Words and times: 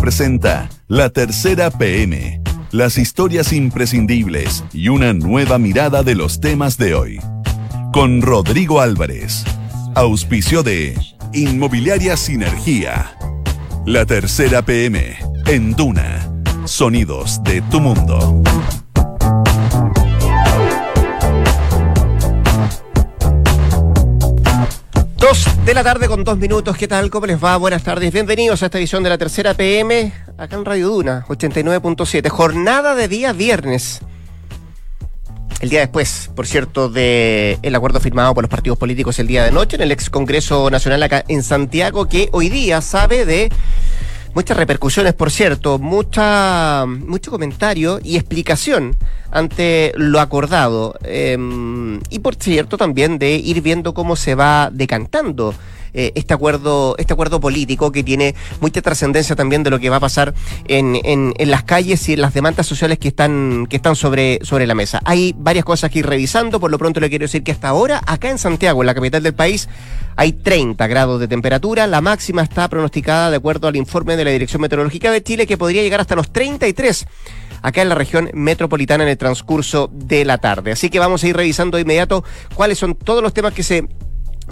Presenta 0.00 0.68
La 0.88 1.10
Tercera 1.10 1.70
PM, 1.70 2.40
las 2.70 2.98
historias 2.98 3.52
imprescindibles 3.52 4.64
y 4.72 4.88
una 4.88 5.12
nueva 5.12 5.58
mirada 5.58 6.02
de 6.02 6.14
los 6.14 6.40
temas 6.40 6.76
de 6.76 6.94
hoy. 6.94 7.20
Con 7.92 8.22
Rodrigo 8.22 8.80
Álvarez, 8.80 9.44
auspicio 9.94 10.62
de 10.62 10.98
Inmobiliaria 11.32 12.16
Sinergia. 12.16 13.16
La 13.84 14.04
Tercera 14.06 14.62
PM 14.62 15.16
en 15.46 15.72
Duna, 15.72 16.30
sonidos 16.64 17.42
de 17.42 17.62
tu 17.62 17.80
mundo. 17.80 18.42
De 25.66 25.74
la 25.74 25.82
tarde 25.82 26.06
con 26.06 26.22
dos 26.22 26.38
minutos. 26.38 26.76
¿Qué 26.76 26.86
tal? 26.86 27.10
¿Cómo 27.10 27.26
les 27.26 27.42
va? 27.42 27.56
Buenas 27.56 27.82
tardes. 27.82 28.12
Bienvenidos 28.12 28.62
a 28.62 28.66
esta 28.66 28.78
edición 28.78 29.02
de 29.02 29.08
la 29.08 29.18
tercera 29.18 29.52
PM, 29.52 30.12
acá 30.38 30.54
en 30.54 30.64
Radio 30.64 30.90
Duna, 30.90 31.24
89.7. 31.26 32.28
Jornada 32.28 32.94
de 32.94 33.08
día 33.08 33.32
viernes. 33.32 34.00
El 35.60 35.68
día 35.68 35.80
después, 35.80 36.30
por 36.36 36.46
cierto, 36.46 36.88
del 36.88 37.58
el 37.62 37.74
acuerdo 37.74 37.98
firmado 37.98 38.32
por 38.32 38.44
los 38.44 38.48
partidos 38.48 38.78
políticos 38.78 39.18
el 39.18 39.26
día 39.26 39.42
de 39.42 39.50
noche 39.50 39.74
en 39.74 39.82
el 39.82 39.90
ex 39.90 40.08
Congreso 40.08 40.70
Nacional 40.70 41.02
acá 41.02 41.24
en 41.26 41.42
Santiago, 41.42 42.06
que 42.06 42.28
hoy 42.30 42.48
día 42.48 42.80
sabe 42.80 43.26
de 43.26 43.50
muchas 44.36 44.58
repercusiones, 44.58 45.14
por 45.14 45.30
cierto, 45.30 45.78
mucha, 45.78 46.84
mucho 46.84 47.30
comentario 47.30 48.00
y 48.04 48.16
explicación 48.16 48.94
ante 49.30 49.94
lo 49.96 50.20
acordado. 50.20 50.94
Em, 51.04 52.00
y 52.10 52.18
por 52.18 52.34
cierto, 52.34 52.76
también 52.76 53.18
de 53.18 53.36
ir 53.36 53.62
viendo 53.62 53.94
cómo 53.94 54.14
se 54.14 54.34
va 54.34 54.68
decantando 54.70 55.54
eh, 55.96 56.12
este 56.14 56.34
acuerdo, 56.34 56.94
este 56.98 57.14
acuerdo 57.14 57.40
político 57.40 57.90
que 57.90 58.04
tiene 58.04 58.34
mucha 58.60 58.82
trascendencia 58.82 59.34
también 59.34 59.62
de 59.62 59.70
lo 59.70 59.78
que 59.78 59.88
va 59.88 59.96
a 59.96 60.00
pasar 60.00 60.34
en, 60.68 61.00
en, 61.04 61.32
en, 61.38 61.50
las 61.50 61.64
calles 61.64 62.06
y 62.10 62.12
en 62.12 62.20
las 62.20 62.34
demandas 62.34 62.66
sociales 62.66 62.98
que 62.98 63.08
están, 63.08 63.66
que 63.66 63.76
están 63.76 63.96
sobre, 63.96 64.38
sobre 64.42 64.66
la 64.66 64.74
mesa. 64.74 65.00
Hay 65.06 65.34
varias 65.38 65.64
cosas 65.64 65.90
que 65.90 66.00
ir 66.00 66.06
revisando, 66.06 66.60
por 66.60 66.70
lo 66.70 66.78
pronto 66.78 67.00
le 67.00 67.08
quiero 67.08 67.24
decir 67.24 67.42
que 67.42 67.50
hasta 67.50 67.68
ahora, 67.68 68.02
acá 68.06 68.28
en 68.28 68.36
Santiago, 68.36 68.82
en 68.82 68.86
la 68.88 68.94
capital 68.94 69.22
del 69.22 69.34
país, 69.34 69.70
hay 70.16 70.32
30 70.32 70.86
grados 70.86 71.18
de 71.18 71.28
temperatura, 71.28 71.86
la 71.86 72.02
máxima 72.02 72.42
está 72.42 72.68
pronosticada 72.68 73.30
de 73.30 73.36
acuerdo 73.38 73.66
al 73.66 73.76
informe 73.76 74.18
de 74.18 74.24
la 74.26 74.30
Dirección 74.32 74.60
Meteorológica 74.60 75.10
de 75.10 75.22
Chile 75.22 75.46
que 75.46 75.56
podría 75.56 75.82
llegar 75.82 76.00
hasta 76.00 76.14
los 76.14 76.30
33 76.30 77.06
acá 77.62 77.82
en 77.82 77.88
la 77.88 77.94
región 77.94 78.30
metropolitana 78.34 79.04
en 79.04 79.10
el 79.10 79.18
transcurso 79.18 79.90
de 79.92 80.24
la 80.24 80.38
tarde. 80.38 80.72
Así 80.72 80.90
que 80.90 80.98
vamos 80.98 81.24
a 81.24 81.28
ir 81.28 81.36
revisando 81.36 81.76
de 81.76 81.82
inmediato 81.82 82.22
cuáles 82.54 82.78
son 82.78 82.94
todos 82.94 83.22
los 83.22 83.32
temas 83.32 83.54
que 83.54 83.62
se 83.62 83.88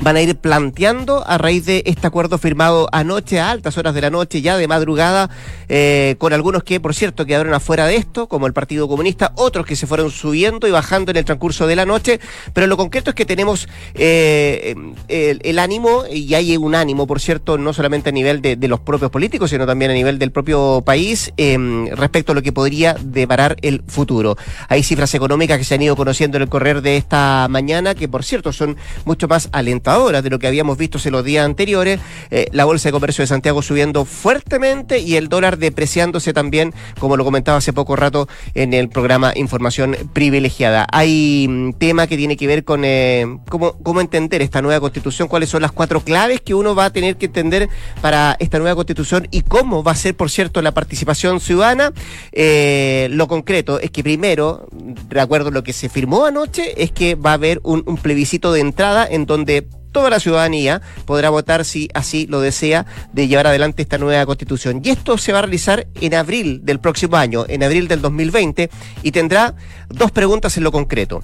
van 0.00 0.16
a 0.16 0.22
ir 0.22 0.36
planteando 0.36 1.24
a 1.26 1.38
raíz 1.38 1.66
de 1.66 1.82
este 1.86 2.06
acuerdo 2.06 2.38
firmado 2.38 2.88
anoche 2.92 3.38
a 3.38 3.50
altas 3.50 3.78
horas 3.78 3.94
de 3.94 4.00
la 4.00 4.10
noche, 4.10 4.42
ya 4.42 4.56
de 4.56 4.66
madrugada, 4.66 5.30
eh, 5.68 6.16
con 6.18 6.32
algunos 6.32 6.64
que, 6.64 6.80
por 6.80 6.94
cierto, 6.94 7.26
quedaron 7.26 7.54
afuera 7.54 7.86
de 7.86 7.96
esto, 7.96 8.28
como 8.28 8.46
el 8.46 8.52
Partido 8.52 8.88
Comunista, 8.88 9.32
otros 9.36 9.66
que 9.66 9.76
se 9.76 9.86
fueron 9.86 10.10
subiendo 10.10 10.66
y 10.66 10.72
bajando 10.72 11.12
en 11.12 11.18
el 11.18 11.24
transcurso 11.24 11.66
de 11.66 11.76
la 11.76 11.86
noche, 11.86 12.18
pero 12.52 12.66
lo 12.66 12.76
concreto 12.76 13.10
es 13.10 13.16
que 13.16 13.24
tenemos 13.24 13.68
eh, 13.94 14.74
el, 15.08 15.58
ánimo, 15.58 16.04
y 16.10 16.34
hay 16.34 16.56
un 16.56 16.74
ánimo, 16.74 17.06
por 17.06 17.20
cierto, 17.20 17.56
no 17.56 17.72
solamente 17.72 18.08
a 18.08 18.12
nivel 18.12 18.42
de, 18.42 18.56
los 18.64 18.80
propios 18.80 19.10
políticos, 19.10 19.50
sino 19.50 19.66
también 19.66 19.90
a 19.90 19.94
nivel 19.94 20.18
del 20.18 20.32
propio 20.32 20.82
país, 20.84 21.32
eh, 21.36 21.56
respecto 21.92 22.32
a 22.32 22.34
lo 22.34 22.42
que 22.42 22.52
podría 22.52 22.96
deparar 23.00 23.56
el 23.62 23.82
futuro. 23.86 24.36
Hay 24.68 24.82
cifras 24.82 25.14
económicas 25.14 25.58
que 25.58 25.64
se 25.64 25.74
han 25.74 25.82
ido 25.82 25.94
conociendo 25.96 26.38
en 26.38 26.42
el 26.42 26.48
correr 26.48 26.82
de 26.82 26.96
esta 26.96 27.46
mañana, 27.48 27.94
que, 27.94 28.08
por 28.08 28.24
cierto, 28.24 28.52
son 28.52 28.76
mucho 29.04 29.28
más 29.28 29.48
alentadoras 29.52 29.83
de 29.84 30.30
lo 30.30 30.38
que 30.38 30.46
habíamos 30.46 30.78
visto 30.78 30.98
en 31.04 31.12
los 31.12 31.24
días 31.24 31.44
anteriores, 31.44 32.00
eh, 32.30 32.46
la 32.52 32.64
Bolsa 32.64 32.88
de 32.88 32.92
Comercio 32.92 33.22
de 33.22 33.26
Santiago 33.26 33.60
subiendo 33.60 34.06
fuertemente 34.06 34.98
y 34.98 35.16
el 35.16 35.28
dólar 35.28 35.58
depreciándose 35.58 36.32
también, 36.32 36.72
como 36.98 37.18
lo 37.18 37.24
comentaba 37.24 37.58
hace 37.58 37.74
poco 37.74 37.94
rato 37.94 38.26
en 38.54 38.72
el 38.72 38.88
programa 38.88 39.32
Información 39.36 39.94
Privilegiada. 40.14 40.86
Hay 40.90 41.44
un 41.46 41.68
mm, 41.68 41.72
tema 41.74 42.06
que 42.06 42.16
tiene 42.16 42.38
que 42.38 42.46
ver 42.46 42.64
con 42.64 42.82
eh, 42.84 43.26
cómo, 43.50 43.74
cómo 43.82 44.00
entender 44.00 44.40
esta 44.40 44.62
nueva 44.62 44.80
constitución, 44.80 45.28
cuáles 45.28 45.50
son 45.50 45.60
las 45.60 45.72
cuatro 45.72 46.00
claves 46.00 46.40
que 46.40 46.54
uno 46.54 46.74
va 46.74 46.86
a 46.86 46.90
tener 46.90 47.16
que 47.16 47.26
entender 47.26 47.68
para 48.00 48.36
esta 48.38 48.58
nueva 48.58 48.76
constitución 48.76 49.28
y 49.30 49.42
cómo 49.42 49.82
va 49.82 49.92
a 49.92 49.96
ser, 49.96 50.16
por 50.16 50.30
cierto, 50.30 50.62
la 50.62 50.72
participación 50.72 51.40
ciudadana. 51.40 51.92
Eh, 52.32 53.08
lo 53.10 53.28
concreto 53.28 53.80
es 53.80 53.90
que 53.90 54.02
primero, 54.02 54.66
de 54.72 55.20
acuerdo 55.20 55.50
lo 55.50 55.62
que 55.62 55.74
se 55.74 55.90
firmó 55.90 56.24
anoche, 56.24 56.82
es 56.82 56.90
que 56.90 57.16
va 57.16 57.32
a 57.32 57.34
haber 57.34 57.60
un 57.64 57.98
plebiscito 57.98 58.50
de 58.50 58.60
entrada 58.60 59.06
en 59.06 59.26
donde 59.26 59.66
toda 59.94 60.10
la 60.10 60.20
ciudadanía 60.20 60.82
podrá 61.06 61.30
votar 61.30 61.64
si 61.64 61.88
así 61.94 62.26
lo 62.26 62.40
desea 62.40 62.84
de 63.12 63.28
llevar 63.28 63.46
adelante 63.46 63.80
esta 63.80 63.96
nueva 63.96 64.26
constitución. 64.26 64.82
Y 64.84 64.90
esto 64.90 65.16
se 65.16 65.32
va 65.32 65.38
a 65.38 65.42
realizar 65.42 65.86
en 66.00 66.14
abril 66.14 66.60
del 66.64 66.80
próximo 66.80 67.16
año, 67.16 67.46
en 67.48 67.62
abril 67.62 67.86
del 67.88 68.02
2020, 68.02 68.68
y 69.02 69.12
tendrá 69.12 69.54
dos 69.88 70.10
preguntas 70.10 70.56
en 70.56 70.64
lo 70.64 70.72
concreto. 70.72 71.22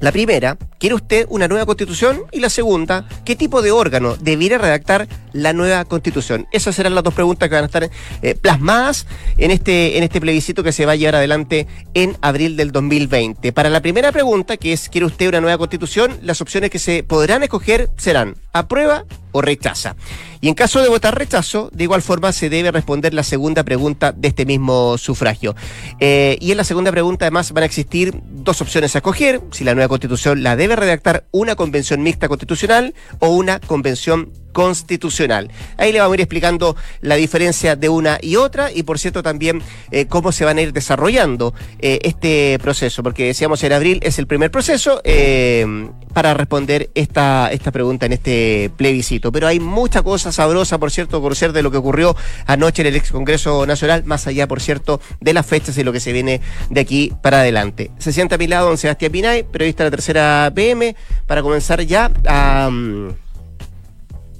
La 0.00 0.12
primera, 0.12 0.56
¿quiere 0.78 0.94
usted 0.94 1.26
una 1.28 1.48
nueva 1.48 1.66
constitución? 1.66 2.22
Y 2.30 2.38
la 2.38 2.50
segunda, 2.50 3.08
¿qué 3.24 3.34
tipo 3.34 3.62
de 3.62 3.72
órgano 3.72 4.16
debiera 4.16 4.56
redactar 4.56 5.08
la 5.32 5.52
nueva 5.52 5.84
constitución? 5.86 6.46
Esas 6.52 6.76
serán 6.76 6.94
las 6.94 7.02
dos 7.02 7.14
preguntas 7.14 7.48
que 7.48 7.54
van 7.56 7.64
a 7.64 7.66
estar 7.66 7.90
eh, 8.22 8.34
plasmadas 8.36 9.06
en 9.38 9.50
este, 9.50 9.98
en 9.98 10.04
este 10.04 10.20
plebiscito 10.20 10.62
que 10.62 10.70
se 10.70 10.86
va 10.86 10.92
a 10.92 10.96
llevar 10.96 11.16
adelante 11.16 11.66
en 11.94 12.16
abril 12.20 12.56
del 12.56 12.70
2020. 12.70 13.52
Para 13.52 13.70
la 13.70 13.80
primera 13.80 14.12
pregunta, 14.12 14.56
que 14.56 14.72
es 14.72 14.88
¿quiere 14.88 15.06
usted 15.06 15.28
una 15.28 15.40
nueva 15.40 15.58
constitución? 15.58 16.16
Las 16.22 16.40
opciones 16.40 16.70
que 16.70 16.78
se 16.78 17.02
podrán 17.02 17.42
escoger 17.42 17.90
serán 17.96 18.36
aprueba 18.52 19.04
o 19.32 19.42
rechaza. 19.42 19.96
Y 20.40 20.48
en 20.48 20.54
caso 20.54 20.80
de 20.80 20.88
votar 20.88 21.18
rechazo, 21.18 21.70
de 21.72 21.84
igual 21.84 22.02
forma 22.02 22.32
se 22.32 22.48
debe 22.48 22.70
responder 22.70 23.12
la 23.14 23.22
segunda 23.22 23.64
pregunta 23.64 24.12
de 24.12 24.28
este 24.28 24.46
mismo 24.46 24.96
sufragio. 24.98 25.56
Eh, 26.00 26.36
y 26.40 26.52
en 26.52 26.56
la 26.56 26.64
segunda 26.64 26.92
pregunta 26.92 27.24
además 27.24 27.52
van 27.52 27.62
a 27.62 27.66
existir 27.66 28.14
dos 28.24 28.60
opciones 28.60 28.94
a 28.94 28.98
escoger, 28.98 29.40
si 29.50 29.64
la 29.64 29.74
nueva 29.74 29.88
constitución 29.88 30.42
la 30.42 30.56
debe 30.56 30.76
redactar 30.76 31.24
una 31.32 31.56
convención 31.56 32.02
mixta 32.02 32.28
constitucional 32.28 32.94
o 33.18 33.28
una 33.28 33.58
convención 33.60 34.32
constitucional. 34.52 35.50
Ahí 35.76 35.92
le 35.92 36.00
vamos 36.00 36.12
a 36.12 36.16
ir 36.16 36.20
explicando 36.22 36.76
la 37.00 37.16
diferencia 37.16 37.76
de 37.76 37.88
una 37.88 38.18
y 38.20 38.36
otra 38.36 38.72
y 38.72 38.82
por 38.82 38.98
cierto 38.98 39.22
también 39.22 39.62
eh, 39.90 40.06
cómo 40.06 40.32
se 40.32 40.44
van 40.44 40.58
a 40.58 40.62
ir 40.62 40.72
desarrollando 40.72 41.54
eh, 41.78 41.98
este 42.02 42.58
proceso, 42.60 43.02
porque 43.02 43.26
decíamos 43.26 43.62
en 43.64 43.72
abril 43.72 44.00
es 44.02 44.18
el 44.18 44.26
primer 44.26 44.50
proceso 44.50 45.00
eh, 45.04 45.88
para 46.12 46.34
responder 46.34 46.90
esta, 46.94 47.50
esta 47.52 47.70
pregunta 47.70 48.06
en 48.06 48.12
este 48.12 48.70
plebiscito. 48.76 49.30
Pero 49.32 49.46
hay 49.46 49.60
mucha 49.60 50.02
cosa 50.02 50.32
sabrosa, 50.32 50.78
por 50.78 50.90
cierto, 50.90 51.20
conocer 51.20 51.52
de 51.52 51.62
lo 51.62 51.70
que 51.70 51.76
ocurrió 51.76 52.16
anoche 52.46 52.82
en 52.82 52.88
el 52.88 52.96
ex 52.96 53.12
Congreso 53.12 53.66
Nacional, 53.66 54.04
más 54.04 54.26
allá, 54.26 54.48
por 54.48 54.60
cierto, 54.60 55.00
de 55.20 55.32
las 55.32 55.46
fechas 55.46 55.76
y 55.78 55.84
lo 55.84 55.92
que 55.92 56.00
se 56.00 56.12
viene 56.12 56.40
de 56.70 56.80
aquí 56.80 57.12
para 57.22 57.40
adelante. 57.40 57.90
Se 57.98 58.12
sienta 58.12 58.34
a 58.34 58.38
mi 58.38 58.46
lado 58.46 58.68
don 58.68 58.78
Sebastián 58.78 59.12
Pinay, 59.12 59.44
periodista 59.44 59.84
de 59.84 59.90
la 59.90 59.96
tercera 59.96 60.52
PM, 60.54 60.96
para 61.26 61.42
comenzar 61.42 61.82
ya 61.82 62.10
a... 62.26 62.68
Um, 62.68 63.12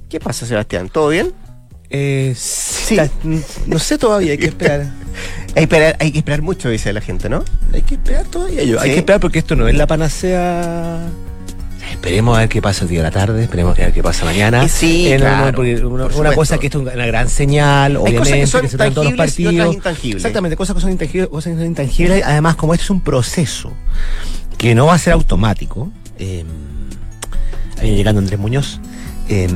¿Qué 0.09 0.19
pasa, 0.19 0.47
Sebastián? 0.47 0.89
¿Todo 0.89 1.09
bien? 1.09 1.33
Eh, 1.91 2.33
sí. 2.35 2.97
no 3.67 3.77
sé 3.77 3.99
todavía, 3.99 4.31
hay 4.31 4.39
que 4.39 4.47
esperar. 4.47 4.81
hay, 5.49 5.53
que 5.53 5.61
esperar. 5.61 5.97
hay 5.99 6.11
que 6.11 6.17
esperar 6.17 6.41
mucho, 6.41 6.67
dice 6.67 6.91
la 6.93 7.01
gente, 7.01 7.29
¿no? 7.29 7.45
Hay 7.71 7.83
que 7.83 7.93
esperar 7.93 8.25
todavía. 8.25 8.63
Yo. 8.63 8.79
¿Sí? 8.79 8.85
Hay 8.85 8.93
que 8.93 8.99
esperar 8.99 9.21
porque 9.21 9.37
esto 9.37 9.55
no 9.55 9.67
es 9.67 9.75
la 9.75 9.85
panacea. 9.85 10.99
Esperemos 11.91 12.37
a 12.37 12.41
ver 12.41 12.49
qué 12.49 12.59
pasa 12.59 12.85
el 12.85 12.89
día 12.89 12.99
de 12.99 13.03
la 13.03 13.11
tarde, 13.11 13.43
esperemos 13.43 13.77
a 13.77 13.81
ver 13.81 13.93
qué 13.93 14.01
pasa 14.01 14.25
mañana. 14.25 14.67
Sí, 14.67 15.11
eh, 15.11 15.17
claro, 15.17 15.61
una, 15.87 16.05
una 16.07 16.33
cosa 16.33 16.57
que 16.57 16.67
esto 16.67 16.87
es 16.87 16.95
una 16.95 17.05
gran 17.05 17.29
señal, 17.29 17.91
Hay 17.91 17.97
obviamente, 17.97 18.17
cosas 18.19 18.39
que, 18.39 18.47
son 18.47 18.61
que 18.61 18.67
se 18.67 18.77
todos 18.77 19.05
los 19.05 19.13
partidos. 19.15 19.53
Y 19.53 19.59
otras 19.59 19.75
intangibles. 19.75 20.23
Exactamente, 20.23 20.57
cosas 20.57 20.75
que 20.75 20.81
son 20.81 20.91
intangibles, 20.91 21.29
cosas 21.29 21.53
que 21.53 21.59
son 21.59 21.67
intangibles. 21.67 22.23
Además, 22.25 22.55
como 22.55 22.73
esto 22.73 22.83
es 22.83 22.89
un 22.89 23.01
proceso 23.01 23.73
que 24.57 24.73
no 24.73 24.87
va 24.87 24.95
a 24.95 24.97
ser 24.97 25.13
automático, 25.13 25.91
eh, 26.17 26.45
ahí 27.79 27.95
llegando 27.95 28.19
Andrés 28.19 28.39
Muñoz, 28.39 28.79
eh, 29.29 29.47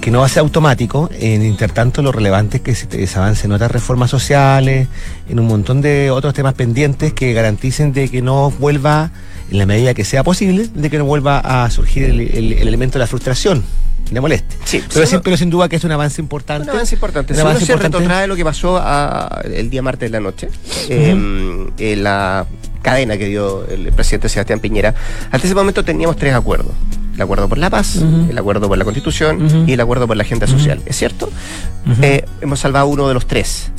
que 0.00 0.10
no 0.10 0.20
va 0.20 0.26
a 0.26 0.28
ser 0.28 0.40
automático, 0.40 1.10
en 1.12 1.44
intertanto 1.44 2.02
lo 2.02 2.12
relevante 2.12 2.58
es 2.58 2.62
que 2.62 2.74
se, 2.74 3.06
se 3.06 3.18
avance 3.18 3.46
en 3.46 3.52
otras 3.52 3.70
reformas 3.70 4.10
sociales, 4.10 4.88
en 5.28 5.38
un 5.38 5.46
montón 5.46 5.80
de 5.82 6.10
otros 6.10 6.34
temas 6.34 6.54
pendientes 6.54 7.12
que 7.12 7.32
garanticen 7.32 7.92
de 7.92 8.08
que 8.08 8.22
no 8.22 8.50
vuelva, 8.50 9.10
en 9.50 9.58
la 9.58 9.66
medida 9.66 9.94
que 9.94 10.04
sea 10.04 10.22
posible, 10.24 10.68
de 10.74 10.90
que 10.90 10.98
no 10.98 11.04
vuelva 11.04 11.38
a 11.38 11.70
surgir 11.70 12.04
el, 12.04 12.20
el, 12.20 12.52
el 12.54 12.68
elemento 12.68 12.94
de 12.94 13.00
la 13.00 13.06
frustración 13.06 13.62
le 14.10 14.20
moleste. 14.20 14.56
Sí, 14.64 14.82
pero, 14.92 15.06
sin, 15.06 15.20
pero, 15.20 15.36
sin 15.36 15.50
duda 15.50 15.68
que 15.68 15.76
es 15.76 15.84
un 15.84 15.92
avance 15.92 16.20
importante. 16.20 16.68
Un 16.68 16.76
avance 16.76 16.94
importante. 16.94 17.32
Un 17.34 17.40
avance 17.40 17.64
se 17.64 17.72
importante. 17.72 17.98
retrotrae 17.98 18.26
lo 18.26 18.34
que 18.34 18.44
pasó 18.44 18.78
a, 18.78 19.42
el 19.44 19.70
día 19.70 19.82
martes 19.82 20.10
de 20.10 20.18
la 20.18 20.20
noche, 20.20 20.48
uh 20.48 20.50
-huh. 20.50 21.72
eh, 21.78 21.92
en 21.92 22.02
la 22.02 22.46
cadena 22.82 23.16
que 23.16 23.26
dio 23.26 23.66
el 23.68 23.92
presidente 23.92 24.28
Sebastián 24.28 24.58
Piñera. 24.58 24.94
Hasta 25.30 25.46
ese 25.46 25.54
momento 25.54 25.84
teníamos 25.84 26.16
tres 26.16 26.34
acuerdos. 26.34 26.72
El 27.20 27.24
acuerdo 27.24 27.50
por 27.50 27.58
la 27.58 27.68
paz, 27.68 27.96
uh 27.96 28.00
-huh. 28.00 28.30
el 28.30 28.38
acuerdo 28.38 28.66
por 28.66 28.78
la 28.78 28.84
constitución 28.84 29.42
uh 29.42 29.46
-huh. 29.46 29.68
y 29.68 29.74
el 29.74 29.80
acuerdo 29.80 30.06
por 30.06 30.16
la 30.16 30.22
agenda 30.22 30.46
social. 30.46 30.80
¿Es 30.86 30.96
cierto? 30.96 31.28
Eh, 32.00 32.24
hemos 32.40 32.60
salvado 32.60 32.86
uno 32.86 33.08
de 33.08 33.12
los 33.12 33.26
tres 33.26 33.70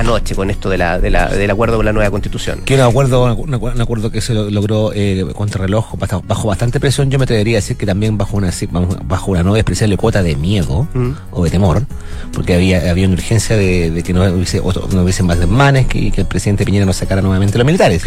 anoche 0.00 0.34
con 0.34 0.50
esto 0.50 0.68
de 0.70 0.78
la, 0.78 0.98
de 0.98 1.10
la, 1.10 1.28
del 1.28 1.50
acuerdo 1.50 1.76
con 1.76 1.86
la 1.86 1.92
nueva 1.92 2.10
constitución. 2.10 2.62
Que 2.64 2.74
un 2.74 2.80
acuerdo, 2.80 3.34
un, 3.34 3.54
acuerdo 3.54 4.10
que 4.10 4.20
se 4.20 4.34
logró 4.34 4.92
eh, 4.94 5.26
contra 5.34 5.62
reloj 5.62 5.94
bajo, 5.98 6.48
bastante 6.48 6.80
presión, 6.80 7.10
yo 7.10 7.18
me 7.18 7.24
atrevería 7.24 7.58
a 7.58 7.60
decir 7.60 7.76
que 7.76 7.86
también 7.86 8.16
bajo 8.16 8.36
una 8.36 8.50
bajo 9.04 9.30
una 9.30 9.42
nueva 9.42 9.58
expresión 9.58 9.90
de 9.90 9.96
cuota 9.96 10.22
de 10.22 10.36
miedo 10.36 10.88
mm. 10.94 11.10
o 11.32 11.44
de 11.44 11.50
temor. 11.50 11.82
porque 12.32 12.54
había, 12.54 12.90
había 12.90 13.06
una 13.06 13.14
urgencia 13.14 13.56
de, 13.56 14.02
que 14.04 14.12
no 14.12 14.24
hubiese, 14.24 14.60
no 14.60 15.02
hubiesen 15.02 15.26
más 15.26 15.38
desmanes, 15.38 15.86
que, 15.86 16.10
que 16.10 16.22
el 16.22 16.26
presidente 16.26 16.64
Piñera 16.64 16.86
no 16.86 16.92
sacara 16.92 17.20
nuevamente 17.20 17.58
los 17.58 17.66
militares. 17.66 18.02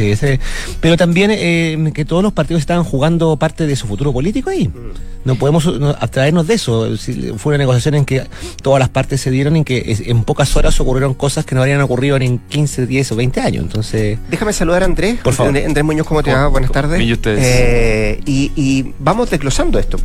pero 0.81 0.97
también 0.97 1.31
eh, 1.31 1.91
que 1.93 2.05
todos 2.05 2.23
los 2.23 2.33
partidos 2.33 2.61
estaban 2.61 2.83
jugando 2.83 3.37
parte 3.37 3.67
de 3.67 3.75
su 3.75 3.87
futuro 3.87 4.11
político 4.11 4.49
ahí. 4.49 4.67
Mm. 4.67 5.13
No 5.25 5.35
podemos 5.35 5.69
abstraernos 5.99 6.47
de 6.47 6.55
eso. 6.55 6.89
Fue 7.37 7.51
una 7.51 7.57
negociación 7.59 7.95
en 7.95 8.05
que 8.05 8.23
todas 8.61 8.79
las 8.79 8.89
partes 8.89 9.21
se 9.21 9.31
dieron 9.31 9.55
y 9.55 9.63
que 9.63 9.95
en 10.05 10.23
pocas 10.23 10.55
horas 10.57 10.79
ocurrieron 10.79 11.13
cosas 11.13 11.45
que 11.45 11.55
no 11.55 11.61
habrían 11.61 11.79
ocurrido 11.83 12.17
en 12.17 12.39
15, 12.39 12.85
10 12.87 13.11
o 13.11 13.15
20 13.15 13.41
años. 13.41 13.63
Entonces. 13.63 14.19
Déjame 14.29 14.53
saludar 14.53 14.83
a 14.83 14.85
Andrés. 14.85 15.19
Por 15.23 15.33
favor. 15.33 15.57
Andrés 15.57 15.83
Muñoz, 15.83 16.07
¿cómo 16.07 16.23
te 16.23 16.33
va? 16.33 16.47
Buenas 16.47 16.71
tardes. 16.71 17.01
Y 17.01 17.17
eh, 17.25 18.19
y, 18.25 18.93
vamos 18.99 19.29
desglosando 19.29 19.79
esto. 19.79 19.97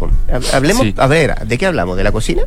Hablemos, 0.53 0.87
a 0.97 1.07
ver, 1.07 1.47
¿de 1.47 1.59
qué 1.59 1.67
hablamos? 1.67 1.97
¿De 1.97 2.05
la 2.05 2.13
cocina? 2.13 2.43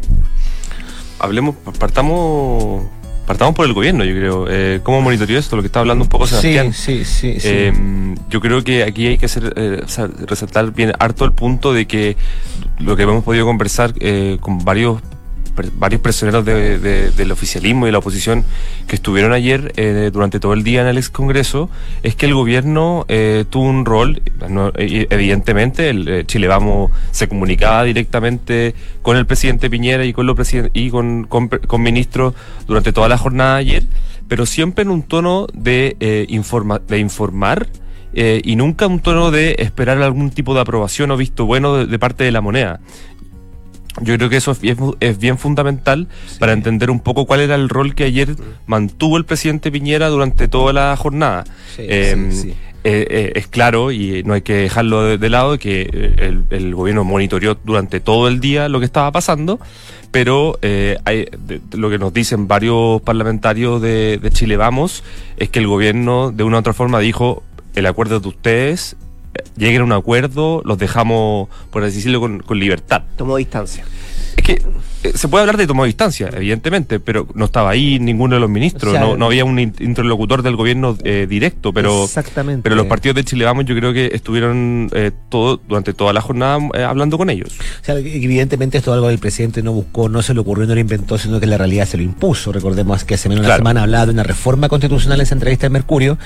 Hablemos, 1.20 1.56
partamos 1.78 2.84
partamos 3.32 3.56
por 3.56 3.66
el 3.66 3.74
gobierno, 3.74 4.04
yo 4.04 4.14
creo. 4.14 4.46
Eh, 4.50 4.82
¿Cómo 4.84 5.02
monitoreó 5.02 5.40
esto? 5.40 5.56
Lo 5.56 5.62
que 5.62 5.68
está 5.68 5.80
hablando 5.80 6.04
un 6.04 6.10
poco 6.10 6.28
Sebastián. 6.28 6.74
Sí, 6.74 7.06
sí, 7.06 7.40
sí. 7.40 7.48
Eh, 7.48 7.74
yo 8.30 8.42
creo 8.42 8.64
que 8.64 8.84
aquí 8.84 9.08
hay 9.08 9.18
que 9.18 9.28
hacer, 9.28 9.54
eh, 9.56 9.84
resaltar 10.28 10.74
bien 10.74 10.92
harto 11.00 11.24
el 11.24 11.32
punto 11.32 11.74
de 11.74 11.86
que 11.88 12.18
lo 12.80 12.96
que 12.96 13.04
hemos 13.04 13.24
podido 13.24 13.46
conversar 13.46 13.94
eh, 14.00 14.38
con 14.42 14.66
varios 14.66 15.02
varios 15.76 16.02
prisioneros 16.02 16.46
del 16.46 17.32
oficialismo 17.32 17.86
y 17.86 17.88
de 17.88 17.92
la 17.92 18.00
oposición 18.00 18.44
que 18.88 18.96
estuvieron 18.96 19.34
ayer 19.34 19.74
eh, 19.78 20.10
durante 20.12 20.40
todo 20.40 20.54
el 20.54 20.64
día 20.64 20.82
en 20.82 20.88
el 20.88 20.98
ex 20.98 21.10
Congreso 21.10 21.70
es 22.04 22.16
que 22.16 22.26
el 22.26 22.34
gobierno 22.34 23.06
eh, 23.08 23.46
tuvo 23.50 23.66
un 23.66 23.86
rol, 23.86 24.22
eh, 24.78 25.08
evidentemente, 25.10 25.90
el 25.90 26.26
Chile 26.28 26.50
se 27.12 27.28
comunicaba 27.28 27.84
directamente 27.84 28.76
con 29.02 29.18
el 29.18 29.26
presidente 29.26 29.70
Piñera 29.70 30.06
y 30.06 30.14
con 30.14 30.26
los 30.26 30.36
y 30.74 30.90
con, 30.90 31.26
con, 31.26 31.82
ministros 31.82 32.34
durante 32.68 32.92
toda 32.92 33.08
la 33.08 33.18
jornada 33.18 33.58
ayer, 33.58 33.84
pero 34.28 34.46
siempre 34.46 34.84
en 34.84 34.90
un 34.90 35.04
tono 35.04 35.48
de, 35.54 36.26
informa, 36.30 36.80
de 36.80 37.00
informar 37.00 37.68
y 38.14 38.56
nunca 38.56 38.88
un 38.88 39.00
tono 39.00 39.32
de 39.32 39.56
esperar 39.60 40.02
algún 40.02 40.32
tipo 40.32 40.54
de 40.54 40.62
aprobación 40.62 41.12
o 41.12 41.18
visto 41.18 41.46
bueno 41.46 41.86
de 41.86 42.00
parte 42.00 42.24
de 42.24 42.32
la 42.32 42.42
moneda. 42.42 42.80
Yo 44.00 44.16
creo 44.16 44.30
que 44.30 44.38
eso 44.38 44.56
es, 45.00 45.20
bien 45.20 45.38
fundamental 45.38 46.08
para 46.40 46.54
entender 46.54 46.90
un 46.90 47.02
poco 47.02 47.26
cuál 47.26 47.42
era 47.42 47.56
el 47.56 47.68
rol 47.68 47.94
que 47.94 48.06
ayer 48.06 48.36
mantuvo 48.66 49.18
el 49.18 49.26
presidente 49.26 49.72
Piñera 49.72 50.08
durante 50.08 50.48
toda 50.48 50.72
la 50.72 50.96
jornada. 50.96 51.44
Em, 51.78 52.32
eh, 52.84 53.06
eh, 53.10 53.32
es 53.36 53.48
claro, 53.48 53.92
y 53.92 54.24
no 54.24 54.34
hay 54.34 54.42
que 54.42 54.54
dejarlo 54.54 55.18
de, 55.18 55.30
lado, 55.30 55.60
que 55.60 55.90
eh, 55.92 56.42
el, 56.50 56.74
gobierno 56.74 57.04
monitoreó 57.04 57.58
durante 57.64 58.00
todo 58.00 58.28
el 58.28 58.40
día 58.40 58.70
lo 58.70 58.80
que 58.80 58.86
estaba 58.86 59.12
pasando, 59.12 59.60
pero 60.10 60.58
hay, 61.06 61.28
lo 61.74 61.90
que 61.90 62.00
nos 62.00 62.14
dicen 62.14 62.48
varios 62.48 63.02
parlamentarios 63.02 63.82
de, 63.82 64.18
de 64.18 64.32
Chile 64.32 64.58
Vamos 64.58 65.04
es 65.38 65.50
que 65.50 65.60
el 65.60 65.68
gobierno 65.68 66.32
de 66.32 66.44
una 66.44 66.58
u 66.58 66.60
otra 66.62 66.74
forma 66.74 67.00
dijo, 67.00 67.44
el 67.76 67.86
acuerdo 67.86 68.20
de 68.20 68.28
ustedes 68.28 68.96
lleguen 69.58 69.82
a 69.82 69.86
un 69.86 69.92
acuerdo, 69.92 70.62
los 70.66 70.78
dejamos, 70.78 71.50
por 71.70 71.84
así 71.84 71.98
decirlo, 71.98 72.20
con, 72.20 72.40
con 72.40 72.60
libertad. 72.60 73.04
Tomó 73.18 73.38
distancia. 73.38 73.86
Es 74.36 74.44
que 74.44 74.62
eh, 75.04 75.14
se 75.16 75.28
puede 75.28 75.42
hablar 75.42 75.58
de 75.58 75.66
tomar 75.66 75.88
distancia, 75.88 76.30
evidentemente, 76.32 77.00
pero 77.00 77.28
no 77.34 77.46
estaba 77.46 77.72
ahí 77.72 78.00
ninguno 78.00 78.36
de 78.36 78.42
los 78.42 78.50
ministros, 78.50 78.94
no, 78.94 79.18
no, 79.18 79.26
había 79.26 79.46
un 79.46 79.60
interlocutor 79.60 80.44
del 80.44 80.56
gobierno 80.56 80.98
eh, 81.04 81.26
directo, 81.28 81.74
pero, 81.74 82.08
pero 82.62 82.76
los 82.76 82.86
partidos 82.86 83.16
de 83.16 83.24
Chile 83.24 83.46
Vamos 83.46 83.66
yo 83.66 83.76
creo 83.76 83.94
que 83.94 84.12
estuvieron 84.14 84.90
eh, 84.94 85.12
todo, 85.30 85.60
durante 85.68 85.94
toda 85.94 86.14
la 86.14 86.22
jornada 86.22 86.60
hablando 86.88 87.18
con 87.18 87.30
ellos. 87.30 87.58
O 87.82 87.86
sea, 87.86 87.98
evidentemente 87.98 88.78
esto 88.78 88.92
es 88.92 88.96
algo 88.96 89.08
que 89.08 89.14
el 89.14 89.20
presidente 89.20 89.64
no 89.64 89.74
buscó, 89.74 90.08
no 90.08 90.22
se 90.22 90.34
le 90.34 90.40
ocurrió, 90.40 90.68
no 90.68 90.76
lo 90.76 90.80
inventó, 90.80 91.18
sino 91.18 91.40
que 91.40 91.48
la 91.48 91.58
realidad 91.58 91.88
se 91.88 91.98
lo 91.98 92.04
impuso. 92.04 92.52
Recordemos 92.52 93.04
que 93.04 93.16
hace 93.16 93.28
menos 93.30 93.44
de 93.44 93.50
una 93.50 93.58
semana 93.58 93.84
hablaba 93.84 94.06
de 94.06 94.12
una 94.12 94.24
reforma 94.24 94.70
constitucional 94.70 95.20
en 95.20 95.24
esa 95.24 95.36
entrevista 95.36 95.66
de 95.66 95.72
Mercurio, 95.72 96.18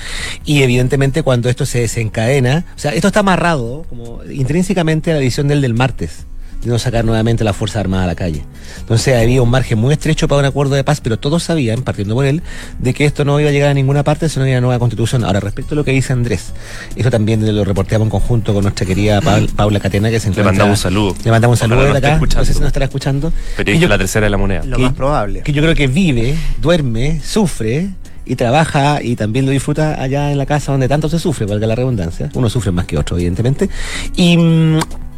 y 0.44 0.64
evidentemente 0.64 1.24
cuando 1.24 1.50
esto 1.50 1.66
se 1.66 1.80
desencadena, 1.80 2.66
o 2.76 2.80
sea, 2.80 2.92
esto 2.94 3.08
está 3.08 3.22
amarrado 3.22 3.86
como 3.90 4.20
intrínsecamente 4.26 5.12
a 5.12 5.16
la 5.16 5.22
edición 5.22 5.48
del 5.48 5.62
del 5.62 5.74
martes 5.74 6.26
de 6.66 6.72
no 6.72 6.80
sacar 6.80 7.06
nuevamente 7.06 7.44
la 7.44 7.54
Fuerza 7.54 7.80
Armada 7.80 8.04
a 8.04 8.08
la 8.08 8.16
calle. 8.16 8.44
Entonces 8.80 9.16
había 9.16 9.42
un 9.42 9.50
margen 9.50 9.80
muy 9.80 9.94
estrecho 9.94 10.28
para 10.28 10.40
un 10.40 10.46
acuerdo 10.46 10.76
de 10.76 10.84
paz, 10.84 11.00
pero 11.02 11.18
todos 11.18 11.44
sabían, 11.44 11.84
partiendo 11.84 12.16
por 12.16 12.26
él, 12.26 12.42
de 12.80 12.94
que 12.94 13.06
esto 13.06 13.24
no 13.24 13.40
iba 13.40 13.50
a 13.50 13.54
llegar 13.54 13.70
a 13.70 13.74
ninguna 13.74 14.04
parte 14.04 14.28
si 14.30 14.38
no 14.38 14.44
había 14.44 14.56
una 14.56 14.68
nueva 14.68 14.80
constitución. 14.80 15.24
Ahora, 15.24 15.40
respecto 15.40 15.74
a 15.74 15.76
lo 15.76 15.84
que 15.84 15.92
dice 15.92 16.14
Andrés, 16.14 16.54
esto 16.96 17.12
también 17.12 17.56
lo 17.56 17.64
reporteamos 17.64 18.08
en 18.08 18.10
conjunto 18.10 18.54
con 18.54 18.64
nuestra 18.64 18.86
querida 18.86 19.22
Paula 19.56 19.80
Catena, 19.80 20.10
que 20.10 20.20
se 20.20 20.28
encuentra... 20.28 20.52
Le 20.52 20.58
mandamos 20.58 20.80
un 20.80 20.84
saludo. 20.84 21.16
Le 21.24 21.32
mandamos 21.32 21.62
un 21.62 21.70
saludo 21.70 21.84
de 21.92 21.98
acá, 21.98 22.20
no 22.20 22.46
sé 22.46 22.54
si 22.54 22.60
nos 22.60 22.68
estará 22.68 22.86
escuchando. 22.86 23.32
Pero 23.56 23.88
la 23.88 23.98
tercera 23.98 24.26
de 24.26 24.30
la 24.30 24.38
moneda. 24.38 24.64
Lo 24.66 24.80
más 24.80 24.94
probable. 24.94 25.42
Que 25.42 25.54
yo 25.54 25.62
creo 25.62 25.76
que 25.76 25.88
vive, 25.88 26.36
duerme, 26.62 27.22
sufre 27.24 27.90
y 28.26 28.36
trabaja 28.36 29.04
y 29.04 29.16
también 29.16 29.46
lo 29.46 29.52
disfruta 29.52 30.02
allá 30.02 30.32
en 30.32 30.38
la 30.38 30.46
casa 30.46 30.72
donde 30.72 30.88
tanto 30.88 31.08
se 31.10 31.20
sufre, 31.20 31.46
valga 31.46 31.68
la 31.68 31.76
redundancia. 31.76 32.30
Uno 32.34 32.50
sufre 32.50 32.72
más 32.72 32.86
que 32.86 32.98
otro, 32.98 33.18
evidentemente. 33.18 33.70
Y 34.16 34.38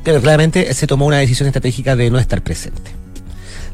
pero 0.08 0.22
claramente 0.22 0.74
se 0.74 0.88
tomó 0.88 1.06
una 1.06 1.18
decisión 1.18 1.48
estratégica 1.48 1.98
de 1.98 2.10
no 2.10 2.18
estar 2.18 2.42
presente. 2.42 2.92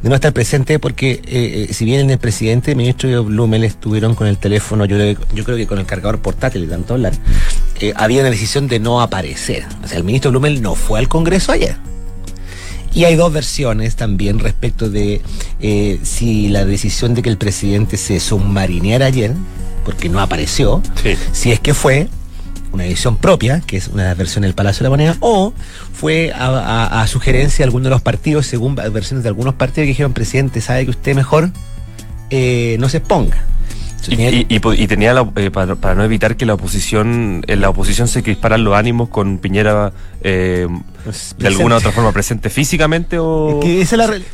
De 0.01 0.09
no 0.09 0.15
estar 0.15 0.33
presente 0.33 0.79
porque 0.79 1.11
eh, 1.11 1.67
eh, 1.69 1.73
si 1.75 1.85
bien 1.85 2.09
el 2.09 2.17
presidente, 2.17 2.71
el 2.71 2.77
ministro 2.77 3.07
y 3.07 3.15
Blumel 3.23 3.63
estuvieron 3.63 4.15
con 4.15 4.25
el 4.25 4.39
teléfono, 4.39 4.85
yo, 4.85 4.97
yo 4.97 5.43
creo 5.43 5.57
que 5.57 5.67
con 5.67 5.77
el 5.77 5.85
cargador 5.85 6.21
portátil 6.23 6.63
y 6.63 6.67
tanto 6.67 6.95
hablar, 6.95 7.13
eh, 7.81 7.93
había 7.95 8.21
una 8.21 8.31
decisión 8.31 8.67
de 8.67 8.79
no 8.79 8.99
aparecer. 8.99 9.63
O 9.83 9.87
sea, 9.87 9.99
el 9.99 10.03
ministro 10.03 10.31
Blumel 10.31 10.63
no 10.63 10.73
fue 10.73 10.97
al 10.97 11.07
Congreso 11.07 11.51
ayer. 11.51 11.75
Y 12.95 13.03
hay 13.03 13.15
dos 13.15 13.31
versiones 13.31 13.95
también 13.95 14.39
respecto 14.39 14.89
de 14.89 15.21
si 16.01 16.49
la 16.49 16.65
decisión 16.65 17.13
de 17.13 17.21
que 17.21 17.29
el 17.29 17.37
presidente 17.37 17.95
se 17.97 18.19
submarineara 18.19 19.05
ayer, 19.05 19.33
porque 19.85 20.09
no 20.09 20.19
apareció, 20.19 20.81
si 21.31 21.51
es 21.51 21.59
que 21.59 21.75
fue 21.75 22.07
una 22.73 22.85
edición 22.85 23.17
propia, 23.17 23.61
que 23.61 23.77
es 23.77 23.87
una 23.87 24.13
versión 24.15 24.41
del 24.41 24.53
Palacio 24.53 24.79
de 24.79 24.83
la 24.85 24.89
Moneda, 24.89 25.17
o 25.19 25.53
fue 25.93 26.33
a, 26.35 27.05
sugerencia 27.07 27.59
de 27.59 27.65
algunos 27.65 27.85
de 27.85 27.89
los 27.91 28.01
partidos, 28.01 28.47
según 28.47 28.75
versiones 28.75 29.23
de 29.23 29.29
algunos 29.29 29.53
partidos 29.53 29.85
que 29.85 29.89
dijeron, 29.89 30.13
presidente, 30.13 30.59
¿sabe 30.59 30.83
que 30.85 30.91
usted 30.91 31.15
mejor 31.15 31.51
eh, 32.29 32.75
no 32.79 32.89
se 32.89 32.97
exponga? 32.97 33.45
Y, 34.09 34.87
tenía 34.87 35.15
eh, 35.35 35.51
para, 35.51 35.95
no 35.95 36.03
evitar 36.03 36.35
que 36.35 36.45
la 36.45 36.55
oposición 36.55 37.43
en 37.47 37.61
la 37.61 37.69
oposición 37.69 38.07
se 38.07 38.21
crisparan 38.21 38.63
los 38.63 38.75
ánimos 38.75 39.09
con 39.09 39.37
Piñera 39.37 39.93
eh, 40.23 40.67
pues, 41.03 41.35
de 41.37 41.47
alguna 41.47 41.77
otra 41.77 41.91
forma 41.91 42.11
presente 42.11 42.49
físicamente 42.49 43.17
o 43.19 43.59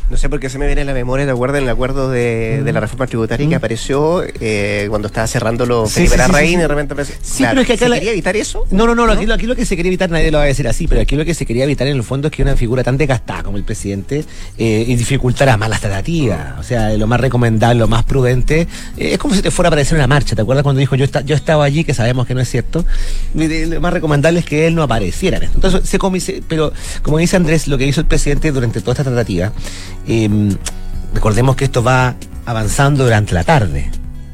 no 0.10 0.18
sé 0.18 0.30
por 0.30 0.40
qué 0.40 0.50
se 0.50 0.58
me 0.58 0.66
viene 0.66 0.82
en 0.82 0.88
la 0.88 0.94
memoria 0.94 1.26
¿te 1.26 1.32
acuerdas 1.32 1.62
el 1.62 1.70
acuerdo 1.70 2.10
de, 2.10 2.62
de 2.64 2.74
la 2.74 2.80
reforma 2.80 3.08
tributaria 3.08 3.48
que 3.48 3.56
mm. 3.56 3.58
apareció 3.58 4.24
eh, 4.24 4.88
cuando 4.90 5.08
estaba 5.08 5.28
cerrando 5.28 5.66
los 5.66 5.92
sí, 5.92 6.08
sí, 6.08 6.16
y 6.16 6.56
de 6.56 6.68
repente 6.68 6.94
apareció. 6.94 7.16
sí 7.22 7.44
pero 7.48 7.62
es 7.62 7.68
que 7.68 7.74
acá 7.74 7.88
¿Se 7.88 7.94
quería 7.94 8.12
evitar 8.12 8.36
eso 8.36 8.66
no 8.72 8.86
no 8.88 8.96
no, 8.96 9.10
Aquí, 9.10 9.46
lo 9.46 9.56
que 9.56 9.66
se 9.66 9.76
quería 9.76 9.90
evitar 9.90 10.10
nadie 10.10 10.32
lo 10.32 10.38
va 10.38 10.44
a 10.44 10.48
decir 10.48 10.68
así 10.68 10.88
pero 10.88 11.02
aquí 11.02 11.16
lo 11.16 11.26
que 11.26 11.34
se 11.34 11.46
quería 11.46 11.64
evitar 11.64 11.88
en 11.88 11.96
el 11.96 12.04
fondo 12.04 12.28
es 12.28 12.34
que 12.34 12.44
una 12.44 12.56
figura 12.56 12.84
tan 12.84 12.98
desgastada 12.98 13.44
como 13.44 13.58
el 13.58 13.64
presidente 13.64 14.24
y 14.58 14.96
dificultara 14.96 15.58
más 15.58 15.70
las 15.70 15.82
tratativas 15.82 16.60
o 16.60 16.64
sea 16.64 16.90
lo 16.96 17.08
más 17.08 17.20
recomendable 17.20 17.80
lo 17.80 17.88
más 17.88 18.04
prudente 18.04 18.68
es 18.98 19.18
como 19.18 19.34
si 19.34 19.42
te 19.42 19.52
fuera 19.52 19.68
a 19.68 19.70
aparecer 19.70 19.98
una 19.98 20.08
marcha. 20.08 20.36
¿Te 20.36 20.42
acuerdas 20.42 20.64
cuando 20.64 20.80
dijo 20.80 20.96
yo, 20.96 21.06
yo 21.26 21.36
estaba 21.36 21.64
allí, 21.64 21.84
que 21.84 21.94
sabemos 21.94 22.28
que 22.28 22.34
no 22.34 22.42
es 22.42 22.50
cierto? 22.50 22.86
Lo 23.34 23.82
más 23.82 23.94
recomendable 23.94 24.40
es 24.40 24.46
que 24.46 24.68
él 24.68 24.76
no 24.76 24.84
apareciera 24.84 25.38
en 25.38 25.44
esto. 25.44 25.58
Entonces, 25.58 25.79
se 25.84 26.00
comise, 26.00 26.44
pero 26.48 26.72
como 27.02 27.18
dice 27.18 27.36
Andrés, 27.36 27.68
lo 27.68 27.78
que 27.78 27.86
hizo 27.86 28.02
el 28.02 28.08
presidente 28.08 28.52
durante 28.52 28.82
toda 28.82 28.94
esta 28.94 29.04
tratativa, 29.04 29.52
em, 30.08 30.56
recordemos 31.14 31.56
que 31.56 31.66
esto 31.66 31.84
va 31.84 32.16
avanzando 32.46 33.04
durante 33.04 33.34
la 33.34 33.44
tarde 33.44 33.92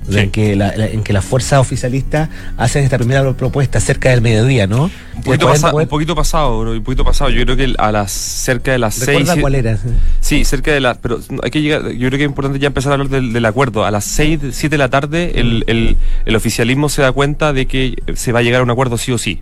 en, 0.10 0.32
que 0.32 0.56
la, 0.56 0.74
en 0.76 1.04
que 1.04 1.14
las 1.14 1.26
fuerzas 1.26 1.60
oficialistas 1.60 2.30
hacen 2.58 2.84
esta 2.84 2.98
primera 2.98 3.34
propuesta 3.34 3.80
cerca 3.80 4.10
del 4.10 4.22
mediodía, 4.22 4.68
¿no? 4.68 4.92
Un 5.16 5.24
poquito, 5.24 5.52
un 5.74 5.88
poquito 5.88 6.16
pasado, 6.16 6.60
bro, 6.60 6.72
un 6.72 6.84
poquito 6.84 7.04
pasado. 7.04 7.30
Yo 7.30 7.44
creo 7.44 7.56
que 7.56 7.74
a 7.78 7.92
las 7.92 8.12
cerca 8.12 8.72
de 8.74 8.80
las 8.80 8.96
seis. 8.96 9.30
cuál 9.40 9.56
era? 9.56 9.78
Sí, 10.20 10.46
cerca 10.46 10.72
de 10.72 10.82
la. 10.82 10.96
Pero 10.96 11.20
hay 11.42 11.52
que 11.52 11.62
llegar. 11.62 11.92
Yo 11.92 12.08
creo 12.10 12.18
que 12.18 12.24
es 12.26 12.30
importante 12.30 12.60
ya 12.60 12.68
empezar 12.68 12.92
a 12.92 12.96
hablar 12.96 13.10
del, 13.10 13.46
acuerdo. 13.46 13.86
A 13.86 13.92
las 13.92 14.06
seis, 14.06 14.40
siete 14.52 14.76
de 14.76 14.78
la 14.78 14.90
tarde, 14.90 15.40
el, 15.40 15.64
el, 15.68 15.98
el, 16.26 16.36
oficialismo 16.36 16.90
se 16.90 17.02
da 17.02 17.12
cuenta 17.12 17.54
de 17.54 17.66
que 17.66 17.96
se 18.14 18.32
va 18.32 18.40
a 18.40 18.42
llegar 18.42 18.62
a 18.62 18.64
un 18.64 18.72
acuerdo 18.72 18.98
sí 18.98 19.12
o 19.12 19.18
sí. 19.18 19.42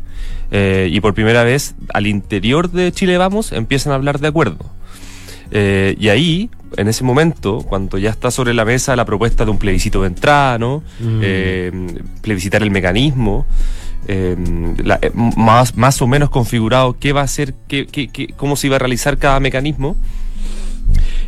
Eh, 0.51 0.89
y 0.91 1.01
por 1.01 1.13
primera 1.13 1.43
vez, 1.43 1.75
al 1.93 2.05
interior 2.08 2.72
de 2.72 2.91
Chile 2.91 3.17
Vamos, 3.17 3.51
empiezan 3.51 3.91
a 3.91 3.96
hablar 3.96 4.20
de 4.20 4.27
acuerdo. 4.27 4.70
Eh, 5.51 5.96
y 6.00 6.10
ahí, 6.10 6.50
en 6.77 6.88
ese 6.88 7.03
momento, 7.03 7.63
cuando 7.68 7.98
ya 7.98 8.10
está 8.10 8.32
sobre 8.32 8.53
la 8.53 8.65
mesa 8.65 8.96
la 8.96 9.06
propuesta 9.06 9.46
de 9.46 9.51
un 9.51 9.58
plebiscito 9.58 10.01
de 10.01 10.08
entrada, 10.08 10.58
¿no? 10.58 10.84
Mm. 11.00 11.20
Eh, 11.22 11.72
plebiscitar 12.22 12.63
el 12.63 12.72
mecanismo, 12.72 13.46
eh, 14.08 14.36
más, 15.38 15.75
más 15.77 16.01
o 16.01 16.08
menos 16.08 16.30
configurado 16.30 16.98
qué 17.00 17.13
va 17.13 17.22
a 17.22 17.27
ser, 17.27 17.53
qué, 17.68 17.88
qué, 17.88 18.34
cómo 18.36 18.56
se 18.56 18.68
iba 18.68 18.75
a 18.75 18.80
realizar 18.80 19.18
cada 19.18 19.39
mecanismo. 19.39 19.96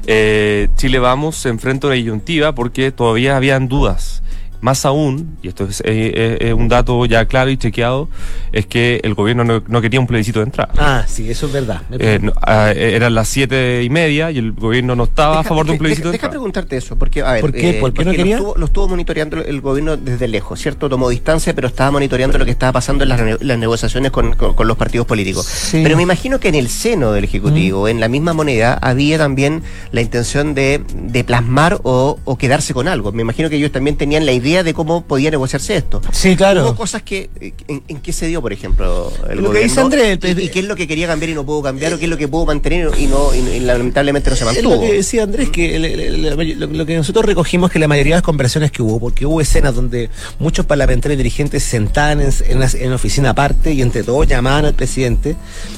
Chile 0.05 0.99
Vamos 0.99 1.35
se 1.37 1.49
enfrenta 1.49 1.87
a 1.87 1.89
una 1.89 1.95
disyuntiva 1.95 2.53
porque 2.53 2.91
todavía 2.91 3.37
habían 3.37 3.67
dudas 3.67 4.21
Más 4.65 4.83
aún, 4.83 5.37
y 5.43 5.47
esto 5.49 5.65
es 5.65 5.81
eh, 5.81 5.83
eh, 5.85 6.37
eh, 6.41 6.53
un 6.53 6.67
dato 6.67 7.05
ya 7.05 7.25
claro 7.25 7.51
y 7.51 7.57
chequeado, 7.57 8.09
es 8.51 8.65
que 8.65 8.99
el 9.03 9.13
gobierno 9.13 9.43
no, 9.43 9.61
no 9.67 9.79
quería 9.79 9.99
un 9.99 10.07
plebiscito 10.07 10.39
de 10.39 10.45
entrada. 10.45 10.73
Ah, 10.75 11.03
sí, 11.07 11.29
eso 11.29 11.45
es 11.45 11.51
verdad. 11.53 11.83
Eh, 11.99 12.17
no, 12.19 12.33
ah, 12.41 12.71
eran 12.75 13.13
las 13.13 13.27
siete 13.27 13.83
y 13.83 13.91
media 13.91 14.31
y 14.31 14.39
el 14.39 14.53
gobierno 14.53 14.95
no 14.95 15.03
estaba 15.03 15.41
a 15.41 15.43
favor 15.43 15.67
de 15.67 15.73
un 15.73 15.77
plebiscito 15.77 16.07
deja, 16.09 16.13
de 16.13 16.17
deja 16.17 16.25
entrada. 16.25 16.31
preguntarte 16.31 16.77
eso, 16.77 16.97
porque, 16.97 17.21
a 17.21 17.33
ver, 17.33 17.41
¿Por 17.41 17.51
qué? 17.53 17.73
¿Por 17.79 17.93
qué 17.93 17.99
no 17.99 18.05
porque 18.05 18.17
quería? 18.17 18.37
Lo 18.37 18.41
estuvo, 18.41 18.57
lo 18.57 18.65
estuvo 18.65 18.87
monitoreando 18.87 19.37
el 19.37 19.61
gobierno 19.61 19.97
desde 19.97 20.27
lejos, 20.27 20.59
¿cierto? 20.59 20.89
Tomó 20.89 21.09
distancia, 21.09 21.53
pero 21.53 21.67
estaba 21.67 21.91
monitoreando 21.91 22.39
lo 22.39 22.45
que 22.45 22.51
estaba 22.51 22.71
pasando 22.71 23.03
en 23.03 23.09
las, 23.41 23.59
negociaciones 23.59 24.09
con, 24.11 24.33
con- 24.33 24.55
con 24.55 24.67
los 24.67 24.77
partidos 24.77 25.05
políticos. 25.05 25.45
Sí. 25.45 25.81
Pero 25.83 25.95
me 25.95 26.01
imagino 26.01 26.39
que 26.39 26.47
en 26.47 26.55
el 26.55 26.69
seno 26.69 27.11
del 27.11 27.23
Ejecutivo, 27.25 27.87
en 27.87 27.99
la 27.99 28.07
misma 28.07 28.33
moneda, 28.33 28.73
había 28.81 29.19
también 29.19 29.61
la 29.91 30.01
intención 30.01 30.55
de, 30.55 30.81
de 30.95 31.23
plasmar 31.23 31.79
o, 31.83 32.17
o 32.25 32.37
quedarse 32.39 32.73
con 32.73 32.87
algo. 32.87 33.11
Me 33.11 33.21
imagino 33.21 33.47
que 33.47 33.57
ellos 33.57 33.71
también 33.71 33.95
tenían 33.95 34.25
la 34.25 34.31
idea 34.31 34.54
de 34.63 34.73
cómo 34.73 35.05
podía 35.05 35.31
negociarse 35.31 35.75
esto. 35.75 36.01
Sí, 36.11 36.29
Hubo 36.29 36.37
claro. 36.37 36.75
cosas 36.75 37.01
que, 37.01 37.29
eh, 37.39 37.53
en, 37.67 37.83
en 37.87 37.99
qué 37.99 38.13
se 38.13 38.27
dio, 38.27 38.41
por 38.41 38.53
ejemplo, 38.53 39.11
el 39.29 39.39
Lo 39.41 39.51
que 39.51 39.59
dice? 39.59 39.79
Andrés, 39.81 40.19
y, 40.23 40.41
y 40.43 40.49
qué 40.49 40.59
es 40.59 40.65
lo 40.65 40.75
que 40.75 40.87
quería 40.87 41.07
cambiar 41.07 41.29
y 41.31 41.33
no 41.35 41.45
pudo 41.45 41.61
cambiar, 41.61 41.93
o 41.93 41.97
qué 41.97 42.05
es 42.05 42.09
lo 42.09 42.17
que 42.17 42.27
pudo 42.27 42.45
mantener 42.45 42.91
y 42.97 43.07
no 43.07 43.33
y, 43.33 43.39
y 43.39 43.59
lamentablemente 43.59 44.29
no 44.29 44.35
se 44.35 44.45
mantuvo. 44.45 44.75
lo 44.75 44.81
que 44.81 44.93
decía 44.93 45.23
Andrés, 45.23 45.49
que 45.49 45.75
el- 45.75 45.85
el- 45.85 45.99
el- 46.25 46.59
lo, 46.59 46.67
lo 46.67 46.85
que 46.85 46.95
nosotros 46.95 47.25
recogimos 47.25 47.71
que 47.71 47.79
la 47.79 47.87
mayoría 47.87 48.15
de 48.15 48.17
las 48.17 48.23
conversaciones 48.23 48.71
que 48.71 48.81
hubo, 48.81 48.99
porque 48.99 49.25
hubo 49.25 49.41
escenas 49.41 49.75
donde 49.75 50.09
muchos 50.39 50.65
parlamentarios 50.65 51.17
dirigentes 51.17 51.63
se 51.63 51.69
sentaban 51.71 52.21
en, 52.21 52.29
en, 52.47 52.59
la- 52.59 52.69
en 52.73 52.93
oficina 52.93 53.31
aparte 53.31 53.73
y 53.73 53.81
entre 53.81 54.03
todos 54.03 54.27
llamaban 54.27 54.65
al 54.65 54.73
presidente 54.73 55.35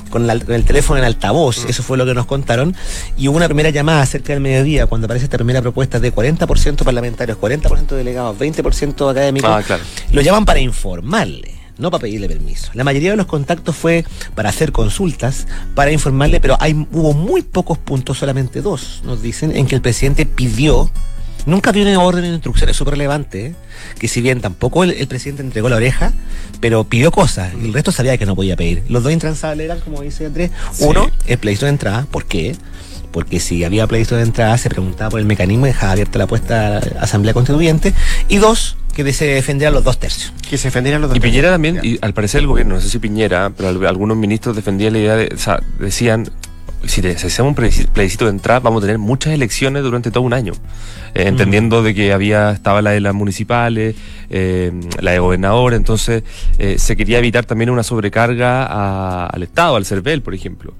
con, 0.09 0.27
la- 0.27 0.39
con 0.39 0.55
el 0.55 0.63
teléfono 0.63 0.99
en 0.99 1.05
altavoz, 1.05 1.65
eso 1.65 1.83
fue 1.83 1.97
lo 1.97 2.05
que 2.05 2.13
nos 2.13 2.25
contaron, 2.25 2.75
y 3.17 3.27
hubo 3.27 3.37
una 3.37 3.47
primera 3.47 3.69
llamada 3.69 4.05
cerca 4.05 4.33
del 4.33 4.41
mediodía, 4.41 4.85
cuando 4.87 5.05
aparece 5.05 5.25
esta 5.25 5.37
primera 5.37 5.61
propuesta 5.61 5.99
de 5.99 6.13
40% 6.13 6.83
parlamentarios, 6.83 7.37
40% 7.37 7.87
delegados, 7.95 8.37
20% 8.37 8.66
académicos, 8.71 9.49
Ah, 9.49 9.63
claro. 9.63 9.83
lo 10.11 10.21
llaman 10.21 10.45
para 10.45 10.59
informarle, 10.59 11.53
no 11.77 11.91
para 11.91 12.01
pedirle 12.01 12.27
permiso. 12.27 12.71
La 12.73 12.83
mayoría 12.83 13.11
de 13.11 13.17
los 13.17 13.25
contactos 13.25 13.75
fue 13.75 14.05
para 14.35 14.49
hacer 14.49 14.71
consultas, 14.71 15.47
para 15.75 15.91
informarle, 15.91 16.39
pero 16.39 16.57
hay, 16.59 16.73
hubo 16.91 17.13
muy 17.13 17.41
pocos 17.41 17.77
puntos, 17.77 18.17
solamente 18.17 18.61
dos, 18.61 19.01
nos 19.03 19.21
dicen, 19.21 19.55
en 19.55 19.67
que 19.67 19.75
el 19.75 19.81
presidente 19.81 20.25
pidió. 20.25 20.89
Nunca 21.45 21.71
dio 21.71 21.83
una 21.83 22.01
orden 22.01 22.23
de 22.23 22.29
instrucción, 22.29 22.69
es 22.69 22.75
súper 22.75 22.95
relevante, 22.95 23.45
¿eh? 23.45 23.55
que 23.99 24.09
si 24.09 24.19
bien 24.19 24.41
tampoco 24.41 24.83
el, 24.83 24.91
el 24.91 25.07
presidente 25.07 25.41
entregó 25.43 25.69
la 25.69 25.77
oreja, 25.77 26.11
pero 26.59 26.83
pidió 26.83 27.09
cosas, 27.09 27.53
y 27.61 27.67
el 27.67 27.73
resto 27.73 27.93
sabía 27.93 28.17
que 28.17 28.25
no 28.25 28.35
podía 28.35 28.57
pedir. 28.57 28.83
Los 28.89 29.03
dos 29.03 29.13
intransables 29.13 29.63
eran, 29.63 29.79
como 29.79 30.01
dice 30.01 30.25
Andrés, 30.25 30.51
Sí. 30.73 30.83
uno, 30.83 31.09
el 31.25 31.37
plebiscito 31.37 31.65
de 31.67 31.69
entrada, 31.69 32.05
¿por 32.11 32.25
qué? 32.25 32.53
Porque 33.17 33.39
si 33.39 33.63
había 33.63 33.87
plebiscito 33.87 34.15
de 34.15 34.21
entrada, 34.21 34.55
se 34.59 34.69
preguntaba 34.69 35.09
por 35.09 35.19
el 35.19 35.25
mecanismo 35.25 35.65
y 35.65 35.69
dejaba 35.69 35.93
abierta 35.93 36.19
la 36.19 36.27
puesta 36.27 36.77
a 36.77 36.85
la 36.85 37.01
Asamblea 37.01 37.33
Constituyente. 37.33 37.91
Y 38.29 38.37
dos, 38.37 38.77
que 38.93 39.11
se 39.11 39.25
defendieran 39.25 39.73
los 39.73 39.83
dos 39.83 39.97
tercios. 39.97 40.31
Que 40.47 40.55
se 40.59 40.67
defendieran 40.67 41.01
los 41.01 41.09
dos. 41.09 41.17
Y 41.17 41.19
Piñera 41.19 41.49
también, 41.49 41.79
y 41.81 41.97
al 41.99 42.13
parecer 42.13 42.41
el 42.41 42.47
gobierno, 42.47 42.75
no 42.75 42.81
sé 42.81 42.89
si 42.89 42.99
Piñera, 42.99 43.49
pero 43.57 43.69
al- 43.69 43.83
algunos 43.87 44.17
ministros 44.17 44.55
defendían 44.55 44.93
la 44.93 44.99
idea 44.99 45.15
de, 45.15 45.31
o 45.33 45.37
sea, 45.39 45.63
decían, 45.79 46.29
si, 46.87 47.05
hacemos 47.07 47.49
un 47.49 47.55
plebiscito 47.93 48.25
de 48.25 48.31
entrada, 48.31 48.59
vamos 48.61 48.81
a 48.81 48.85
tener 48.85 48.97
muchas 48.97 49.33
elecciones 49.33 49.83
durante 49.83 50.09
todo 50.11 50.23
un 50.23 50.33
año. 50.33 50.53
Eh, 51.13 51.27
entendiendo 51.27 51.83
de 51.83 51.93
que 51.93 52.13
había, 52.13 52.51
estaba 52.51 52.81
la 52.81 52.91
de 52.91 52.99
las 52.99 53.13
municipales, 53.13 53.95
eh, 54.29 54.71
la 54.99 55.11
de 55.11 55.19
gobernador, 55.19 55.73
entonces 55.73 56.23
eh, 56.59 56.77
se 56.77 56.95
quería 56.95 57.19
evitar 57.19 57.45
también 57.45 57.69
una 57.69 57.83
sobrecarga 57.83 58.65
a- 58.65 59.27
al 59.27 59.43
Estado, 59.43 59.75
al 59.75 59.85
CERVEL, 59.85 60.21
por 60.21 60.33
ejemplo. 60.33 60.73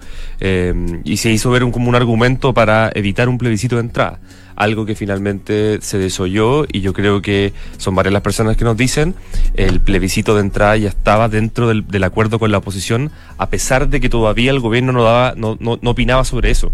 Y 1.04 1.18
se 1.18 1.30
hizo 1.32 1.50
ver 1.52 1.64
un- 1.64 1.72
como 1.72 1.90
un 1.90 1.96
argumento 1.96 2.54
para 2.54 2.92
evitar 2.94 3.30
un 3.30 3.38
plebiscito 3.38 3.76
de 3.76 3.82
entrada 3.82 4.20
algo 4.58 4.86
que 4.86 4.96
finalmente 4.96 5.80
se 5.82 5.98
desoyó 5.98 6.66
y 6.72 6.82
yo 6.82 6.92
creo 6.92 7.22
que 7.22 7.54
son 7.78 7.96
varias 7.96 8.12
las 8.12 8.22
personas 8.24 8.58
que 8.58 8.66
nos 8.66 8.76
dicen 8.76 9.16
el 9.54 9.80
plebiscito 9.80 10.36
de 10.36 10.42
entrada 10.42 10.76
ya 10.76 10.90
estaba 10.90 11.30
dentro 11.30 11.68
del, 11.70 11.88
del 11.88 12.04
acuerdo 12.04 12.40
con 12.40 12.52
la 12.52 12.58
oposición 12.58 13.12
a 13.38 13.50
pesar 13.50 13.88
de 13.88 14.00
que 14.02 14.10
todavía 14.10 14.52
el 14.52 14.60
gobierno 14.60 14.92
no 14.92 15.04
daba 15.04 15.34
no, 15.38 15.56
no, 15.60 15.78
no 15.82 15.92
opinaba 15.92 16.24
sobre 16.26 16.50
eso. 16.52 16.72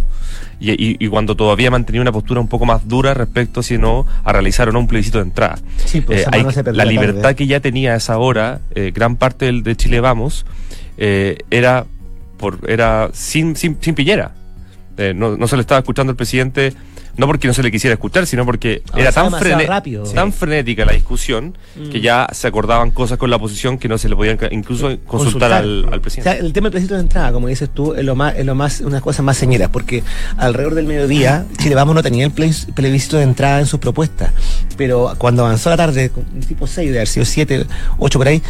Y, 0.60 0.72
y- 0.72 0.96
y 0.98 1.08
cuando 1.10 1.36
todavía 1.36 1.70
mantenía 1.70 2.02
una 2.02 2.12
postura 2.14 2.40
un 2.40 2.48
poco 2.48 2.66
más 2.66 2.88
dura 2.88 3.14
respecto 3.14 3.62
si 3.62 3.78
no 3.78 4.06
a 4.24 4.32
realizar 4.32 4.70
o 4.70 4.72
no 4.72 4.80
un 4.80 4.88
plebiscito 4.88 5.18
de 5.18 5.26
entrada. 5.26 5.60
Sí, 5.86 6.00
pues, 6.02 6.22
Eh, 6.22 6.26
hay- 6.32 6.42
se 6.52 6.64
la 6.64 6.72
tarde. 6.74 6.86
libertad 6.86 7.36
que 7.36 7.48
ya 7.48 7.60
tenía 7.60 7.94
a 7.94 7.98
esa 7.98 8.18
hora 8.18 8.62
eh, 8.76 8.92
gran 8.96 9.18
parte 9.18 9.46
del, 9.46 9.62
de 9.64 9.76
Chile 9.76 10.00
Vamos 10.00 10.46
eh, 10.98 11.38
era 11.52 11.86
por 12.38 12.60
era 12.68 13.10
sin, 13.14 13.56
sin, 13.58 13.78
sin 13.82 13.94
Piñera 13.94 14.36
Eh, 14.98 15.14
no, 15.16 15.38
no 15.38 15.48
se 15.48 15.56
le 15.56 15.62
estaba 15.62 15.80
escuchando 15.80 16.12
al 16.12 16.16
presidente 16.18 16.74
no 17.16 17.28
porque 17.28 17.48
no 17.48 17.54
se 17.54 17.62
le 17.62 17.72
quisiera 17.72 17.94
escuchar, 17.94 18.26
sino 18.26 18.44
porque 18.44 18.82
era 18.96 19.10
Avanzaba 19.10 19.40
tan, 19.40 19.68
rápido. 19.68 20.04
frenética 20.32 20.84
la 20.84 20.94
discusión 20.94 21.56
que 21.92 22.02
ya 22.02 22.28
se 22.32 22.48
acordaban 22.48 22.90
cosas 22.90 23.20
con 23.20 23.30
la 23.30 23.36
oposición 23.36 23.78
que 23.78 23.88
no 23.88 24.00
se 24.00 24.10
le 24.10 24.16
podían 24.16 24.40
incluso 24.50 24.98
consultar, 25.06 25.54
al, 25.54 25.86
al 25.92 26.00
O 26.00 26.02
presidente. 26.02 26.32
sea, 26.32 26.40
el 26.44 26.52
tema 26.54 26.66
del 26.66 26.72
plebiscito 26.72 26.96
de 26.96 27.02
entrada, 27.02 27.32
como 27.32 27.48
dices 27.50 27.70
tú, 27.72 27.94
es 27.94 28.04
lo 28.04 28.16
más, 28.16 28.34
es 28.36 28.44
lo 28.48 28.56
más, 28.56 28.82
unas 28.82 29.04
cosas 29.04 29.24
más 29.24 29.38
señeras, 29.38 29.70
porque 29.70 30.02
alrededor 30.38 30.74
del 30.74 30.88
mediodía, 30.88 31.46
Chile 31.60 31.76
Vamos 31.76 31.94
no 31.94 32.02
tenía 32.02 32.26
el 32.26 32.34
plebis- 32.34 32.74
plebiscito 32.74 33.18
de 33.18 33.24
entrada 33.24 33.60
en 33.60 33.68
sus 33.68 33.80
propuestas. 33.80 34.32
Pero 34.76 35.14
cuando 35.20 35.46
avanzó 35.46 35.70
la 35.70 35.78
tarde, 35.78 36.12
tipo 36.48 36.66
6, 36.66 36.92
de 36.92 36.98
haber 36.98 37.08
sido 37.08 37.26
7, 37.28 37.68
8 38.00 38.18
por 38.20 38.28
ahí, 38.28 38.42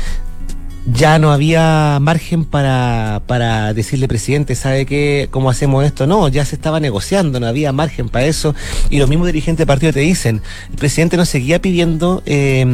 ya 0.86 1.18
no 1.18 1.32
había 1.32 1.98
margen 2.02 2.44
para, 2.44 3.22
para 3.26 3.74
decirle, 3.74 4.08
presidente, 4.08 4.56
¿sabe 4.56 4.86
qué? 4.86 5.30
¿Cómo 5.32 5.50
hacemos 5.50 5.86
esto? 5.86 6.08
No, 6.08 6.28
ya 6.28 6.44
se 6.46 6.56
estaba 6.56 6.80
negociando, 6.80 7.40
no 7.40 7.48
había 7.48 7.72
margen 7.72 8.10
para 8.10 8.26
eso. 8.26 8.54
Y 8.90 9.00
los 9.00 9.10
mismos 9.10 9.28
dirigentes 9.28 9.60
del 9.60 9.68
partido 9.68 9.94
te 9.94 10.02
dicen, 10.02 10.42
el 10.70 10.76
presidente 10.76 11.16
nos 11.16 11.30
seguía 11.30 11.62
pidiendo 11.62 12.22
eh, 12.26 12.66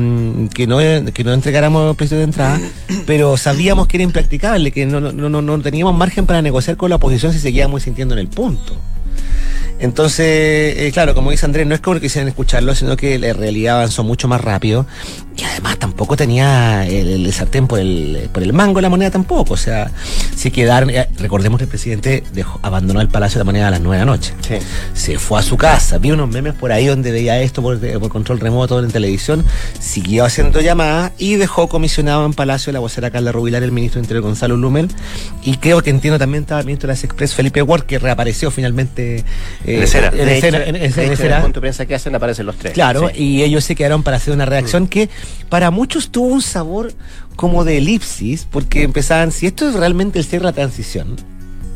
que, 0.54 0.66
no, 0.66 0.80
que 1.14 1.24
no 1.24 1.34
entregáramos 1.34 1.90
el 1.90 1.96
precio 1.96 2.18
de 2.18 2.24
entrada, 2.24 2.60
pero 3.06 3.38
sabíamos 3.38 3.88
que 3.88 3.98
era 3.98 4.04
impracticable, 4.04 4.72
que 4.72 4.86
no, 4.86 5.00
no, 5.00 5.12
no, 5.12 5.42
no 5.42 5.62
teníamos 5.62 5.96
margen 5.96 6.26
para 6.26 6.42
negociar 6.42 6.78
con 6.78 6.90
la 6.90 6.96
oposición 6.96 7.32
si 7.32 7.40
seguíamos 7.40 7.82
insistiendo 7.82 8.16
en 8.16 8.20
el 8.20 8.28
punto. 8.28 8.76
Entonces, 9.80 10.76
eh, 10.78 10.90
claro, 10.94 11.16
como 11.16 11.32
dice 11.32 11.46
Andrés, 11.46 11.66
no 11.66 11.74
es 11.74 11.80
como 11.80 11.96
que 11.96 12.02
quisieran 12.02 12.28
escucharlo, 12.28 12.76
sino 12.76 12.98
que 12.98 13.18
la 13.18 13.32
realidad 13.32 13.78
avanzó 13.78 14.04
mucho 14.04 14.28
más 14.28 14.42
rápido. 14.42 14.86
Y 15.40 15.44
además 15.44 15.78
tampoco 15.80 16.18
tenía 16.18 16.86
el, 16.86 17.26
el 17.26 17.34
sartén 17.34 17.68
por 17.68 17.80
el, 17.80 18.30
por 18.34 18.44
el 18.44 18.52
mango 18.52 18.82
la 18.82 18.90
moneda 18.90 19.10
tampoco. 19.12 19.54
O 19.54 19.58
sea, 19.58 19.90
se 20.36 20.52
quedaron. 20.52 20.90
eh, 20.90 21.08
recordemos 21.18 21.58
que 21.60 21.64
el 21.64 21.70
presidente 21.70 22.24
dejó, 22.34 22.60
abandonó 22.62 23.00
el 23.00 23.08
Palacio 23.08 23.36
de 23.38 23.42
la 23.42 23.46
Moneda 23.46 23.68
a 23.68 23.72
las 23.72 23.80
9 23.82 23.98
de 24.00 24.06
la 24.06 24.12
noche. 24.12 24.34
Sí. 24.46 24.56
Se 24.94 25.18
fue 25.18 25.40
a 25.40 25.44
su 25.44 25.56
casa, 25.56 25.98
vi 25.98 26.12
unos 26.12 26.30
memes 26.30 26.54
por 26.56 26.72
ahí 26.72 26.88
donde 26.88 27.12
veía 27.12 27.40
esto 27.42 27.62
por, 27.62 27.80
por 27.80 28.10
control 28.10 28.40
remoto 28.40 28.84
en 28.84 28.92
televisión, 28.92 29.46
siguió 29.80 30.26
haciendo 30.26 30.60
llamadas 30.62 31.12
y 31.18 31.36
dejó 31.36 31.70
comisionado 31.70 32.26
en 32.26 32.34
Palacio 32.34 32.74
la 32.74 32.80
vocera 32.80 33.10
Carla 33.12 33.32
Rubilar, 33.32 33.64
el 33.64 33.72
ministro 33.72 34.00
de 34.02 34.06
Interior 34.06 34.24
Gonzalo 34.24 34.58
Lumel, 34.58 34.90
y 35.44 35.58
creo 35.58 35.82
que 35.82 35.90
entiendo 35.90 36.20
también 36.20 36.44
estaba 36.44 36.60
el 36.60 36.66
ministro 36.66 36.88
de 36.88 36.94
las 36.94 37.04
Express 37.04 37.34
Felipe 37.34 37.62
Ward, 37.62 37.84
que 37.84 37.98
reapareció 38.00 38.52
finalmente 38.52 39.18
eh, 39.20 39.24
En 39.66 39.84
escena. 39.84 40.08
en 40.14 40.28
escena- 40.30 40.58
en- 40.66 40.76
en- 40.76 40.84
en 40.84 41.00
en 41.00 41.12
escena. 41.14 41.38
el 41.38 41.42
punto 41.44 41.60
de 41.60 41.62
prensa 41.62 41.86
que 41.86 41.96
hacen 41.96 42.14
aparecen 42.16 42.46
los 42.46 42.56
tres. 42.58 42.74
Claro, 42.74 43.10
Sí. 43.14 43.24
y 43.24 43.44
ellos 43.44 43.64
se 43.64 43.76
quedaron 43.76 44.04
para 44.04 44.18
hacer 44.18 44.34
una 44.34 44.46
reacción 44.46 44.88
que 44.88 45.10
para 45.50 45.72
muchos 45.72 46.10
tuvo 46.10 46.28
un 46.28 46.42
sabor 46.42 46.94
como 47.36 47.64
de 47.64 47.78
elipsis, 47.78 48.48
porque 48.50 48.84
empezaban, 48.84 49.32
si 49.32 49.48
esto 49.48 49.70
es 49.70 49.76
realmente 49.76 50.20
el 50.20 50.26
cierre 50.26 50.44
de 50.44 50.52
la 50.52 50.56
transición, 50.56 51.16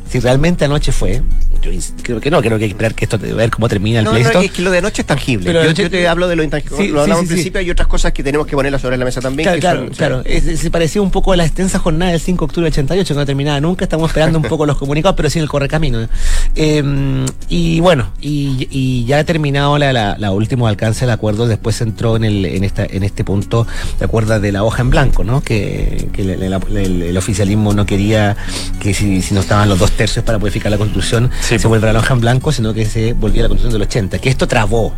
si 0.10 0.19
realmente 0.19 0.65
anoche 0.65 0.91
fue, 0.91 1.24
yo 1.63 1.72
creo 2.01 2.20
que 2.20 2.29
no, 2.29 2.41
creo 2.41 2.58
que 2.58 2.65
hay 2.65 2.70
que 2.70 2.74
esperar 2.74 2.93
que 2.96 3.05
esto, 3.05 3.17
ver 3.17 3.50
cómo 3.50 3.67
termina 3.70 4.00
el 4.00 4.05
No, 4.05 4.15
es 4.15 4.51
que 4.51 4.62
lo 4.62 4.72
de 4.72 4.79
anoche 4.79 5.01
es 5.01 5.08
tangible. 5.08 5.46
Pero 5.51 5.72
yo, 5.72 5.89
te 5.89 6.08
hablo 6.08 6.27
de 6.27 6.36
lo 6.36 6.43
intangible. 6.43 6.77
Sí, 6.77 6.88
lo 6.89 7.01
hablamos 7.01 7.22
sí, 7.22 7.24
en 7.25 7.27
sí, 7.29 7.34
principio, 7.36 7.60
hay 7.60 7.70
otras 7.72 7.88
cosas 7.88 8.12
que 8.13 8.24
tenemos 8.24 8.48
que 8.48 8.55
ponerlas 8.55 8.82
sobre 8.82 8.98
la 8.98 9.05
mesa 9.05 9.22
también. 9.22 9.43
Claro, 9.46 9.55
que 9.55 9.62
claro, 9.62 9.79
son- 9.88 9.89
claro. 9.96 10.22
Es- 10.25 10.60
se 10.60 10.70
parecía 10.72 11.01
un 11.01 11.12
poco 11.12 11.32
a 11.34 11.36
la 11.38 11.46
extensa 11.46 11.79
jornada 11.79 12.12
del 12.12 12.20
5 12.22 12.46
de 12.46 12.46
octubre 12.46 12.65
del 12.65 12.74
88, 12.74 13.13
que 13.13 13.20
no 13.20 13.25
terminaba 13.25 13.60
nunca. 13.62 13.86
Estamos 13.86 14.10
esperando 14.10 14.38
un 14.39 14.46
poco 14.46 14.65
los 14.65 14.77
comunicados, 14.77 15.15
pero 15.15 15.29
sí 15.29 15.39
el 15.39 15.48
correcamino. 15.48 16.08
Eh, 16.55 17.25
y 17.50 17.79
bueno, 17.79 18.10
y, 18.22 18.67
y 18.72 19.05
ya 19.05 19.20
ha 19.20 19.24
terminado 19.24 19.77
la, 19.77 19.93
la, 19.93 20.15
la 20.17 20.32
último 20.32 20.67
alcance 20.67 21.01
del 21.01 21.12
acuerdo. 21.12 21.48
Después 21.48 21.79
entró 21.82 22.15
en, 22.15 22.24
el, 22.24 22.46
en, 22.46 22.63
esta, 22.63 22.86
en 22.86 23.03
este 23.03 23.24
punto, 23.24 23.67
¿te 24.00 24.05
acuerdas 24.05 24.41
de 24.41 24.51
la 24.51 24.63
hoja 24.63 24.82
en 24.82 24.89
blanco, 24.89 25.24
no? 25.24 25.41
Que, 25.41 26.08
que 26.13 26.22
el, 26.22 26.29
el- 26.43 26.53
el- 26.77 27.01
el 27.03 27.17
oficialismo 27.17 27.74
no 27.74 27.86
quería 27.86 28.36
que 28.79 28.93
si, 28.93 29.22
si 29.22 29.34
no 29.34 29.41
estaban 29.41 29.70
los 29.70 29.79
dos 29.79 29.91
tercios 29.91 30.24
para 30.25 30.38
modificar 30.38 30.72
la 30.72 30.77
constitución, 30.77 31.29
Sí, 31.41 31.52
se 31.60 31.63
po. 31.63 31.69
vuelva 31.69 31.91
la 31.93 32.00
hoja 32.00 32.13
en 32.13 32.22
blanco, 32.22 32.51
sino 32.51 32.74
que 32.74 32.86
se 32.86 33.13
volviera 33.13 33.43
la 33.43 33.50
constitución 33.50 33.74
del 33.81 33.88
80. 33.88 34.19
Que 34.19 34.29
esto 34.29 34.48
trabó, 34.48 34.93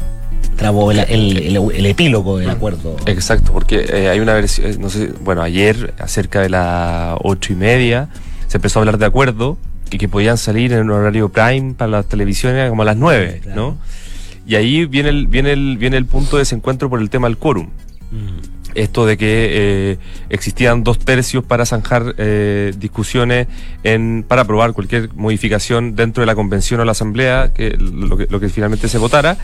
trabó 0.55 0.91
el, 0.91 0.99
el, 0.99 1.37
el- 1.37 1.71
el 1.75 1.85
epílogo 1.85 2.37
del 2.37 2.49
acuerdo. 2.49 2.95
Exacto, 3.05 3.51
porque 3.51 3.85
eh, 3.89 4.09
hay 4.09 4.19
una 4.19 4.33
versión, 4.33 4.71
eh, 4.71 4.77
no 4.79 4.89
sé, 4.89 5.11
bueno, 5.23 5.41
ayer, 5.41 5.93
acerca 5.99 6.41
de 6.41 6.49
las 6.49 7.17
ocho 7.23 7.53
y 7.53 7.55
media, 7.55 8.09
se 8.47 8.57
empezó 8.57 8.79
a 8.79 8.81
hablar 8.81 8.97
de 8.97 9.05
acuerdo 9.05 9.57
y 9.91 9.97
que 9.97 10.07
podían 10.07 10.37
salir 10.37 10.73
en 10.73 10.81
un 10.81 10.91
horario 10.91 11.29
prime 11.29 11.73
para 11.75 11.91
las 11.91 12.05
televisiones 12.07 12.69
como 12.69 12.81
a 12.81 12.85
las 12.85 12.97
nueve, 12.97 13.39
Claro. 13.43 13.61
¿no? 13.61 13.77
Y 14.47 14.55
ahí 14.55 14.85
viene 14.85 15.09
el, 15.09 15.27
viene 15.27 15.53
el, 15.53 15.77
viene 15.77 15.97
el 15.97 16.05
punto 16.05 16.35
de 16.37 16.41
desencuentro 16.41 16.89
por 16.89 17.01
el 17.01 17.09
tema 17.09 17.27
del 17.27 17.37
quórum. 17.37 17.69
Esto 18.75 19.05
de 19.05 19.17
que 19.17 19.27
eh, 19.51 19.97
existían 20.29 20.83
dos 20.83 20.99
tercios 20.99 21.43
para 21.43 21.65
zanjar 21.65 22.13
eh, 22.17 22.73
discusiones 22.77 23.47
en, 23.83 24.23
para 24.27 24.43
aprobar 24.43 24.73
cualquier 24.73 25.09
modificación 25.15 25.95
dentro 25.95 26.21
de 26.21 26.27
la 26.27 26.35
convención 26.35 26.79
o 26.79 26.85
la 26.85 26.91
asamblea, 26.91 27.51
que 27.53 27.75
lo, 27.79 28.17
que, 28.17 28.27
lo 28.29 28.39
que 28.39 28.49
finalmente 28.49 28.87
se 28.89 28.97
votara, 28.97 29.37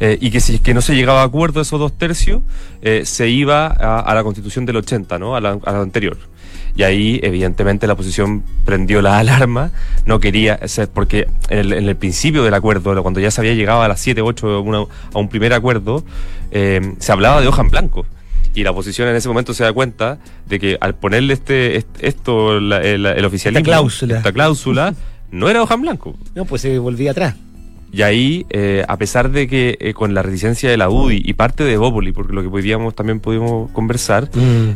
eh, 0.00 0.16
y 0.20 0.30
que 0.30 0.40
si 0.40 0.54
es 0.56 0.60
que 0.60 0.72
no 0.74 0.80
se 0.80 0.94
llegaba 0.94 1.22
a 1.22 1.24
acuerdo 1.24 1.60
esos 1.60 1.78
dos 1.80 1.96
tercios, 1.98 2.42
se 3.04 3.28
iba 3.28 3.66
a, 3.66 4.00
a 4.00 4.14
la 4.14 4.22
constitución 4.22 4.64
del 4.66 4.76
80, 4.76 5.18
¿no? 5.18 5.34
A 5.36 5.40
la, 5.40 5.58
a 5.64 5.72
la 5.72 5.80
anterior. 5.80 6.16
Y 6.76 6.82
ahí, 6.82 7.18
evidentemente, 7.22 7.86
la 7.86 7.94
oposición 7.94 8.42
prendió 8.64 9.00
la 9.02 9.18
alarma, 9.20 9.70
no 10.04 10.20
quería, 10.20 10.60
o 10.62 10.68
sea, 10.68 10.86
porque 10.86 11.26
en 11.48 11.58
el, 11.58 11.72
en 11.72 11.88
el 11.88 11.96
principio 11.96 12.44
del 12.44 12.52
acuerdo, 12.54 13.02
cuando 13.02 13.18
ya 13.18 13.30
se 13.30 13.40
había 13.40 13.54
llegado 13.54 13.82
a 13.82 13.88
las 13.88 13.98
7, 14.00 14.20
8 14.20 14.60
una- 14.60 14.84
a 15.14 15.18
un 15.18 15.28
primer 15.28 15.52
acuerdo, 15.54 16.04
se 16.52 17.12
hablaba 17.12 17.40
de 17.40 17.48
hoja 17.48 17.62
en 17.62 17.68
blanco. 17.70 18.06
Y 18.56 18.64
la 18.64 18.72
oposición 18.72 19.06
en 19.08 19.14
ese 19.14 19.28
momento 19.28 19.54
se 19.54 19.62
da 19.62 19.72
cuenta 19.72 20.18
de 20.48 20.58
que 20.58 20.78
al 20.80 20.94
ponerle 20.96 21.34
este, 21.34 21.76
est- 21.76 21.86
esto, 22.00 22.58
la- 22.58 22.82
el, 22.82 23.06
el 23.06 23.24
oficialismo, 23.24 23.60
Esta 23.60 23.70
cláusula. 23.70 24.16
esta 24.16 24.32
cláusula, 24.32 24.94
no 25.30 25.48
era 25.48 25.62
hoja 25.62 25.74
en 25.74 25.82
blanco. 25.82 26.16
No, 26.34 26.44
pues 26.46 26.62
se 26.62 26.78
volvía 26.78 27.10
atrás. 27.12 27.34
Y 27.92 28.02
ahí, 28.02 28.44
eh, 28.50 28.84
a 28.88 28.96
pesar 28.96 29.30
de 29.30 29.46
que 29.46 29.76
eh, 29.80 29.92
con 29.94 30.12
la 30.14 30.22
reticencia 30.22 30.68
de 30.68 30.76
la 30.76 30.88
UDI 30.90 31.22
y 31.24 31.34
parte 31.34 31.64
de 31.64 31.76
Bópoli, 31.76 32.12
porque 32.12 32.32
lo 32.32 32.42
que 32.42 32.48
podíamos 32.48 32.94
también 32.94 33.20
pudimos 33.20 33.70
conversar, 33.70 34.28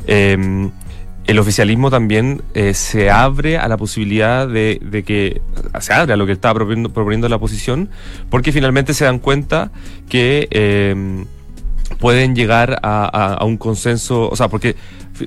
eh, 0.07 0.69
el 1.27 1.39
oficialismo 1.39 1.91
también 1.91 2.43
eh, 2.55 2.75
se 2.75 3.11
abre 3.11 3.59
a 3.59 3.69
la 3.69 3.77
posibilidad 3.77 4.49
de, 4.49 4.81
de 4.83 5.03
que 5.05 5.41
se 5.81 5.93
abre 5.93 6.13
a 6.15 6.17
lo 6.17 6.27
que 6.27 6.33
estaba 6.33 6.55
proponiendo, 6.55 6.91
proponiendo 6.93 7.29
la 7.29 7.37
oposición, 7.37 7.89
porque 8.31 8.53
finalmente 8.53 8.95
se 8.95 9.05
dan 9.05 9.19
cuenta 9.19 9.71
que 10.09 10.49
eh, 10.51 11.25
pueden 12.01 12.35
llegar 12.35 12.81
a, 12.83 13.45
un 13.45 13.59
consenso, 13.59 14.29
o 14.29 14.35
sea, 14.35 14.49
porque 14.49 14.75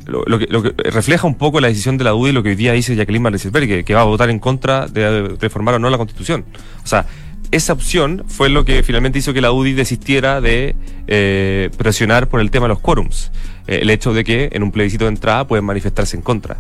lo, 0.06 0.40
que, 0.40 0.48
lo 0.50 0.64
que 0.64 0.74
refleja 0.90 1.28
un 1.28 1.36
poco 1.36 1.62
la 1.62 1.68
decisión 1.68 1.98
de 1.98 2.04
la 2.04 2.16
UDI 2.16 2.32
lo 2.32 2.44
que 2.44 2.50
hoy 2.50 2.56
día 2.56 2.74
dice 2.74 2.96
Jacqueline 2.96 3.22
Marlesberg, 3.22 3.68
que, 3.68 3.84
que 3.84 3.94
va 3.94 4.02
a 4.02 4.06
votar 4.06 4.30
en 4.30 4.40
contra 4.40 4.88
de 4.88 5.36
reformar 5.40 5.76
o 5.76 5.80
no 5.80 5.90
la 5.90 5.98
constitución. 5.98 6.44
O 6.84 6.88
sea, 6.88 7.06
esa 7.52 7.74
opción 7.74 8.24
fue 8.28 8.50
lo 8.50 8.66
que 8.66 8.82
finalmente 8.82 9.20
hizo 9.20 9.34
que 9.34 9.42
la 9.42 9.52
UDI 9.52 9.74
desistiera 9.74 10.42
de 10.42 10.76
eh, 11.06 11.70
presionar 11.78 12.28
por 12.28 12.42
el 12.42 12.50
tema 12.50 12.66
de 12.66 12.70
los 12.70 12.80
quórums. 12.80 13.32
Eh, 13.68 13.80
el 13.84 13.92
hecho 13.92 14.12
de 14.14 14.24
que 14.24 14.50
en 14.52 14.64
un 14.64 14.72
plebiscito 14.72 15.06
de 15.06 15.10
entrada 15.10 15.46
pueden 15.46 15.64
manifestarse 15.64 16.18
en 16.18 16.24
contra. 16.24 16.58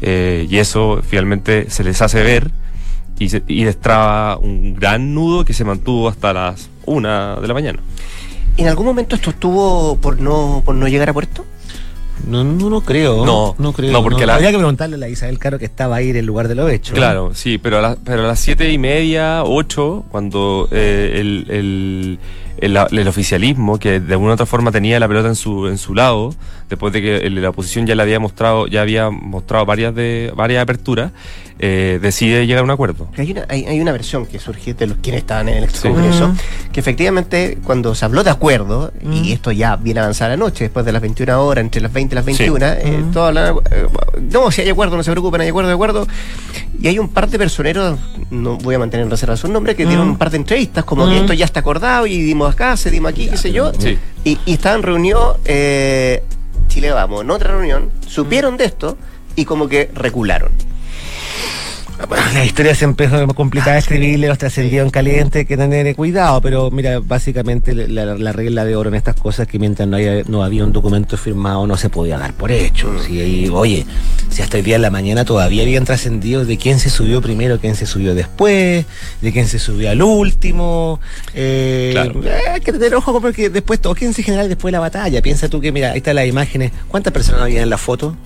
Eh, 0.00 0.46
y 0.48 0.56
eso 0.56 1.02
finalmente 1.06 1.68
se 1.68 1.84
les 1.84 2.00
hace 2.00 2.22
ver 2.22 2.50
y, 3.18 3.28
y 3.46 3.64
destraba 3.64 4.38
un 4.38 4.74
gran 4.74 5.12
nudo 5.14 5.44
que 5.44 5.52
se 5.52 5.64
mantuvo 5.64 6.08
hasta 6.08 6.32
las 6.32 6.70
una 6.86 7.36
de 7.36 7.46
la 7.46 7.54
mañana. 7.54 7.80
¿En 8.60 8.68
algún 8.68 8.86
momento 8.86 9.16
esto 9.16 9.30
estuvo 9.30 9.96
por 9.96 10.20
no, 10.20 10.62
por 10.64 10.74
no 10.74 10.86
llegar 10.86 11.08
a 11.08 11.12
puerto? 11.12 11.44
No, 12.26 12.44
no, 12.44 12.68
no 12.68 12.82
creo. 12.82 13.24
No, 13.24 13.54
no 13.58 13.72
creo. 13.72 13.92
no, 13.92 14.02
porque 14.02 14.26
la- 14.26 14.34
Habría 14.34 14.50
que 14.50 14.58
preguntarle 14.58 14.96
a 14.96 14.98
la 14.98 15.08
Isabel 15.08 15.38
Caro 15.38 15.58
que 15.58 15.64
estaba 15.64 15.96
ahí 15.96 16.10
en 16.10 16.16
el 16.16 16.26
lugar 16.26 16.48
de 16.48 16.54
los 16.54 16.70
hechos. 16.70 16.94
Claro, 16.94 17.30
sí, 17.34 17.56
pero 17.56 17.78
a, 17.78 17.80
la- 17.80 17.96
pero 18.04 18.24
a 18.24 18.26
las 18.26 18.38
siete 18.38 18.70
y 18.70 18.76
media, 18.76 19.42
ocho, 19.44 20.04
cuando 20.10 20.68
eh, 20.70 21.12
el, 21.14 21.46
el, 21.48 22.18
el, 22.58 22.76
el 22.76 23.08
oficialismo, 23.08 23.78
que 23.78 24.00
de 24.00 24.12
alguna 24.14 24.32
u 24.32 24.34
otra 24.34 24.46
forma 24.46 24.70
tenía 24.70 24.98
la 25.00 25.08
pelota 25.08 25.28
en 25.28 25.34
su, 25.36 25.66
en 25.68 25.78
su 25.78 25.94
lado, 25.94 26.34
después 26.68 26.92
de 26.92 27.00
que 27.02 27.16
el- 27.18 27.40
la 27.40 27.50
oposición 27.50 27.86
ya 27.86 27.94
le 27.94 28.02
había 28.02 28.20
mostrado, 28.20 28.66
ya 28.66 28.82
había 28.82 29.10
mostrado 29.10 29.64
varias 29.66 29.94
de 29.94 30.32
varias 30.36 30.62
aperturas, 30.62 31.12
eh, 31.62 31.98
decide 32.00 32.46
llegar 32.46 32.62
a 32.62 32.64
un 32.64 32.70
acuerdo. 32.70 33.08
Hay 33.18 33.32
una, 33.32 33.44
hay, 33.48 33.64
hay 33.66 33.80
una 33.80 33.92
versión 33.92 34.24
que 34.26 34.38
surge 34.38 34.72
de 34.74 34.86
los 34.86 34.96
quienes 34.98 35.20
estaban 35.22 35.48
en 35.50 35.58
el 35.58 35.64
ex 35.64 35.74
Sí. 35.78 35.88
Congreso, 35.88 36.28
Mm. 36.28 36.36
que 36.72 36.80
efectivamente 36.80 37.58
cuando 37.62 37.94
se 37.94 38.04
habló 38.04 38.22
de 38.24 38.30
acuerdo, 38.30 38.92
y 39.12 39.32
esto 39.32 39.52
ya 39.52 39.76
viene 39.76 40.00
avanzada 40.00 40.30
la 40.30 40.36
noche, 40.38 40.64
después 40.64 40.86
de 40.86 40.92
las 40.92 41.02
21 41.02 41.38
horas, 41.44 41.62
entre 41.64 41.82
las 41.82 41.92
20 41.92 42.14
y 42.14 42.16
las 42.16 42.24
21, 42.24 42.66
eh, 42.66 43.02
Mm. 43.06 43.10
todos 43.12 43.28
hablan, 43.28 43.56
eh, 43.70 43.86
no, 44.32 44.50
si 44.50 44.62
hay 44.62 44.70
acuerdo, 44.70 44.96
no 44.96 45.02
se 45.02 45.10
preocupen, 45.10 45.40
hay 45.42 45.48
acuerdo, 45.48 45.68
hay 45.70 45.74
acuerdo. 45.74 46.06
Y 46.82 46.88
hay 46.88 46.98
un 46.98 47.08
par 47.08 47.28
de 47.28 47.36
personeros, 47.38 47.98
no 48.30 48.56
voy 48.56 48.74
a 48.74 48.78
mantener 48.78 49.04
en 49.04 49.10
reserva 49.10 49.36
su 49.36 49.48
nombre, 49.48 49.76
que 49.76 49.84
dieron 49.84 50.06
Mm. 50.08 50.10
un 50.12 50.16
par 50.16 50.30
de 50.30 50.38
entrevistas, 50.38 50.84
como 50.84 51.06
que 51.06 51.12
Mm. 51.16 51.20
esto 51.20 51.32
ya 51.34 51.44
está 51.44 51.60
acordado 51.60 52.06
y 52.06 52.22
dimos 52.22 52.39
acá, 52.48 52.76
se 52.76 52.90
dimos 52.90 53.10
aquí, 53.10 53.28
qué 53.28 53.36
sé 53.36 53.52
yo. 53.52 53.72
Sí. 53.78 53.98
Y, 54.24 54.38
y 54.46 54.52
estaban 54.52 54.82
reunidos, 54.82 55.38
eh, 55.44 56.22
Chile 56.68 56.92
Vamos, 56.92 57.22
en 57.22 57.30
otra 57.30 57.52
reunión, 57.52 57.90
supieron 58.06 58.56
de 58.56 58.64
esto 58.66 58.96
y 59.36 59.44
como 59.44 59.68
que 59.68 59.90
recularon. 59.94 60.52
Bueno, 62.08 62.24
la 62.34 62.44
historia 62.44 62.74
se 62.74 62.84
empezó 62.84 63.16
a 63.16 63.26
complicar 63.28 63.74
de 63.74 63.78
escribirle, 63.80 64.28
los 64.28 64.38
trascendió 64.38 64.82
en 64.82 64.90
caliente, 64.90 65.40
hay 65.40 65.44
que 65.44 65.56
tener 65.56 65.94
cuidado, 65.96 66.40
pero 66.40 66.70
mira, 66.70 67.00
básicamente 67.00 67.74
la, 67.74 68.04
la 68.16 68.32
regla 68.32 68.64
de 68.64 68.76
oro 68.76 68.88
en 68.88 68.94
estas 68.94 69.14
cosas 69.16 69.46
es 69.46 69.48
que 69.52 69.58
mientras 69.58 69.88
no, 69.88 69.96
haya, 69.96 70.22
no 70.26 70.42
había 70.42 70.64
un 70.64 70.72
documento 70.72 71.16
firmado 71.16 71.66
no 71.66 71.76
se 71.76 71.88
podía 71.90 72.18
dar 72.18 72.32
por 72.34 72.50
hecho. 72.52 72.90
Si 73.02 73.20
ahí, 73.20 73.48
oye, 73.52 73.86
si 74.30 74.42
hasta 74.42 74.58
el 74.58 74.64
día 74.64 74.76
de 74.76 74.80
la 74.80 74.90
mañana 74.90 75.24
todavía 75.24 75.62
habían 75.62 75.84
trascendido 75.84 76.44
de 76.44 76.56
quién 76.58 76.78
se 76.78 76.90
subió 76.90 77.20
primero, 77.20 77.58
quién 77.60 77.74
se 77.76 77.86
subió 77.86 78.14
después, 78.14 78.84
de 79.20 79.32
quién 79.32 79.46
se 79.46 79.58
subió 79.58 79.90
al 79.90 80.02
último. 80.02 81.00
Eh, 81.34 81.90
Claro. 81.92 82.20
eh, 82.24 82.32
hay 82.54 82.60
que 82.60 82.72
tener 82.72 82.94
ojo 82.94 83.20
porque 83.20 83.50
después 83.50 83.80
todo 83.80 83.94
quién 83.94 84.14
se 84.14 84.22
genera 84.22 84.46
después 84.48 84.70
de 84.70 84.76
la 84.76 84.80
batalla. 84.80 85.20
Piensa 85.22 85.48
tú 85.48 85.60
que, 85.60 85.72
mira, 85.72 85.90
ahí 85.92 85.98
están 85.98 86.16
las 86.16 86.26
imágenes. 86.26 86.72
¿Cuántas 86.88 87.12
personas 87.12 87.42
había 87.42 87.62
en 87.62 87.70
la 87.70 87.78
foto? 87.78 88.16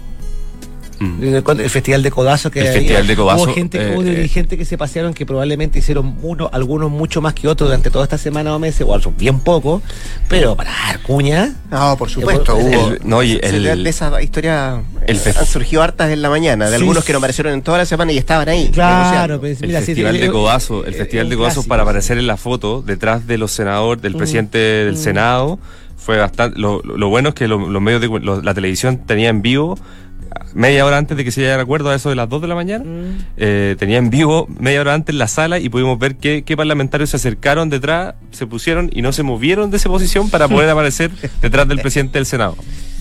Mm. 1.04 1.60
El, 1.60 1.70
festival 1.70 2.02
de 2.02 2.10
codazo 2.10 2.50
que 2.50 2.60
El 2.60 2.66
había. 2.68 2.78
Festival 2.80 3.06
de 3.06 3.16
Codazo, 3.16 3.44
hubo 3.44 3.54
gente 3.54 3.78
eh, 3.80 3.92
hubo 3.94 4.02
eh. 4.02 4.06
dirigentes 4.16 4.58
que 4.58 4.64
se 4.64 4.78
pasearon 4.78 5.12
que 5.14 5.26
probablemente 5.26 5.78
hicieron 5.78 6.16
uno 6.22 6.48
algunos 6.52 6.90
mucho 6.90 7.20
más 7.20 7.34
que 7.34 7.46
otros 7.48 7.68
durante 7.68 7.90
toda 7.90 8.04
esta 8.04 8.18
semana 8.18 8.54
o 8.54 8.58
meses 8.58 8.86
o 8.88 9.12
bien 9.18 9.40
poco 9.40 9.82
pero 10.28 10.56
para 10.56 10.70
dar 10.70 11.00
cuña 11.02 11.54
No, 11.70 11.96
por 11.96 12.08
supuesto, 12.10 12.58
El- 12.58 12.66
hubo. 12.66 12.88
el- 12.92 13.00
no, 13.04 13.22
y 13.22 13.38
el- 13.42 13.82
de 13.84 13.90
esa 13.90 14.20
historia 14.22 14.82
el 15.06 15.16
eh, 15.16 15.34
han 15.38 15.46
surgido 15.46 15.82
hartas 15.82 16.10
en 16.10 16.22
la 16.22 16.30
mañana, 16.30 16.66
de 16.66 16.76
Sí, 16.76 16.76
algunos 16.82 17.04
que 17.04 17.12
no 17.12 17.18
aparecieron 17.18 17.52
en 17.52 17.62
toda 17.62 17.78
la 17.78 17.86
semana 17.86 18.12
y 18.12 18.18
estaban 18.18 18.48
ahí. 18.48 18.70
claro 18.72 19.40
pues, 19.40 19.60
El 19.62 19.70
Festival 19.72 20.14
sí, 20.14 20.20
de 20.20 20.26
eh, 20.26 20.30
Codazo, 20.30 20.84
el 20.86 20.94
eh, 20.94 20.96
Festival 20.98 21.28
de 21.28 21.36
Codazo 21.36 21.62
para 21.64 21.82
aparecer 21.82 22.18
en 22.18 22.26
la 22.26 22.36
foto 22.36 22.82
detrás 22.82 23.26
de 23.26 23.38
los 23.38 23.50
senadores, 23.52 24.02
del 24.02 24.14
Mm. 24.14 24.18
presidente 24.18 24.58
del 24.58 24.94
Mm. 24.94 24.98
Senado, 24.98 25.58
fue 25.96 26.18
bastante. 26.18 26.58
Lo, 26.60 26.80
lo- 26.84 26.96
lo 26.98 27.08
bueno 27.08 27.30
es 27.30 27.34
que 27.34 27.48
lo- 27.48 27.68
los 27.68 27.80
medios 27.82 28.00
de 28.00 28.08
lo- 28.08 28.42
la 28.42 28.54
televisión 28.54 28.98
tenía 29.06 29.28
en 29.30 29.42
vivo 29.42 29.78
media 30.54 30.84
hora 30.84 30.98
antes 30.98 31.16
de 31.16 31.24
que 31.24 31.30
se 31.30 31.40
llegara 31.40 31.60
a 31.60 31.64
acuerdo 31.64 31.90
a 31.90 31.94
eso 31.94 32.08
de 32.08 32.16
las 32.16 32.28
2 32.28 32.42
de 32.42 32.48
la 32.48 32.54
mañana. 32.54 32.84
Mm. 32.84 33.18
eh, 33.36 33.76
tenía 33.78 33.98
en 33.98 34.10
vivo 34.10 34.46
media 34.58 34.80
hora 34.80 34.94
antes 34.94 35.12
en 35.12 35.18
la 35.18 35.28
sala 35.28 35.58
y 35.58 35.68
pudimos 35.68 35.98
ver 35.98 36.16
qué, 36.16 36.42
qué 36.44 36.56
parlamentarios 36.56 37.10
se 37.10 37.16
acercaron 37.16 37.70
detrás, 37.70 38.14
se 38.30 38.46
pusieron 38.46 38.90
y 38.92 39.02
no 39.02 39.12
se 39.12 39.22
movieron 39.22 39.70
de 39.70 39.76
esa 39.76 39.88
posición 39.88 40.30
para 40.30 40.48
poder 40.48 40.70
aparecer 40.70 41.10
detrás 41.42 41.68
del 41.68 41.80
presidente 41.80 42.18
del 42.18 42.26
Senado. 42.26 42.56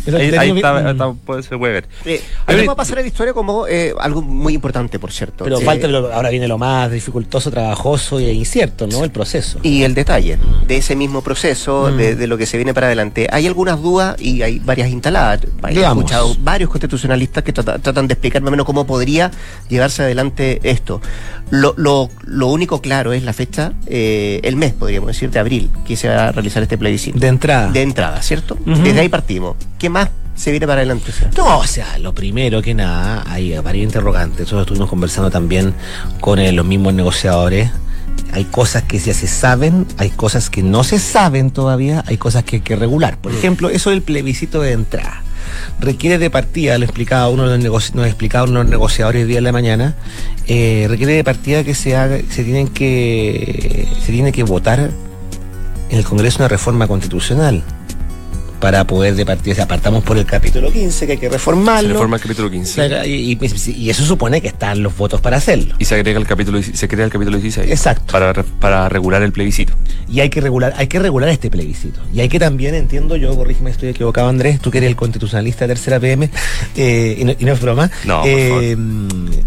Ahí, 0.08 0.32
ahí 0.38 0.52
está, 0.52 0.74
mm. 0.74 0.88
está- 0.90 1.14
puede- 1.14 1.44
se 1.44 1.58
puede 1.58 1.74
ver. 1.74 1.88
Eh, 2.06 2.22
Hay 2.46 2.56
esto 2.56 2.64
una- 2.64 2.66
va 2.66 2.74
a 2.74 2.76
pasar 2.76 3.00
a 3.00 3.02
la 3.02 3.08
historia 3.08 3.34
como 3.34 3.68
eh, 3.68 3.94
algo 4.00 4.22
muy 4.22 4.54
importante, 4.54 5.00
por 5.00 5.12
cierto. 5.12 5.44
pero 5.44 5.60
Eh, 5.60 5.64
falta 5.66 5.88
lo- 5.88 6.12
ahora 6.14 6.30
viene 6.30 6.48
lo 6.48 6.58
más 6.58 6.92
dificultoso 6.92 7.50
trabajoso 7.52 8.20
e 8.20 8.34
incierto 8.34 8.88
no 8.88 9.04
el 9.04 9.12
proceso 9.12 9.60
Y 9.64 9.84
el 9.84 9.94
detalle 9.94 10.38
de 10.68 10.78
ese 10.78 10.96
mismo 10.96 11.22
proceso, 11.22 11.90
Mm. 11.92 11.98
de, 11.98 12.16
de 12.16 12.28
lo 12.28 12.38
que 12.38 12.46
se 12.46 12.58
viene 12.58 12.74
para 12.74 12.88
adelante. 12.88 13.28
Hay 13.32 13.48
algunas 13.48 13.82
dudas 13.82 14.16
y 14.22 14.42
hay 14.42 14.60
varias 14.60 14.90
instaladas. 14.90 15.42
He 15.70 15.80
escuchado 15.82 16.36
varios 16.40 16.70
constitucionalistas 16.70 17.44
que 17.44 17.54
trata- 17.54 17.80
tratan 17.80 18.08
de 18.08 18.14
explicar 18.14 18.42
más 18.42 18.50
o 18.50 18.52
menos 18.52 18.66
cómo 18.66 18.86
podría 18.86 19.32
llevarse 19.70 20.04
adelante 20.04 20.60
esto. 20.64 21.02
Lo, 21.50 21.74
lo, 21.78 22.10
lo 22.26 22.48
único 22.48 22.82
claro 22.82 23.14
es 23.14 23.22
la 23.24 23.34
fecha, 23.34 23.74
eh, 23.86 24.40
el 24.44 24.56
mes, 24.56 24.74
podríamos 24.74 25.08
decir, 25.08 25.30
de 25.30 25.40
abril, 25.40 25.70
que 25.86 25.96
se 25.96 26.08
va 26.10 26.30
a 26.30 26.32
realizar 26.32 26.64
este 26.64 26.78
plebiscito. 26.78 27.20
de 27.20 27.28
entrada 27.28 27.72
de 27.72 27.82
entrada, 27.82 28.22
¿cierto? 28.24 28.58
Desde 28.66 29.00
ahí 29.02 29.10
partimos. 29.10 29.56
¿Qué 29.78 29.90
más 29.94 30.10
se 30.36 30.52
viene 30.52 30.66
para 30.68 30.80
adelante? 30.80 31.12
No, 31.38 31.60
o 31.60 31.68
sea, 31.68 31.98
lo 32.00 32.14
primero 32.14 32.62
que 32.62 32.74
nada, 32.74 33.24
hay 33.28 33.58
varios 33.60 33.86
interrogantes. 33.86 34.40
Nosotros 34.40 34.64
estuvimos 34.64 34.90
conversando 34.90 35.30
también 35.30 35.74
con 36.20 36.40
eh, 36.40 36.52
los 36.52 36.66
mismos 36.66 36.94
negociadores. 36.94 37.70
Hay 38.32 38.46
cosas 38.46 38.84
que 38.84 38.98
ya 38.98 39.14
se 39.14 39.28
saben, 39.28 39.86
hay 39.98 40.10
cosas 40.10 40.50
que 40.50 40.64
no 40.64 40.84
se 40.84 40.98
saben 41.00 41.52
todavía, 41.52 42.04
hay 42.08 42.18
cosas 42.18 42.44
que 42.44 42.58
hay 42.58 42.62
que 42.62 42.76
regular. 42.76 43.18
Por 43.20 43.32
ejemplo, 43.32 43.70
eso 43.70 43.92
del 43.92 44.02
plebiscito 44.02 44.62
de 44.62 44.72
entrada. 44.72 45.22
Requiere 45.80 46.18
de 46.18 46.30
partida, 46.30 46.78
lo 46.80 46.86
explicaba 46.86 47.30
uno 47.30 47.48
de 47.48 47.58
los 47.60 47.94
nos 47.94 48.08
explicaba 48.08 48.46
uno 48.46 48.60
de 48.60 48.64
los 48.64 48.72
negociadores 48.72 49.28
día 49.28 49.36
de 49.38 49.42
la 49.42 49.52
mañana, 49.52 49.96
eh, 50.48 50.88
requiere 50.90 51.14
de 51.14 51.24
partida 51.24 51.64
que 51.64 51.76
se 51.76 51.96
haga, 51.96 52.18
se 52.30 52.44
tienen 52.44 52.70
que, 52.70 53.88
se 54.04 54.12
tiene 54.12 54.32
que 54.32 54.44
votar 54.44 54.90
en 55.90 55.98
el 55.98 56.04
Congreso 56.06 56.40
una 56.40 56.48
reforma 56.48 56.88
constitucional 56.88 57.64
para 58.64 58.88
poder 58.88 59.14
de 59.16 59.26
partida, 59.26 59.52
o 59.52 59.56
sea, 59.58 59.68
partamos 59.68 60.06
por 60.06 60.18
el 60.18 60.26
capítulo 60.26 60.72
15 60.72 61.06
que 61.06 61.12
hay 61.12 61.18
que 61.18 61.26
Se 61.28 61.34
reformarlo. 61.34 61.90
reforma 61.90 62.16
el 62.16 62.22
capítulo 62.22 62.50
15. 62.50 62.76
Claro, 62.88 63.06
y, 63.06 63.38
y- 63.38 63.72
y 63.76 63.90
eso 63.90 64.06
supone 64.06 64.40
que 64.42 64.48
están 64.48 64.82
los 64.82 64.96
votos 64.96 65.20
para 65.20 65.36
hacerlo. 65.36 65.76
Y 65.80 65.84
se 65.84 65.96
agrega 65.96 66.18
el 66.18 66.26
capítulo, 66.26 66.62
se 66.64 66.88
crea 66.88 67.04
el 67.04 67.12
capítulo 67.12 67.38
16. 67.40 67.70
Exacto. 67.70 68.10
Para, 68.14 68.32
re- 68.32 68.46
para 68.62 68.88
regular 68.88 69.22
el 69.22 69.34
plebiscito. 69.34 69.74
Y 70.08 70.22
hay 70.22 70.30
que 70.30 70.40
regular, 70.40 70.74
hay 70.78 70.88
que 70.88 70.98
regular 70.98 71.28
este 71.28 71.50
plebiscito. 71.52 72.00
Y 72.14 72.22
hay 72.22 72.30
que 72.30 72.40
también, 72.40 72.74
entiendo 72.74 73.18
yo, 73.18 73.36
corrígeme 73.36 73.70
si 73.72 73.74
estoy 73.74 73.90
equivocado, 73.90 74.30
Andrés, 74.30 74.62
tú 74.62 74.72
que 74.72 74.78
eres 74.78 74.88
el 74.92 74.96
constitucionalista 74.96 75.68
de 75.68 75.74
tercera 75.74 76.00
PM, 76.00 76.30
eh, 76.78 77.18
y, 77.20 77.26
no, 77.26 77.34
y 77.38 77.44
no 77.44 77.52
es 77.52 77.60
broma. 77.60 77.92
No, 78.06 78.22
eh, 78.26 78.78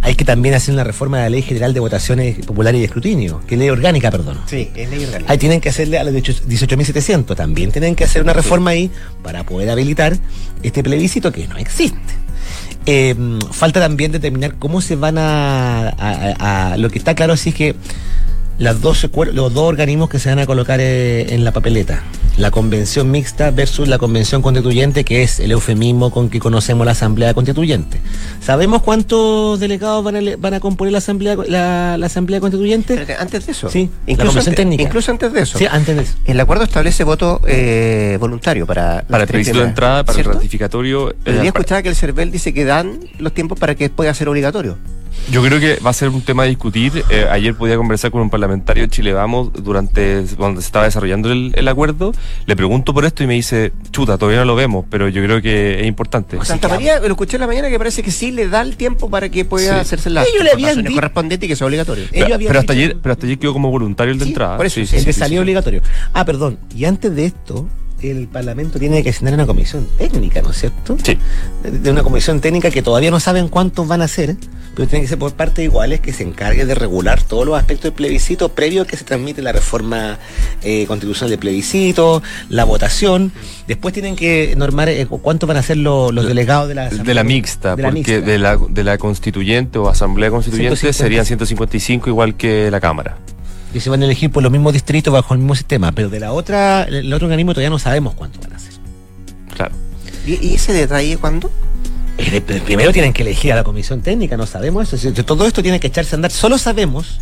hay 0.03 0.15
que 0.15 0.27
también 0.27 0.55
hacer 0.55 0.75
una 0.75 0.85
reforma 0.85 1.17
de 1.19 1.23
la 1.25 1.31
ley 1.31 1.41
general 1.41 1.73
de 1.73 1.81
votaciones 1.81 2.45
populares 2.45 2.77
y 2.77 2.81
de 2.81 2.85
escrutinio, 2.87 3.41
que 3.47 3.57
ley 3.57 3.71
orgánica, 3.71 4.11
perdón. 4.11 4.39
Sí, 4.45 4.71
es 4.77 4.91
ley 4.91 5.05
orgánica. 5.07 5.33
Ahí 5.33 5.39
tienen 5.39 5.63
que 5.63 5.71
hacerle 5.71 5.99
a 5.99 6.05
los 6.05 6.13
18- 6.13 6.43
18.700, 6.47 7.35
también 7.35 7.71
tienen 7.73 7.95
que 7.95 8.05
hacer 8.05 8.21
una 8.21 8.35
reforma 8.35 8.73
ahí 8.73 8.91
para 9.23 9.45
poder 9.45 9.71
habilitar 9.71 10.17
este 10.63 10.83
plebiscito 10.83 11.33
que 11.33 11.47
no 11.49 11.57
existe. 11.57 11.99
Eh, 12.87 13.15
falta 13.51 13.81
también 13.81 14.13
determinar 14.13 14.55
cómo 14.59 14.81
se 14.81 14.95
van 14.97 15.19
a, 15.19 15.89
a- 15.89 16.73
a- 16.73 16.77
Lo 16.77 16.89
que 16.91 16.99
está 16.99 17.15
claro 17.15 17.37
sí 17.37 17.49
es 17.51 17.55
que 17.57 17.75
las 18.59 18.81
dos, 18.81 19.05
cuer- 19.11 19.33
los 19.33 19.53
dos 19.53 19.65
organismos 19.65 20.09
que 20.09 20.19
se 20.19 20.29
van 20.31 20.39
a 20.39 20.47
colocar 20.47 20.81
eh, 20.81 21.35
en 21.35 21.45
la 21.45 21.53
papeleta. 21.53 22.03
La 22.39 22.51
convención 22.51 23.11
mixta 23.11 23.51
versus 23.51 23.89
la 23.89 23.97
convención 23.97 24.43
constituyente, 24.43 25.05
que 25.05 25.23
es 25.23 25.41
el 25.41 25.53
eufemismo 25.53 26.11
con 26.11 26.29
que 26.29 26.39
conocemos 26.39 26.85
la 26.85 26.93
asamblea 26.93 27.33
constituyente. 27.33 27.99
¿Sabemos 28.43 28.83
cuántos 28.83 29.59
delegados 29.59 30.05
van 30.05 30.17
a, 30.17 30.21
van 30.39 30.53
a 30.53 30.61
componer 30.61 30.93
la 30.93 30.99
asamblea, 30.99 31.35
la, 31.49 31.97
la 31.97 32.07
asamblea 32.07 32.39
constituyente? 32.41 33.07
Antes 33.19 33.47
de 33.47 33.53
eso. 33.53 33.71
Sí, 33.71 33.89
la 34.07 34.13
incluso 34.13 34.29
convención 34.33 34.53
antes, 34.53 34.57
técnica. 34.57 34.83
incluso 34.83 35.11
antes 35.13 35.33
de 35.33 35.41
eso. 35.41 35.59
Sí, 35.59 35.67
antes 35.71 35.97
de 35.97 36.03
eso. 36.03 36.13
El 36.27 36.39
acuerdo 36.39 36.65
establece 36.65 37.05
voto 37.05 37.41
eh, 37.47 38.19
voluntario 38.21 38.67
para 38.67 39.03
Para 39.09 39.23
el 39.23 39.29
plebiscito 39.29 39.61
de 39.61 39.65
entrada, 39.65 40.05
para 40.05 40.19
el 40.19 40.25
ratificatorio. 40.27 41.13
Eh, 41.13 41.17
yo 41.25 41.39
pa- 41.39 41.61
escuchaba 41.61 41.83
que 41.83 41.89
el 41.89 41.97
CERVEL 41.97 42.31
dice 42.31 42.53
que 42.53 42.67
dan 42.67 43.01
los 43.19 43.33
tiempos 43.33 43.59
para 43.59 43.75
que 43.75 43.89
pueda 43.89 44.13
ser 44.13 44.29
obligatorio. 44.29 44.77
Yo 45.31 45.43
creo 45.43 45.59
que 45.59 45.77
va 45.85 45.91
a 45.91 45.93
ser 45.93 46.09
un 46.11 46.23
tema 46.23 46.45
a 46.45 46.47
discutir. 46.47 47.05
Eh, 47.11 47.27
ayer 47.31 47.55
podía 47.55 47.77
conversar 47.77 48.11
con 48.13 48.21
un 48.23 48.31
parlamentario 48.31 48.85
de 48.85 48.89
Chile 48.89 49.13
Vamos 49.13 49.51
durante 49.53 50.25
cuando 50.37 50.61
se 50.61 50.67
estaba 50.69 50.85
desarrollando 50.85 51.33
el, 51.33 51.53
el 51.57 51.67
acuerdo. 51.67 52.13
Le 52.47 52.55
pregunto 52.55 52.95
por 52.95 53.05
esto 53.05 53.25
y 53.25 53.27
me 53.27 53.35
dice, 53.35 53.73
chuta, 53.91 54.19
todavía 54.19 54.39
no 54.41 54.45
lo 54.47 54.55
vemos, 54.55 54.85
pero 54.89 55.09
yo 55.09 55.23
creo 55.25 55.43
que 55.43 55.81
es 55.81 55.87
importante. 55.87 56.39
Santa 56.45 56.69
María, 56.69 57.01
lo 57.01 57.07
escuché 57.09 57.37
en 57.37 57.41
la 57.41 57.47
mañana 57.49 57.69
que 57.69 57.77
parece 57.79 58.05
que 58.05 58.13
sí 58.13 58.31
le 58.31 58.49
da 58.49 58.63
el 58.63 58.77
tiempo 58.77 59.11
para 59.11 59.29
que 59.29 59.45
pueda 59.45 59.75
Sí. 59.75 59.81
hacerse 59.81 60.11
la 60.11 60.25
correspondientes 60.95 61.47
y 61.47 61.49
que 61.49 61.57
sea 61.57 61.67
obligatorio. 61.67 62.05
Ellos 62.05 62.13
Pero, 62.13 62.35
habían 62.37 62.49
pero 62.49 62.61
hasta 62.61 62.73
dicho- 62.73 62.85
ayer, 62.85 62.99
pero 63.03 63.13
hasta 63.13 63.27
ayer 63.27 63.39
quedó 63.39 63.53
como 63.53 63.71
voluntario 63.71 64.13
el 64.13 64.19
de 64.21 64.25
Sí, 64.27 64.31
entrada. 64.31 64.57
por 64.57 64.67
eso, 64.67 64.75
Sí, 64.77 64.87
sí, 64.87 64.97
el 64.97 65.05
que 65.05 65.13
sí, 65.13 65.19
salió 65.19 65.41
obligatorio. 65.41 65.83
Ah, 66.13 66.25
perdón. 66.25 66.59
Y 66.75 66.85
antes 66.85 67.15
de 67.17 67.27
esto, 67.27 67.67
el 68.03 68.29
Parlamento 68.29 68.79
tiene 68.79 69.03
que 69.03 69.11
asignar 69.11 69.35
una 69.35 69.47
comisión 69.47 69.87
técnica, 69.99 70.43
¿no 70.43 70.51
es 70.51 70.59
cierto? 70.61 70.97
Sí. 71.03 71.17
De- 71.63 71.91
una 71.91 72.03
comisión 72.03 72.41
técnica 72.41 72.71
que 72.71 72.83
todavía 72.83 73.11
no 73.11 73.21
saben 73.21 73.49
cuántos 73.49 73.89
van 73.89 74.03
a 74.03 74.09
ser, 74.09 74.37
pero 74.75 74.87
tiene 74.87 75.05
que 75.05 75.09
ser 75.09 75.19
por 75.19 75.33
partes 75.33 75.65
iguales 75.65 76.01
que 76.01 76.13
se 76.13 76.23
encargue 76.23 76.67
de 76.67 76.75
regular 76.75 77.23
todos 77.23 77.47
los 77.47 77.59
aspectos 77.59 77.85
del 77.85 77.93
plebiscito 77.95 78.51
previo 78.51 78.83
a 78.83 78.87
que 78.87 78.97
se 78.99 79.05
transmite 79.05 79.41
la 79.41 79.53
reforma 79.53 80.19
eh, 80.63 80.85
constitucional 80.87 81.31
del 81.31 81.39
plebiscito, 81.39 82.23
la 82.51 82.65
votación. 82.65 83.33
Después 83.67 83.95
tienen 83.95 84.15
que 84.17 84.55
normar 84.57 84.91
eh, 84.91 85.07
cu- 85.07 85.23
cuántos 85.23 85.49
van 85.49 85.57
a 85.57 85.63
ser 85.63 85.79
los, 85.79 86.13
los 86.13 86.27
delegados 86.27 86.69
de 86.69 86.75
la 86.75 86.91
De 86.91 87.15
la 87.15 87.25
mixta, 87.25 87.75
de 87.77 87.83
la 87.83 87.89
porque 87.89 87.95
mixta. 88.17 88.31
De, 88.31 88.39
la, 88.39 88.59
de 88.69 88.85
la 88.85 88.99
constituyente 88.99 89.79
o 89.79 89.89
asamblea 89.89 90.31
constituyente 90.31 90.77
150. 90.77 91.03
serían 91.03 91.25
155 91.25 92.11
igual 92.11 92.35
que 92.37 92.71
la 92.71 92.81
Cámara. 92.81 93.17
Que 93.77 93.81
se 93.83 93.91
van 93.91 94.01
a 94.01 94.07
elegir 94.07 94.31
por 94.31 94.43
los 94.43 94.51
mismos 94.51 94.73
distritos 94.73 95.13
bajo 95.13 95.35
el 95.35 95.39
mismo 95.41 95.55
sistema, 95.55 95.93
pero 95.93 96.09
de 96.09 96.19
la 96.19 96.33
otra, 96.33 96.85
el 96.85 97.13
otro 97.13 97.27
organismo 97.27 97.53
todavía 97.53 97.69
no 97.69 97.79
sabemos 97.79 98.15
cuántos 98.15 98.41
van 98.43 98.55
a 98.55 98.59
ser. 98.59 98.73
Claro. 99.55 99.75
¿Y, 100.27 100.47
y 100.47 100.55
ese 100.55 100.73
detalle 100.73 101.19
cuándo? 101.19 101.51
Eh, 102.17 102.41
Primero 102.41 102.91
tienen 102.93 103.13
que 103.13 103.21
elegir 103.21 103.53
a 103.53 103.57
la 103.57 103.65
comisión 103.65 104.01
técnica, 104.01 104.39
no 104.39 104.47
sabemos 104.47 104.91
eso. 104.95 105.13
Todo 105.25 105.47
esto 105.47 105.63
tiene 105.63 105.79
que 105.79 105.89
echarse 105.89 106.15
a 106.15 106.17
andar. 106.17 106.31
Solo 106.31 106.57
sabemos, 106.57 107.21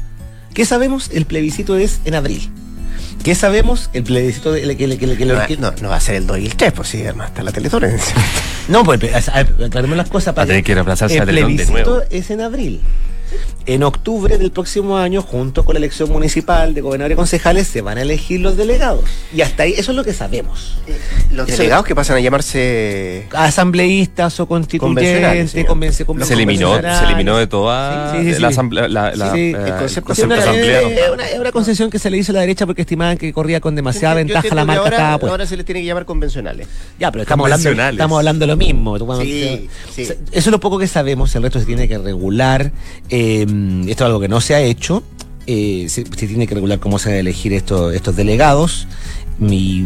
¿qué 0.55 0.65
sabemos? 0.65 1.11
El 1.13 1.25
plebiscito 1.25 1.77
es 1.77 1.99
en 2.05 2.15
abril. 2.15 2.49
¿Qué 3.25 3.35
sabemos? 3.35 3.91
El 3.93 4.05
plebiscito 4.05 4.53
de, 4.53 4.63
que, 4.77 4.87
que- 4.87 4.97
que- 4.99 5.17
que- 5.17 5.27
No, 5.27 5.47
que- 5.49 5.57
no, 5.57 5.73
no 5.83 5.89
va 5.89 5.97
a 5.97 6.01
ser 6.01 6.15
el 6.15 6.27
2 6.29 6.39
y 6.39 6.47
el 6.47 6.55
3, 6.55 6.73
pues 6.73 6.89
sí, 6.89 7.03
además 7.03 7.31
está 7.31 7.43
la 7.43 7.51
Teletón. 7.51 7.83
No, 8.69 8.83
pues 8.85 9.01
aclaremos 9.29 9.97
las 9.97 10.09
cosas. 10.09 10.39
Va 10.39 10.43
a 10.43 10.47
tener 10.47 10.63
que 10.63 10.73
reemplazarse 10.75 11.17
el 11.17 11.23
a 11.23 11.27
Teletón 11.27 11.57
de 11.57 11.65
plebiscito 11.65 11.91
nuevo. 11.91 12.05
es 12.11 12.31
en 12.31 12.41
abril. 12.41 12.81
En 13.67 13.83
octubre 13.83 14.37
del 14.37 14.51
próximo 14.51 14.99
año, 14.99 15.23
junto 15.23 15.65
con 15.65 15.75
la 15.75 15.79
elección 15.79 16.11
municipal 16.11 16.75
de 16.75 16.81
gobernadores 16.83 17.15
y 17.15 17.17
concejales, 17.17 17.67
se 17.67 17.81
van 17.81 17.97
a 17.99 18.03
elegir 18.03 18.41
los 18.41 18.57
delegados. 18.59 19.05
Y 19.35 19.41
hasta 19.41 19.63
ahí, 19.63 19.73
eso 19.77 19.93
es 19.93 19.97
lo 19.97 20.05
que 20.05 20.13
sabemos. 20.13 20.77
Los 21.31 21.49
Eso- 21.49 21.57
delegados 21.59 21.87
que 21.87 21.95
pasan 21.95 22.17
a 22.19 22.21
llamarse 22.21 23.27
Asambleístas 23.33 24.39
o 24.41 24.47
constituyentes, 24.47 25.55
convence- 25.67 26.05
Los 26.15 26.29
Se 26.29 26.35
eliminó, 26.35 26.75
se 26.81 27.05
eliminó 27.07 27.37
de 27.39 27.47
toda 27.47 28.13
Sí, 28.13 28.25
sí, 28.25 28.35
sí. 28.35 28.41
la 28.41 28.49
asamblea, 28.49 28.89
la, 28.89 29.15
la- 29.17 29.33
Sí, 29.33 29.53
la- 29.53 29.67
el 29.69 29.75
concepto 29.77 30.07
concepto 30.09 30.35
es 30.35 31.11
una, 31.13 31.27
es 31.29 31.39
una 31.39 31.53
concesión 31.53 31.91
que 31.91 31.99
se 31.99 32.11
le 32.11 32.19
hizo 32.19 32.33
a 32.33 32.35
la 32.35 32.41
derecha 32.43 32.67
porque 32.67 32.83
estimaban 32.83 33.17
que 33.17 33.33
corría 33.33 33.61
con 33.61 33.75
demasiada 33.75 34.15
ventaja 34.15 34.55
la 34.55 34.65
marca 34.67 34.83
ahora, 34.83 35.19
puesta. 35.19 35.31
ahora 35.31 35.47
se 35.47 35.57
les 35.57 35.65
tiene 35.65 35.81
que 35.81 35.87
llamar 35.87 36.05
convencionales. 36.05 36.69
Ya, 36.99 37.11
pero 37.11 37.23
estamos 37.23 37.45
hablando, 37.51 37.83
estamos 37.91 38.19
hablando 38.19 38.47
lo 38.47 38.57
mismo. 38.57 38.97
Eso 38.97 40.17
es 40.33 40.47
lo 40.47 40.61
poco 40.61 40.79
que 40.79 40.87
sabemos, 40.87 41.35
el 41.35 41.43
resto 41.43 41.59
se 41.61 41.67
tiene 41.67 41.89
que 41.89 41.97
regular. 41.99 42.73
Eh, 43.17 43.47
esto 43.89 44.05
es 44.05 44.07
algo 44.07 44.19
que 44.19 44.29
no 44.29 44.41
se 44.41 44.55
ha 44.55 44.61
hecho. 44.61 45.05
eh, 45.47 45.87
se, 45.89 46.05
tiene 46.05 46.47
que 46.47 46.55
regular 46.55 46.81
cómo 46.81 46.99
se 46.99 47.11
van 47.11 47.17
a 47.17 47.21
elegir 47.21 47.53
estos, 47.53 47.95
estos 47.95 48.17
delegados. 48.17 48.89
Y, 49.41 49.85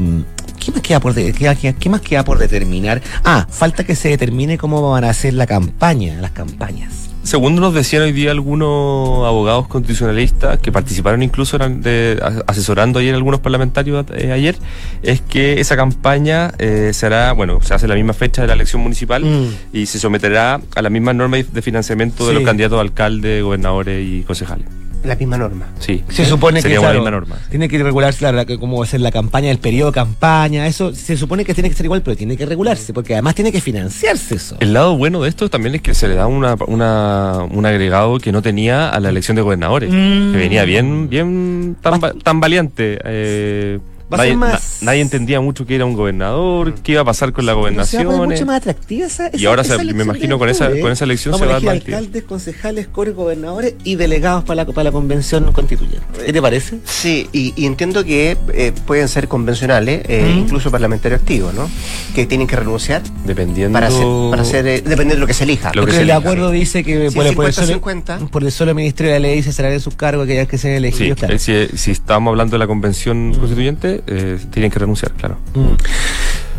¿qué, 0.59 0.73
más 0.73 0.81
queda 0.81 1.01
por 1.01 1.14
qué, 1.14 1.91
más 1.91 2.01
queda 2.01 2.25
por 2.25 2.38
determinar? 2.38 3.03
Ah, 3.25 3.47
falta 3.51 3.85
que 3.85 3.95
se 3.97 4.09
determine 4.09 4.57
cómo 4.57 4.91
van 4.91 5.05
a 5.05 5.11
hacer 5.11 5.35
la 5.35 5.47
campaña, 5.47 6.21
las 6.21 6.31
campañas. 6.31 7.08
Según 7.29 7.57
nos 7.57 7.75
decían 7.75 8.01
hoy 8.05 8.12
día 8.12 8.31
algunos 8.31 9.27
abogados 9.27 9.69
constitucionalistas 9.69 10.61
que 10.61 10.73
participaron 10.73 11.23
incluso 11.23 11.57
eran 11.57 11.83
de- 11.83 12.19
asesorando 12.47 13.01
ayer 13.01 13.12
a 13.12 13.17
algunos 13.19 13.41
parlamentarios 13.41 14.07
eh, 14.17 14.33
ayer, 14.33 14.57
es 15.03 15.21
que 15.21 15.61
esa 15.61 15.77
campaña 15.77 16.53
eh, 16.59 16.93
se 16.95 17.05
hará, 17.05 17.33
bueno, 17.33 17.61
se 17.61 17.75
hace 17.75 17.87
la 17.87 17.97
misma 17.97 18.14
fecha 18.14 18.41
de 18.41 18.49
la 18.49 18.55
elección 18.55 18.81
municipal 18.81 19.23
Mm. 19.27 19.55
y 19.75 19.85
se 19.85 19.99
someterá 19.99 20.59
a 20.75 20.81
las 20.81 20.91
mismas 20.91 21.17
normas 21.17 21.53
de 21.53 21.61
financiamiento 21.61 22.27
de 22.27 22.33
los 22.33 22.45
candidatos 22.45 22.79
a 22.79 22.81
alcalde, 22.81 23.43
gobernadores 23.43 24.07
y 24.09 24.23
concejales. 24.23 24.67
La 25.05 25.15
misma 25.15 25.39
norma. 25.39 25.67
Sí. 25.79 26.03
Se 26.09 26.25
supone 26.25 26.61
Sería 26.61 26.79
que 26.79 26.81
claro, 26.83 26.99
misma 26.99 27.11
norma. 27.13 27.37
tiene 27.51 27.69
que 27.69 27.81
regularse 27.83 28.19
claro, 28.19 28.37
la- 28.37 28.45
que 28.45 28.59
cómo 28.59 28.79
va 28.79 28.85
a 28.85 28.89
ser 28.89 29.01
la 29.01 29.13
campaña, 29.13 29.51
el 29.51 29.59
periodo 29.59 29.91
de 29.93 29.95
campaña, 29.95 30.67
eso 30.67 30.93
se 30.95 31.17
supone 31.17 31.45
que 31.45 31.55
tiene 31.55 31.69
que 31.69 31.77
ser 31.77 31.85
igual, 31.87 32.03
pero 32.03 32.17
tiene 32.17 32.37
que 32.37 32.45
regularse, 32.45 32.93
porque 32.93 33.15
además 33.15 33.35
tiene 33.37 33.53
que 33.53 33.61
financiarse 33.61 34.35
eso. 34.35 34.57
El 34.61 34.73
lado 34.73 34.97
bueno 34.97 35.23
de 35.23 35.29
esto 35.29 35.49
también 35.49 35.77
es 35.77 35.83
que 35.83 35.95
se 35.95 36.09
le 36.09 36.15
da 36.17 36.27
una, 36.27 36.57
una- 36.67 37.47
un 37.51 37.65
agregado 37.65 38.19
que 38.19 38.33
no 38.33 38.43
tenía 38.43 38.89
a 38.91 38.99
la 39.01 39.11
elección 39.11 39.37
de 39.37 39.43
gobernadores, 39.43 39.91
Mm. 39.91 40.33
que 40.33 40.39
venía 40.39 40.65
bien, 40.65 41.09
bien 41.09 41.77
tan, 41.81 42.01
tan 42.19 42.41
valiente. 42.41 42.99
eh, 43.05 43.79
Va 44.11 44.16
a 44.16 44.21
ser 44.21 44.37
nadie, 44.37 44.37
más- 44.37 44.79
na- 44.81 44.87
nadie 44.87 45.01
entendía 45.03 45.40
mucho 45.40 45.66
qué 45.66 45.75
era 45.75 45.85
un 45.85 45.92
gobernador, 45.94 46.75
qué 46.83 46.92
iba 46.92 47.03
a 47.03 47.05
pasar 47.05 47.33
con 47.33 47.44
la 47.44 47.53
Pero 47.53 47.61
se 47.61 47.61
va 47.62 47.68
a 47.68 48.05
gobernación. 48.05 48.07
poner 48.07 48.29
mucho 48.38 48.47
más 48.47 48.57
atractiva 48.57 49.07
esa, 49.07 49.31
Y 49.33 49.37
esa- 49.37 49.49
ahora 49.51 49.64
se- 49.64 49.85
me 49.85 50.03
imagino 50.03 50.38
con 50.38 50.49
esa- 50.49 50.71
con 50.81 50.90
esa 50.92 51.05
elección 51.05 51.33
Vamos 51.33 51.47
se 51.47 51.53
va 51.53 51.59
a 51.71 51.73
elegir 51.75 51.94
alcaldes, 51.94 52.23
concejales, 52.25 52.87
core 52.88 53.11
gobernadores 53.12 53.75
y 53.85 53.97
delegados 53.97 54.44
para 54.44 54.64
la, 54.64 54.66
para 54.66 54.85
la 54.85 54.92
convención 54.92 55.53
constituyente. 55.53 55.99
¿Qué 56.25 56.33
te 56.33 56.40
parece? 56.40 56.79
Sí, 56.85 57.29
y, 57.33 57.53
y 57.57 57.66
entiendo 57.66 58.03
que 58.05 58.37
eh, 58.55 58.73
pueden 58.87 59.09
ser 59.09 59.29
convencionales, 59.29 60.03
eh, 60.09 60.33
Mm. 60.35 60.38
incluso 60.38 60.71
parlamentarios 60.71 61.21
activos, 61.21 61.53
¿no? 61.53 61.68
Que 62.14 62.25
tienen 62.27 62.47
que 62.47 62.57
renunciar 62.57 63.03
Dependiendo. 63.27 63.75
para 63.75 63.88
hacer, 63.88 64.07
para 64.31 64.42
hacer 64.42 64.66
eh, 64.66 64.77
dependiendo 64.81 65.14
de 65.16 65.21
lo 65.21 65.27
que 65.27 65.35
se 65.35 65.44
elija. 65.44 65.71
Lo 65.75 65.85
que 65.85 65.92
se 65.92 65.99
el 65.99 66.03
elija. 66.05 66.16
acuerdo 66.18 66.51
dice 66.51 66.83
que 66.83 67.11
Sí, 67.11 67.14
por, 67.16 67.27
el- 67.27 67.35
por 67.35 67.44
el 67.47 67.53
50-50. 67.53 68.18
solo, 68.18 68.31
por 68.31 68.42
el 68.44 68.53
solo 68.53 68.75
Ministerio 68.75 69.12
de 69.12 69.21
la 69.21 69.29
Ley 69.29 69.42
se 69.42 69.53
será 69.53 69.68
de 69.68 69.81
sus 69.81 69.94
cargos 69.94 70.25
aquellas 70.25 70.49
que 70.49 70.57
sean 70.57 70.73
Sí, 70.73 70.77
elegidos. 70.79 71.18
claro. 71.18 71.35
eh, 71.35 71.38
si, 71.38 71.77
si 71.77 71.90
estamos 71.90 72.31
hablando 72.33 72.53
de 72.55 72.59
la 72.59 72.66
convención 72.66 73.35
constituyente, 73.35 73.98
eh, 74.07 74.39
tienen 74.51 74.71
que 74.71 74.79
renunciar, 74.79 75.13
claro. 75.13 75.37
Mm. 75.55 75.75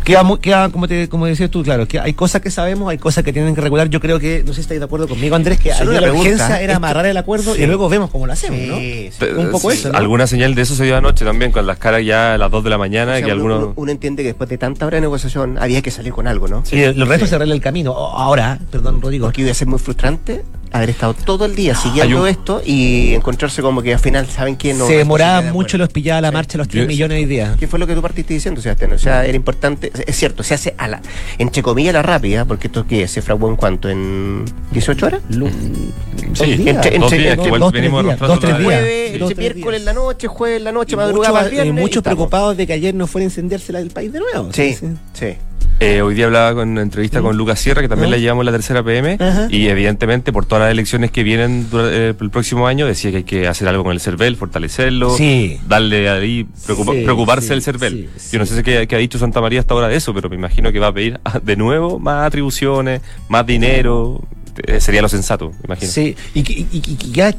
Queda, 0.04 0.24
queda, 0.40 0.68
como, 0.70 0.88
te, 0.88 1.08
como 1.10 1.26
decías 1.26 1.50
tú, 1.50 1.62
claro, 1.62 1.86
que 1.86 2.00
hay 2.00 2.14
cosas 2.14 2.40
que 2.40 2.50
sabemos, 2.50 2.88
hay 2.90 2.96
cosas 2.96 3.22
que 3.22 3.34
tienen 3.34 3.54
que 3.54 3.60
regular. 3.60 3.90
Yo 3.90 4.00
creo 4.00 4.18
que, 4.18 4.40
no 4.42 4.48
sé 4.48 4.56
si 4.56 4.60
estáis 4.62 4.80
de 4.80 4.86
acuerdo 4.86 5.06
conmigo, 5.06 5.36
Andrés, 5.36 5.60
que 5.60 5.72
Solo 5.74 5.92
la 5.92 6.10
urgencia 6.10 6.56
era 6.60 6.72
esto- 6.72 6.76
amarrar 6.78 7.04
el 7.04 7.16
acuerdo 7.18 7.54
Sí. 7.54 7.62
y 7.62 7.66
luego 7.66 7.88
vemos 7.90 8.10
cómo 8.10 8.26
lo 8.26 8.32
hacemos, 8.32 8.58
¿no? 8.66 8.76
Sí, 8.78 9.10
sí. 9.12 9.16
Pe- 9.18 9.34
un 9.34 9.50
poco 9.50 9.70
sí, 9.70 9.76
eso, 9.76 9.92
¿no? 9.92 9.98
Alguna 9.98 10.26
señal 10.26 10.54
de 10.54 10.62
eso 10.62 10.74
se 10.74 10.84
dio 10.84 10.96
anoche 10.96 11.24
también, 11.24 11.52
con 11.52 11.66
las 11.66 11.76
caras 11.78 12.02
ya 12.04 12.34
a 12.34 12.38
las 12.38 12.50
2 12.50 12.64
de 12.64 12.70
la 12.70 12.78
mañana, 12.78 13.12
O 13.12 13.16
sea, 13.16 13.26
que 13.26 13.32
uno, 13.32 13.34
algunos... 13.34 13.58
uno- 13.62 13.72
uno 13.76 13.92
entiende 13.92 14.22
que 14.22 14.28
después 14.28 14.48
de 14.48 14.56
tanta 14.56 14.86
hora 14.86 14.96
de 14.96 15.02
negociación 15.02 15.58
había 15.58 15.82
que 15.82 15.90
salir 15.90 16.12
con 16.14 16.26
algo, 16.26 16.48
¿no? 16.48 16.64
Y 16.72 16.80
el 16.80 17.06
resto 17.06 17.26
se 17.26 17.34
arregla 17.36 17.54
el 17.54 17.60
camino. 17.60 17.92
Ahora, 17.92 18.58
perdón, 18.70 19.02
Rodrigo, 19.02 19.26
Porque 19.26 19.42
iba 19.42 19.50
a 19.50 19.54
ser 19.54 19.68
muy 19.68 19.78
frustrante 19.78 20.42
haber 20.72 20.90
estado 20.90 21.14
todo 21.14 21.44
el 21.46 21.54
día 21.56 21.74
siguiendo 21.74 22.22
un- 22.22 22.28
esto 22.28 22.62
y 22.64 23.14
encontrarse 23.14 23.60
como 23.62 23.82
que 23.82 23.92
al 23.94 23.98
final, 23.98 24.26
¿saben 24.28 24.56
qué? 24.56 24.72
No 24.74 24.86
se 24.86 24.92
hay 24.92 24.98
demoraban 24.98 25.34
posibilidad 25.34 25.52
de 25.52 25.56
mucho, 25.58 25.78
los 25.78 25.88
pillaba 25.88 26.18
a 26.18 26.20
la 26.22 26.28
Sí. 26.28 26.34
marcha 26.34 26.58
los 26.58 26.68
3 26.68 26.82
Yo- 26.84 26.88
millones 26.88 27.18
hoy 27.18 27.24
día. 27.26 27.56
¿Qué 27.58 27.66
fue 27.66 27.78
lo 27.78 27.86
que 27.86 27.94
tú 27.94 28.02
partiste 28.02 28.34
diciendo, 28.34 28.60
Sebastián? 28.60 28.92
O 28.92 28.98
sea, 28.98 29.24
era 29.24 29.34
importante, 29.36 29.90
es 30.06 30.16
cierto, 30.16 30.42
se 30.42 30.54
hace 30.54 30.74
a 30.78 30.88
la, 30.88 31.00
entre 31.38 31.62
comillas, 31.62 31.94
la 31.94 32.02
rápida, 32.02 32.44
porque 32.44 32.68
esto 32.68 32.86
que 32.86 33.08
se 33.08 33.22
fraguó 33.22 33.48
en 33.48 33.56
cuánto, 33.56 33.88
en 33.88 34.44
18 34.72 35.06
horas. 35.06 35.20
Sí, 35.30 35.38
dos 35.38 36.38
días. 36.46 36.58
entre- 36.76 36.98
dos 36.98 37.12
entre- 37.12 37.18
días, 37.18 37.38
que 37.38 37.46
igual 37.46 37.60
dos, 37.60 37.72
tres 37.72 37.82
venimos 37.82 38.04
días, 38.04 38.18
dos, 38.18 38.40
tres 38.40 38.52
días. 38.58 38.64
Jueves, 38.64 39.18
Dos, 39.18 39.30
ese 39.30 39.34
tres 39.34 39.38
miércoles 39.54 39.80
en 39.80 39.84
días. 39.84 39.94
la 39.96 40.00
noche, 40.02 40.26
jueves 40.28 40.58
en 40.58 40.64
la 40.64 40.72
noche, 40.72 40.92
Y 40.92 40.96
madrugada 40.96 41.30
muchos- 41.32 41.44
al 41.44 41.50
viernes. 41.50 41.66
y 41.74 41.76
y 41.78 41.80
muchos 41.80 41.96
estamos. 41.98 42.16
preocupados 42.16 42.56
de 42.56 42.66
que 42.66 42.72
ayer 42.74 42.94
no 42.94 43.06
fuera 43.06 43.22
a 43.24 43.26
incendiarse 43.28 43.72
la- 43.72 43.80
el 43.80 43.90
país 43.90 44.12
de 44.12 44.20
nuevo. 44.20 44.52
Sí, 44.52 44.76
sí. 45.14 45.34
Eh, 45.82 46.02
hoy 46.02 46.14
día 46.14 46.26
hablaba 46.26 46.54
con 46.54 46.68
una 46.68 46.82
entrevista 46.82 47.22
con 47.22 47.38
Lucas 47.38 47.58
Sierra, 47.58 47.80
que 47.80 47.88
también 47.88 48.10
¿Mm? 48.10 48.12
la 48.12 48.18
llevamos 48.18 48.44
la 48.44 48.52
tercera 48.52 48.82
PM, 48.82 49.16
Ajá. 49.18 49.46
y 49.50 49.66
evidentemente 49.68 50.30
por 50.30 50.44
todas 50.44 50.64
las 50.64 50.72
elecciones 50.72 51.10
que 51.10 51.22
vienen 51.22 51.66
eh, 51.72 52.14
el 52.20 52.30
próximo 52.30 52.66
año, 52.66 52.84
decía 52.86 53.10
que 53.10 53.16
hay 53.18 53.24
que 53.24 53.48
hacer 53.48 53.66
algo 53.66 53.82
con 53.82 53.92
el 53.92 54.00
CERVEL, 54.00 54.36
fortalecerlo, 54.36 55.16
Sí. 55.16 55.58
darle 55.66 56.10
ahí, 56.10 56.46
preocupa- 56.66 56.92
Sí, 56.92 57.02
preocuparse 57.02 57.46
sí, 57.46 57.50
del 57.54 57.62
CERVEL. 57.62 58.10
Yo 58.30 58.38
no 58.38 58.44
sé 58.44 58.56
si 58.58 58.62
qué, 58.62 58.86
qué 58.86 58.94
ha 58.94 58.98
dicho 58.98 59.18
Santa 59.18 59.40
María 59.40 59.60
hasta 59.60 59.72
ahora 59.72 59.88
de 59.88 59.96
eso, 59.96 60.12
pero 60.12 60.28
me 60.28 60.36
imagino 60.36 60.70
que 60.70 60.78
va 60.80 60.88
a 60.88 60.92
pedir 60.92 61.18
ah, 61.24 61.40
de 61.42 61.56
nuevo 61.56 61.98
más 61.98 62.26
atribuciones, 62.26 63.00
más 63.30 63.46
dinero, 63.46 64.20
eh, 64.22 64.36
sería 64.80 65.02
lo 65.02 65.08
sensato, 65.08 65.52
imagino. 65.64 65.90
Sí, 65.90 66.16
y, 66.34 66.42
que- 66.42 66.52
y, 66.52 66.68
y, 66.72 66.82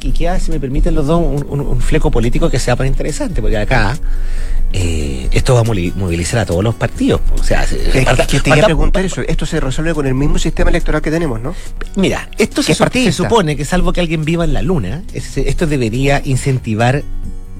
y 0.08 0.12
queda, 0.12 0.38
si 0.40 0.50
me 0.50 0.58
permiten 0.60 0.94
los 0.94 1.06
dos, 1.06 1.20
un, 1.20 1.46
un- 1.48 1.60
un 1.66 1.80
fleco 1.80 2.10
político 2.10 2.50
que 2.50 2.58
sea 2.58 2.76
para 2.76 2.86
interesante, 2.88 3.40
porque 3.40 3.58
acá 3.58 3.96
eh, 4.72 5.28
esto 5.32 5.54
va 5.54 5.60
a 5.60 5.64
movilizar 5.64 6.40
a 6.40 6.46
todos 6.46 6.64
los 6.64 6.74
partidos. 6.74 7.20
O 7.38 7.42
sea, 7.42 7.66
se- 7.66 7.98
Es 7.98 8.04
falta- 8.04 8.26
que 8.26 8.40
te 8.40 8.48
iba 8.48 8.54
a 8.54 8.56
falta- 8.56 8.66
preguntar 8.66 9.04
eso. 9.04 9.20
Esto 9.22 9.44
se 9.46 9.60
resuelve 9.60 9.94
con 9.94 10.06
el 10.06 10.14
mismo 10.14 10.38
sistema 10.38 10.70
electoral 10.70 11.02
que 11.02 11.10
tenemos, 11.10 11.40
¿no? 11.40 11.54
Mira, 11.96 12.28
esto 12.38 12.62
se, 12.62 12.72
es 12.72 12.78
su- 12.78 12.84
se 12.92 13.12
supone 13.12 13.56
que 13.56 13.64
salvo 13.64 13.92
que 13.92 14.00
alguien 14.00 14.24
viva 14.24 14.44
en 14.44 14.52
la 14.54 14.62
luna, 14.62 15.02
es- 15.12 15.36
esto 15.36 15.66
debería 15.66 16.22
incentivar 16.24 17.02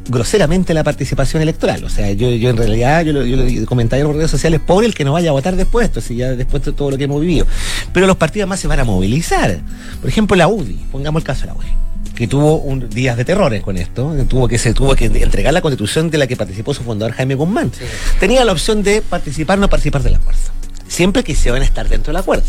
groseramente 0.09 0.75
la 0.75 0.85
participación 0.85 1.43
electoral. 1.43 1.85
O 1.85 1.89
sea, 1.89 2.11
yo, 2.13 2.31
yo 2.31 2.51
en 2.51 2.57
realidad, 2.57 3.05
yo 3.05 3.13
lo, 3.13 3.25
yo 3.25 3.37
lo 3.37 3.67
comentaba 3.67 4.01
en 4.03 4.13
redes 4.13 4.31
sociales, 4.31 4.61
pobre 4.65 4.87
el 4.87 4.95
que 4.95 5.05
no 5.05 5.13
vaya 5.13 5.31
a 5.31 5.33
votar 5.33 5.57
después, 5.57 5.87
esto, 5.87 6.01
si 6.01 6.17
ya 6.17 6.33
después 6.33 6.65
de 6.65 6.73
todo 6.73 6.91
lo 6.91 6.99
que 6.99 7.05
hemos 7.05 7.21
vivido. 7.21 7.47
Pero 7.93 8.07
los 8.07 8.17
partidos 8.17 8.49
más 8.49 8.61
se 8.61 8.69
van 8.69 8.81
a 8.81 8.85
movilizar. 8.85 9.61
Por 10.01 10.09
ejemplo, 10.09 10.37
la 10.37 10.49
UDI, 10.49 10.81
pongamos 10.91 11.21
el 11.23 11.27
caso 11.27 11.43
de 11.43 11.47
la 11.49 11.55
UDI 11.55 11.69
que 12.15 12.29
tuvo 12.29 12.57
un, 12.57 12.91
días 12.91 13.17
de 13.17 13.25
terrores 13.25 13.63
con 13.63 13.79
esto, 13.79 14.15
tuvo 14.29 14.47
que 14.47 14.59
se 14.59 14.75
tuvo 14.75 14.95
que 14.95 15.07
entregar 15.07 15.55
la 15.55 15.63
constitución 15.63 16.11
de 16.11 16.19
la 16.19 16.27
que 16.27 16.37
participó 16.37 16.75
su 16.75 16.83
fundador 16.83 17.15
Jaime 17.15 17.35
Guzmán. 17.35 17.73
Tenía 18.21 18.45
la 18.45 18.53
opción 18.53 18.83
de 18.83 19.01
participar 19.01 19.57
o 19.57 19.63
no 19.63 19.71
participar 19.71 20.03
del 20.03 20.17
acuerdo. 20.17 20.41
Siempre 20.87 21.25
que 21.25 21.35
se 21.35 21.51
van 21.51 21.63
a 21.63 21.65
estar 21.65 21.89
dentro 21.89 22.13
del 22.13 22.21
acuerdo 22.21 22.45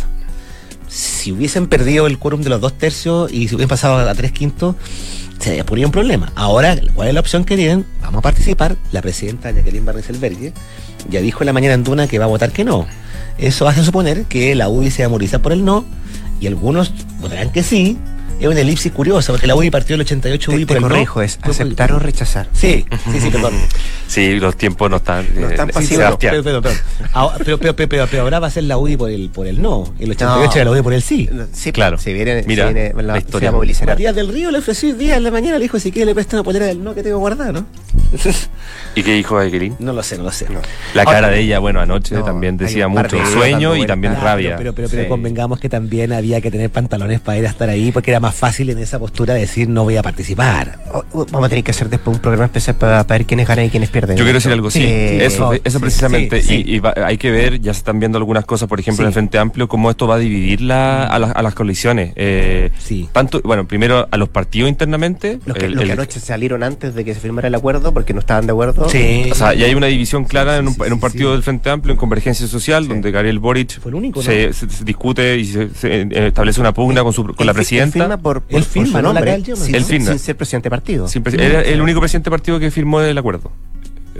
si 0.93 1.31
hubiesen 1.31 1.67
perdido 1.67 2.05
el 2.05 2.19
quórum 2.19 2.41
de 2.41 2.49
los 2.49 2.61
dos 2.61 2.77
tercios 2.77 3.31
y 3.31 3.47
si 3.47 3.55
hubiesen 3.55 3.69
pasado 3.69 3.97
a 3.97 4.13
tres 4.13 4.31
quintos, 4.31 4.75
se 5.43 5.63
ponía 5.65 5.85
un 5.85 5.91
problema. 5.91 6.31
Ahora, 6.35 6.77
¿cuál 6.93 7.09
es 7.09 7.13
la 7.13 7.19
opción 7.19 7.43
que 7.43 7.57
tienen? 7.57 7.85
Vamos 8.01 8.19
a 8.19 8.21
participar. 8.21 8.77
La 8.91 9.01
presidenta 9.01 9.51
Jacqueline 9.51 9.85
Barnes 9.85 10.07
ya 11.09 11.19
dijo 11.19 11.41
en 11.41 11.47
la 11.47 11.53
mañana 11.53 11.73
en 11.73 11.83
Duna 11.83 12.07
que 12.07 12.17
va 12.17 12.25
a 12.25 12.29
votar 12.29 12.51
que 12.51 12.63
no. 12.63 12.87
Eso 13.37 13.67
hace 13.67 13.83
suponer 13.83 14.23
que 14.25 14.55
la 14.55 14.69
UDI 14.69 14.91
se 14.91 15.03
va 15.03 15.07
a 15.07 15.09
movilizar 15.09 15.41
por 15.41 15.51
el 15.51 15.65
no 15.65 15.83
y 16.39 16.47
algunos 16.47 16.93
votarán 17.19 17.51
que 17.51 17.61
sí. 17.61 17.97
Es 18.39 18.47
una 18.47 18.59
elipsis 18.61 18.91
curiosa 18.91 19.31
porque 19.31 19.47
la 19.47 19.55
UDI 19.55 19.69
partió 19.69 19.95
el 19.95 20.01
88 20.01 20.49
Te, 20.49 20.55
UDI 20.55 20.65
por 20.65 20.77
te 20.77 20.83
el 20.83 20.89
corrijo, 20.89 21.19
no. 21.19 21.25
es 21.25 21.39
aceptar 21.41 21.91
o 21.91 21.99
rechazar. 21.99 22.47
Sí, 22.53 22.85
sí, 23.11 23.19
sí, 23.19 23.29
perdón. 23.31 23.53
Sí, 24.07 24.39
los 24.39 24.55
tiempos 24.57 24.89
no 24.89 24.97
están. 24.97 25.25
No 25.35 25.49
están 25.49 25.69
eh, 25.69 25.73
pasivos. 25.73 25.97
Sebastián. 26.05 26.31
Pero, 26.31 26.43
pero, 26.43 26.61
pero, 26.61 26.75
ahora, 27.13 27.35
pero, 27.43 27.57
pero, 27.57 27.75
pero, 27.75 27.89
pero- 27.89 28.07
pero 28.07 28.23
ahora 28.23 28.39
va 28.39 28.47
a 28.47 28.51
ser 28.51 28.63
la 28.65 28.77
UDI 28.77 28.97
por 28.97 29.09
el, 29.09 29.29
por 29.29 29.47
el 29.47 29.61
no. 29.61 29.93
El 29.99 30.11
88 30.11 30.45
No. 30.47 30.53
era 30.55 30.65
la 30.65 30.71
UDI 30.71 30.81
por 30.81 30.93
el 30.93 31.01
sí. 31.01 31.29
Sí, 31.51 31.71
Claro. 31.71 31.97
Se 31.97 32.13
viene, 32.13 32.43
Mira, 32.45 32.71
la 32.71 33.01
la, 33.01 33.17
historia. 33.17 33.39
se 33.39 33.45
va 33.45 33.49
a 33.49 33.51
movilizar. 33.53 33.87
Matías 33.87 34.15
del 34.15 34.27
Río 34.27 34.51
le 34.51 34.59
ofreció 34.59 34.93
día 34.95 35.15
en 35.17 35.23
la 35.23 35.31
mañana, 35.31 35.57
le 35.57 35.63
dijo 35.63 35.79
si 35.79 35.91
quiere 35.91 36.05
le 36.07 36.13
presta 36.13 36.35
una 36.35 36.43
polera 36.43 36.65
del 36.65 36.83
no 36.83 36.93
que 36.93 37.01
tengo 37.03 37.17
guardada, 37.19 37.51
¿no? 37.51 37.65
¿Y 38.95 39.03
qué 39.03 39.13
dijo 39.13 39.41
Jacqueline? 39.41 39.75
no 39.79 39.93
lo 39.93 40.03
sé, 40.03 40.17
no 40.17 40.23
lo 40.23 40.31
sé. 40.31 40.47
La 40.93 41.05
cara 41.05 41.29
de 41.29 41.39
ella, 41.39 41.59
bueno, 41.59 41.79
anoche 41.79 42.15
No, 42.15 42.23
también 42.23 42.57
decía 42.57 42.87
mucho 42.87 43.17
sueño 43.25 43.75
y 43.75 43.85
también 43.85 44.15
rabia. 44.19 44.55
Pero, 44.57 44.73
pero, 44.73 44.87
pero 44.89 45.03
Sí. 45.03 45.09
convengamos 45.09 45.59
que 45.59 45.69
también 45.69 46.13
había 46.13 46.39
que 46.41 46.51
tener 46.51 46.69
pantalones 46.69 47.19
para 47.19 47.37
ir 47.39 47.47
a 47.47 47.49
estar 47.49 47.69
ahí 47.69 47.91
porque 47.91 48.11
era 48.11 48.19
más 48.19 48.35
fácil 48.35 48.69
en 48.69 48.77
esa 48.79 48.99
postura 48.99 49.33
decir 49.33 49.67
no 49.69 49.83
voy 49.83 49.97
a 49.97 50.03
participar. 50.03 50.79
Vamos 51.13 51.45
a 51.45 51.49
tener 51.49 51.63
que 51.63 51.71
hacer 51.71 51.89
después 51.89 52.15
un 52.15 52.21
programa 52.21 52.45
especial 52.45 52.75
para, 52.75 53.03
para 53.05 53.17
ver 53.19 53.25
quiénes 53.27 53.47
ganan 53.47 53.65
y 53.65 53.69
quiénes 53.69 53.89
pierden. 53.93 54.17
Yo 54.17 54.23
quiero 54.25 54.37
decir 54.37 54.51
algo, 54.51 54.69
sí, 54.69 54.83
eso, 54.83 55.53
eso 55.53 55.61
sí, 55.77 55.79
precisamente, 55.79 56.41
sí, 56.41 56.47
sí. 56.49 56.63
y, 56.67 56.75
y 56.75 56.79
va- 56.79 56.93
hay 57.05 57.17
que 57.17 57.31
ver, 57.31 57.61
ya 57.61 57.73
se 57.73 57.77
están 57.77 57.99
viendo 57.99 58.17
algunas 58.17 58.43
cosas, 58.45 58.67
por 58.67 58.79
ejemplo, 58.81 59.03
en 59.03 59.07
el. 59.07 59.13
Frente 59.13 59.37
Amplio, 59.37 59.67
cómo 59.69 59.89
esto 59.89 60.07
va 60.07 60.15
a 60.15 60.19
dividir 60.19 60.59
la- 60.61 61.05
a, 61.05 61.19
las- 61.19 61.31
a 61.35 61.41
las 61.41 61.53
coaliciones. 61.53 62.11
Eh, 62.17 62.71
Sí. 62.79 63.07
tanto, 63.13 63.39
bueno, 63.43 63.65
primero 63.67 64.07
a 64.11 64.17
los 64.17 64.27
partidos 64.27 64.69
internamente. 64.69 65.39
Los 65.45 65.55
que, 65.55 65.65
el- 65.67 65.71
los 65.73 65.79
que 65.83 65.85
el- 65.85 65.91
anoche 65.99 66.19
salieron 66.19 66.63
antes 66.63 66.95
de 66.95 67.05
que 67.05 67.13
se 67.13 67.19
firmara 67.21 67.47
el 67.47 67.55
acuerdo 67.55 67.93
porque 67.93 68.13
no 68.13 68.19
estaban 68.19 68.45
de 68.47 68.51
acuerdo. 68.51 68.89
Sí. 68.89 69.29
O 69.31 69.35
sea, 69.35 69.53
y 69.53 69.63
hay 69.63 69.75
una 69.75 69.87
división 69.87 70.25
clara 70.25 70.53
Sí, 70.55 70.59
en, 70.59 70.67
un, 70.67 70.73
sí, 70.73 70.81
en 70.85 70.93
un 70.93 70.99
partido 70.99 71.29
sí. 71.29 71.33
del 71.33 71.43
Frente 71.43 71.69
Amplio, 71.69 71.93
en 71.93 71.97
Convergencia 71.99 72.47
Social, 72.47 72.87
donde 72.87 73.11
Gabriel 73.11 73.39
Boric 73.39 73.79
Fue 73.79 73.89
el 73.91 73.95
único, 73.95 74.19
¿no? 74.19 74.25
se, 74.25 74.51
se- 74.53 74.69
se 74.69 74.83
discute 74.83 75.37
y 75.37 75.45
se, 75.45 75.69
se, 75.69 76.01
eh, 76.01 76.07
establece 76.27 76.59
una 76.59 76.73
pugna 76.73 77.03
con, 77.03 77.13
su, 77.13 77.23
con 77.23 77.45
la 77.45 77.53
fi- 77.53 77.59
él 77.59 77.65
presidenta. 77.65 77.93
firma 77.99 78.17
por, 78.17 78.41
por- 78.41 78.57
Él 78.57 78.63
por 78.63 78.71
firma, 78.71 78.99
su 78.99 79.03
¿no? 79.03 79.13
La 79.13 79.21
sin, 79.55 79.75
Él 79.75 79.83
firma. 79.85 80.09
sin 80.09 80.19
ser 80.19 80.35
presidente 80.35 80.65
de 80.65 80.69
partido. 80.71 81.07
Era 81.37 81.61
el 81.61 81.81
único 81.81 81.99
presidente 81.99 82.29
de 82.29 82.31
partido 82.31 82.59
que 82.59 82.71
firmó 82.71 83.01
el 83.01 83.17
acuerdo. 83.17 83.51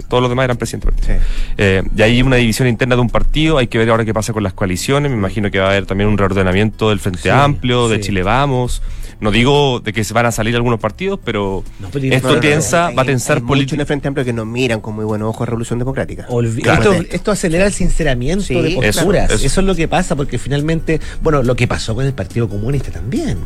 Todos 0.08 0.20
los 0.22 0.30
demás 0.30 0.44
eran 0.44 0.56
presidentes. 0.56 0.92
Sí. 1.06 1.12
Eh, 1.58 1.82
y 1.96 2.02
hay 2.02 2.22
una 2.22 2.36
división 2.36 2.68
interna 2.68 2.94
de 2.96 3.00
un 3.02 3.10
partido, 3.10 3.58
hay 3.58 3.66
que 3.68 3.78
ver 3.78 3.90
ahora 3.90 4.04
qué 4.04 4.12
pasa 4.14 4.32
con 4.32 4.42
las 4.42 4.52
coaliciones, 4.52 5.10
me 5.10 5.16
imagino 5.16 5.50
que 5.50 5.58
va 5.58 5.66
a 5.66 5.70
haber 5.70 5.86
también 5.86 6.08
un 6.08 6.18
reordenamiento 6.18 6.88
del 6.90 7.00
Frente 7.00 7.20
Sí, 7.22 7.28
Amplio, 7.28 7.88
de 7.88 7.96
sí. 7.96 8.02
Chile 8.04 8.22
Vamos. 8.22 8.82
No 9.20 9.30
digo 9.30 9.80
de 9.80 9.92
que 9.92 10.02
se 10.04 10.12
van 10.12 10.26
a 10.26 10.32
salir 10.32 10.54
algunos 10.56 10.80
partidos, 10.80 11.18
pero 11.24 11.62
No, 11.78 11.88
pero- 11.90 12.12
esto 12.14 12.28
no, 12.28 12.34
no, 12.34 12.40
piensa, 12.40 12.88
Hay- 12.88 12.94
va 12.96 13.02
a 13.02 13.04
tensar 13.06 13.36
hay 13.38 13.42
muchos 13.42 13.52
en 13.52 13.60
el 13.62 13.66
política. 13.68 13.86
Frente 13.86 14.08
Amplio 14.08 14.24
que 14.24 14.32
nos 14.32 14.44
miran 14.46 14.80
con 14.80 14.94
muy 14.96 15.04
buenos 15.04 15.28
ojos 15.28 15.42
a 15.42 15.46
Revolución 15.46 15.78
Democrática. 15.78 16.26
Olvi- 16.28 16.62
Claro. 16.62 16.92
esto, 16.92 17.06
esto 17.14 17.30
acelera 17.30 17.64
el 17.64 17.72
sinceramiento 17.72 18.44
Sí, 18.44 18.54
de 18.54 18.68
eso, 18.70 18.80
posturas. 19.00 19.30
eso. 19.30 19.46
Eso, 19.46 19.60
es 19.60 19.66
lo 19.66 19.74
que 19.76 19.86
pasa, 19.88 20.16
porque 20.16 20.36
finalmente, 20.36 21.00
bueno, 21.22 21.42
lo 21.42 21.54
que 21.54 21.66
pasó 21.68 21.94
con 21.94 22.04
el 22.04 22.12
Partido 22.12 22.48
Comunista 22.48 22.90
también. 22.90 23.38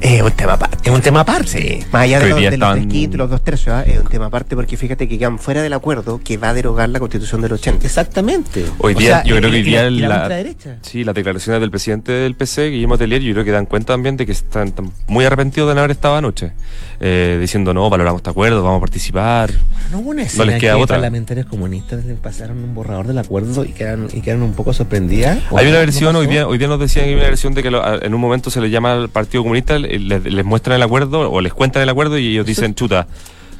Es 0.00 0.20
un 0.22 0.30
tema 0.32 0.52
aparte. 0.52 0.76
Es 0.90 0.94
un 0.94 1.00
tema 1.00 1.20
aparte. 1.20 1.48
Sí. 1.48 1.86
Más 1.90 2.02
allá 2.02 2.18
de 2.20 2.24
Que 2.26 2.30
los, 2.30 2.38
de 2.38 2.44
los 2.44 2.52
estaban- 2.54 2.74
tres 2.78 2.86
quintos 2.92 3.18
los 3.18 3.30
dos 3.30 3.42
tercios, 3.42 3.74
¿ah? 3.74 3.82
es 3.82 3.98
un 3.98 4.06
tema 4.06 4.26
aparte 4.26 4.54
porque 4.54 4.76
fíjate 4.76 5.08
que 5.08 5.18
quedan 5.18 5.38
fuera 5.38 5.62
del 5.62 5.72
acuerdo 5.72 6.20
que 6.22 6.36
va 6.36 6.50
a 6.50 6.54
derogar 6.54 6.88
la 6.90 6.98
constitución 6.98 7.40
del 7.40 7.52
80. 7.54 7.86
Exactamente. 7.86 8.66
Hoy 8.78 8.94
O 8.94 8.98
día, 8.98 9.08
sea, 9.22 9.24
yo 9.24 9.36
creo 9.36 9.50
que 9.50 9.56
hoy 9.56 9.62
día 9.62 9.90
la, 9.90 10.08
la 10.08 10.28
la-. 10.28 10.44
Sí, 10.82 11.02
las 11.02 11.14
declaraciones 11.14 11.60
del 11.60 11.70
presidente 11.70 12.12
del 12.12 12.34
PC, 12.34 12.68
Guillermo 12.70 12.98
Telier, 12.98 13.22
yo 13.22 13.32
creo 13.32 13.44
que 13.44 13.50
dan 13.52 13.66
cuenta 13.66 13.94
también 13.94 14.16
de 14.16 14.26
que 14.26 14.32
están, 14.32 14.68
están 14.68 14.92
muy 15.08 15.24
arrepentidos 15.24 15.68
de 15.70 15.74
no 15.74 15.80
haber 15.80 15.92
estado 15.92 16.16
anoche, 16.16 16.52
eh, 17.00 17.36
diciendo 17.40 17.74
no, 17.74 17.88
valoramos 17.90 18.20
este 18.20 18.30
acuerdo, 18.30 18.62
vamos 18.62 18.78
a 18.78 18.80
participar. 18.80 19.50
No 19.90 19.98
hubo 20.00 20.10
una 20.10 20.22
No 20.22 20.26
escena 20.26 20.44
les 20.46 20.60
queda 20.60 20.76
que 20.76 20.82
otra. 20.82 20.96
parlamentarios 20.96 21.46
comunistas 21.46 22.04
le 22.04 22.14
pasaron 22.14 22.58
un 22.62 22.74
borrador 22.74 23.06
del 23.06 23.18
acuerdo 23.18 23.64
y 23.64 23.68
quedaron, 23.72 24.08
y 24.12 24.20
quedaron 24.20 24.42
un 24.44 24.54
poco 24.54 24.72
sorprendidas. 24.72 25.38
¿O 25.50 25.58
Hay 25.58 25.64
no? 25.66 25.70
una 25.70 25.80
¿No 25.80 25.84
versión, 25.86 26.16
hoy 26.16 26.26
día, 26.26 26.46
hoy 26.46 26.58
día 26.58 26.68
nos 26.68 26.80
decían 26.80 27.04
que 27.04 27.10
hay 27.10 27.16
una 27.16 27.24
versión 27.24 27.54
de 27.54 27.62
que 27.62 27.70
lo- 27.70 27.84
a- 27.84 27.98
en 27.98 28.14
un 28.14 28.20
momento 28.20 28.50
se 28.50 28.60
le 28.60 28.70
llama 28.70 28.92
al 28.94 29.08
Partido 29.08 29.42
Comunista, 29.42 29.78
le- 29.78 29.98
les, 29.98 30.24
les 30.24 30.44
muestran 30.44 30.76
el 30.76 30.82
acuerdo 30.82 31.30
o 31.30 31.40
les 31.40 31.52
cuentan 31.52 31.82
el 31.82 31.88
acuerdo 31.88 32.18
y 32.18 32.28
ellos 32.32 32.46
dicen, 32.46 32.74
chuta, 32.74 33.06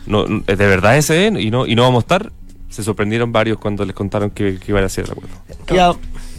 no, 0.07 0.27
no, 0.27 0.41
¿de 0.41 0.55
verdad 0.57 0.97
ese 0.97 1.27
es? 1.29 1.33
y 1.39 1.51
no, 1.51 1.67
y 1.67 1.75
no 1.75 1.83
vamos 1.83 2.03
a 2.03 2.05
estar? 2.05 2.33
Se 2.69 2.83
sorprendieron 2.83 3.33
varios 3.33 3.59
cuando 3.59 3.85
les 3.85 3.95
contaron 3.95 4.31
que, 4.31 4.59
que 4.59 4.73
iba 4.73 4.81
a 4.81 4.89
ser 4.89 5.05
el 5.07 5.13
acuerdo. 5.13 5.35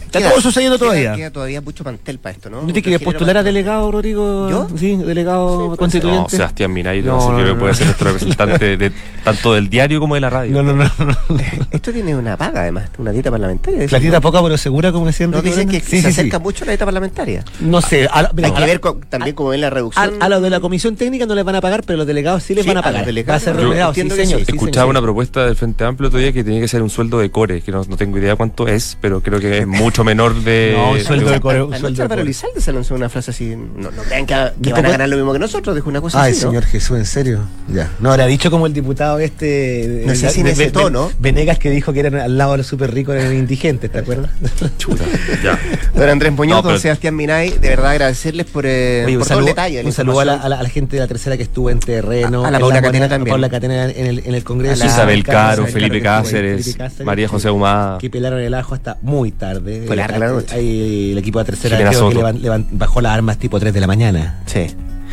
Está 0.08 0.18
Queda- 0.18 0.30
todo 0.30 0.40
sucediendo 0.40 0.76
queda- 0.78 0.86
todavía. 0.88 1.14
Queda 1.14 1.30
todavía 1.30 1.60
mucho 1.60 1.84
mantel 1.84 2.18
para 2.18 2.34
esto, 2.34 2.50
¿no? 2.50 2.62
¿No 2.62 2.72
te 2.72 2.82
quieres 2.82 3.00
postular 3.02 3.36
a 3.38 3.42
delegado, 3.42 3.90
Rodrigo? 3.92 4.50
¿Yo? 4.50 4.68
Sí, 4.76 4.96
delegado 4.96 5.76
constituyente. 5.76 6.22
No, 6.22 6.28
Sebastián 6.28 6.72
Minay, 6.72 7.02
No, 7.02 7.12
no, 7.16 7.20
sé, 7.20 7.28
no, 7.28 7.38
no, 7.38 7.44
que 7.44 7.54
puede 7.54 7.72
no. 7.72 7.76
ser 7.78 7.86
nuestro 7.86 8.06
representante 8.12 8.76
de, 8.76 8.92
tanto 9.24 9.54
del 9.54 9.68
diario 9.68 10.00
como 10.00 10.14
de 10.14 10.20
la 10.20 10.30
radio. 10.30 10.62
No, 10.62 10.62
no, 10.62 10.84
no. 10.84 10.90
Esto 11.70 11.92
tiene 11.92 12.16
una 12.16 12.36
paga, 12.36 12.62
además, 12.62 12.88
una 12.98 13.12
dieta 13.12 13.30
parlamentaria. 13.30 13.86
La 13.90 14.00
tita 14.00 14.20
poca 14.20 14.42
pero 14.42 14.56
segura, 14.58 14.90
como 14.92 15.06
decían. 15.06 15.30
No 15.30 15.42
dicen 15.42 15.68
que 15.68 15.80
Sí, 15.80 15.86
se 15.86 15.96
sí, 15.96 16.02
sí. 16.02 16.08
acerca 16.08 16.38
mucho 16.38 16.64
a 16.64 16.66
la 16.66 16.72
dieta 16.72 16.84
parlamentaria. 16.84 17.44
No 17.60 17.80
sé. 17.80 18.08
a 18.10 18.22
la- 18.22 18.30
mira, 18.34 18.48
Hay 18.48 18.54
a 18.54 18.56
que 18.58 18.64
ver 18.66 18.80
con- 18.80 19.00
también 19.02 19.34
cómo 19.36 19.50
ven 19.50 19.60
la 19.60 19.66
A, 19.68 19.70
reducción. 19.70 20.14
a 20.20 20.28
los 20.28 20.42
de 20.42 20.50
la 20.50 20.60
comisión 20.60 20.96
técnica 20.96 21.26
no 21.26 21.34
les 21.34 21.44
van 21.44 21.54
a 21.54 21.60
pagar, 21.60 21.82
pero 21.84 21.98
los 21.98 22.06
delegados 22.06 22.42
sí 22.42 22.54
les 22.54 22.64
Sí, 22.64 22.68
van 22.68 22.78
a 22.78 22.80
a 22.80 22.82
pagar. 22.82 23.06
Va 23.28 23.34
a 23.34 23.40
ser 23.40 23.56
remunerado, 23.56 23.92
sí, 23.94 24.00
señor. 24.08 24.38
sí. 24.40 24.44
sí, 24.46 24.52
Escuchaba 24.52 24.86
una 24.90 25.02
propuesta 25.02 25.44
del 25.44 25.56
Frente 25.56 25.84
Amplio 25.84 26.08
otro 26.08 26.18
día 26.18 26.32
que 26.32 26.42
tenía 26.44 26.60
que 26.60 26.68
ser 26.68 26.82
un 26.82 26.90
sueldo 26.90 27.18
de 27.18 27.30
core, 27.30 27.60
que 27.60 27.70
no, 27.72 27.82
no 27.88 27.96
tengo 27.96 28.18
idea 28.18 28.36
cuánto 28.36 28.66
es, 28.68 28.96
pero 29.00 29.20
creo 29.20 29.38
que 29.40 29.58
es 29.58 29.66
mucho 29.66 29.97
menor 30.04 30.42
de... 30.42 30.74
No, 30.76 30.92
un 30.92 31.00
sueldo 31.00 31.26
de- 31.26 31.32
de 31.32 31.40
core. 31.40 31.62
un 31.62 31.74
Anoche 31.74 31.86
Álvaro 32.02 32.08
core. 32.08 32.22
Elizalde 32.22 32.60
se 32.60 32.72
lanzó 32.72 32.94
una 32.94 33.08
frase 33.08 33.30
así. 33.30 33.54
No, 33.56 33.90
no 33.90 34.02
crean 34.02 34.26
que, 34.26 34.34
que 34.62 34.68
¿De 34.68 34.72
van 34.72 34.86
a 34.86 34.90
ganar 34.90 35.08
lo 35.08 35.16
mismo 35.16 35.32
que 35.32 35.38
nosotros, 35.38 35.74
dijo 35.74 35.88
una 35.88 36.00
cosa 36.00 36.22
Ay, 36.22 36.32
así. 36.32 36.42
¿no? 36.44 36.50
señor 36.50 36.64
Jesús, 36.64 36.96
¿en 36.98 37.06
serio? 37.06 37.40
Ya. 37.72 37.90
No, 38.00 38.10
ahora 38.10 38.26
dicho 38.26 38.50
como 38.50 38.66
el 38.66 38.72
diputado 38.72 39.18
este. 39.18 40.02
No 40.06 40.14
sé 40.14 40.30
si 40.30 40.40
en 40.40 40.48
ese 40.48 40.70
tono. 40.70 41.10
Venegas 41.18 41.58
que 41.58 41.70
dijo 41.70 41.92
que 41.92 42.00
eran 42.00 42.14
al 42.16 42.36
lado 42.38 42.52
de 42.52 42.58
los 42.58 42.66
súper 42.66 42.92
ricos, 42.92 43.14
eran 43.16 43.32
indigentes, 43.34 43.90
¿te 43.90 43.98
acuerdas? 43.98 44.30
Chuta, 44.78 45.04
ya. 45.42 45.58
Don 45.94 46.08
Andrés 46.08 46.32
Muñoz, 46.32 46.62
don 46.62 46.78
Sebastián 46.78 47.14
Minay, 47.16 47.50
de 47.50 47.68
verdad 47.68 47.90
agradecerles 47.92 48.46
por, 48.46 48.64
eh, 48.66 49.04
Oye, 49.06 49.18
por 49.18 49.26
todo 49.28 49.38
el 49.40 49.44
detalle. 49.46 49.84
un 49.84 49.92
saludo 49.92 50.20
a 50.20 50.24
la, 50.24 50.32
información. 50.34 50.46
a 50.46 50.48
la- 50.56 50.60
a 50.60 50.62
la 50.62 50.68
gente 50.68 50.96
de 50.96 51.00
la 51.02 51.08
tercera 51.08 51.36
que 51.36 51.42
estuvo 51.42 51.70
en 51.70 51.78
terreno. 51.80 52.44
A- 52.44 52.48
a 52.48 52.50
la 52.50 52.58
Paula 52.60 52.80
Catena 52.82 53.08
también. 53.08 53.32
Paula 53.32 53.48
Catena 53.48 53.84
en 53.90 54.06
el, 54.06 54.18
en 54.24 54.34
el 54.34 54.44
Congreso. 54.44 54.84
Isabel 54.86 55.22
Caro, 55.24 55.66
Felipe 55.66 56.00
Cáceres, 56.00 56.76
María 57.04 57.28
José 57.28 57.50
Humada. 57.50 57.98
Que 57.98 58.10
pelaron 58.10 58.40
el 58.40 58.54
ajo 58.54 58.74
hasta 58.74 58.98
muy 59.02 59.32
tarde. 59.32 59.84
Fue 59.88 59.96
larga 59.96 60.18
la 60.18 60.28
noche. 60.28 60.54
Ahí 60.54 61.12
el 61.12 61.18
equipo 61.18 61.38
de 61.38 61.44
tercera 61.46 61.76
creo 61.76 62.10
que 62.10 62.64
bajó 62.72 63.00
las 63.00 63.12
armas 63.12 63.38
tipo 63.38 63.58
3 63.58 63.72
de 63.72 63.80
la 63.80 63.86
mañana. 63.86 64.38
Sí. 64.46 64.66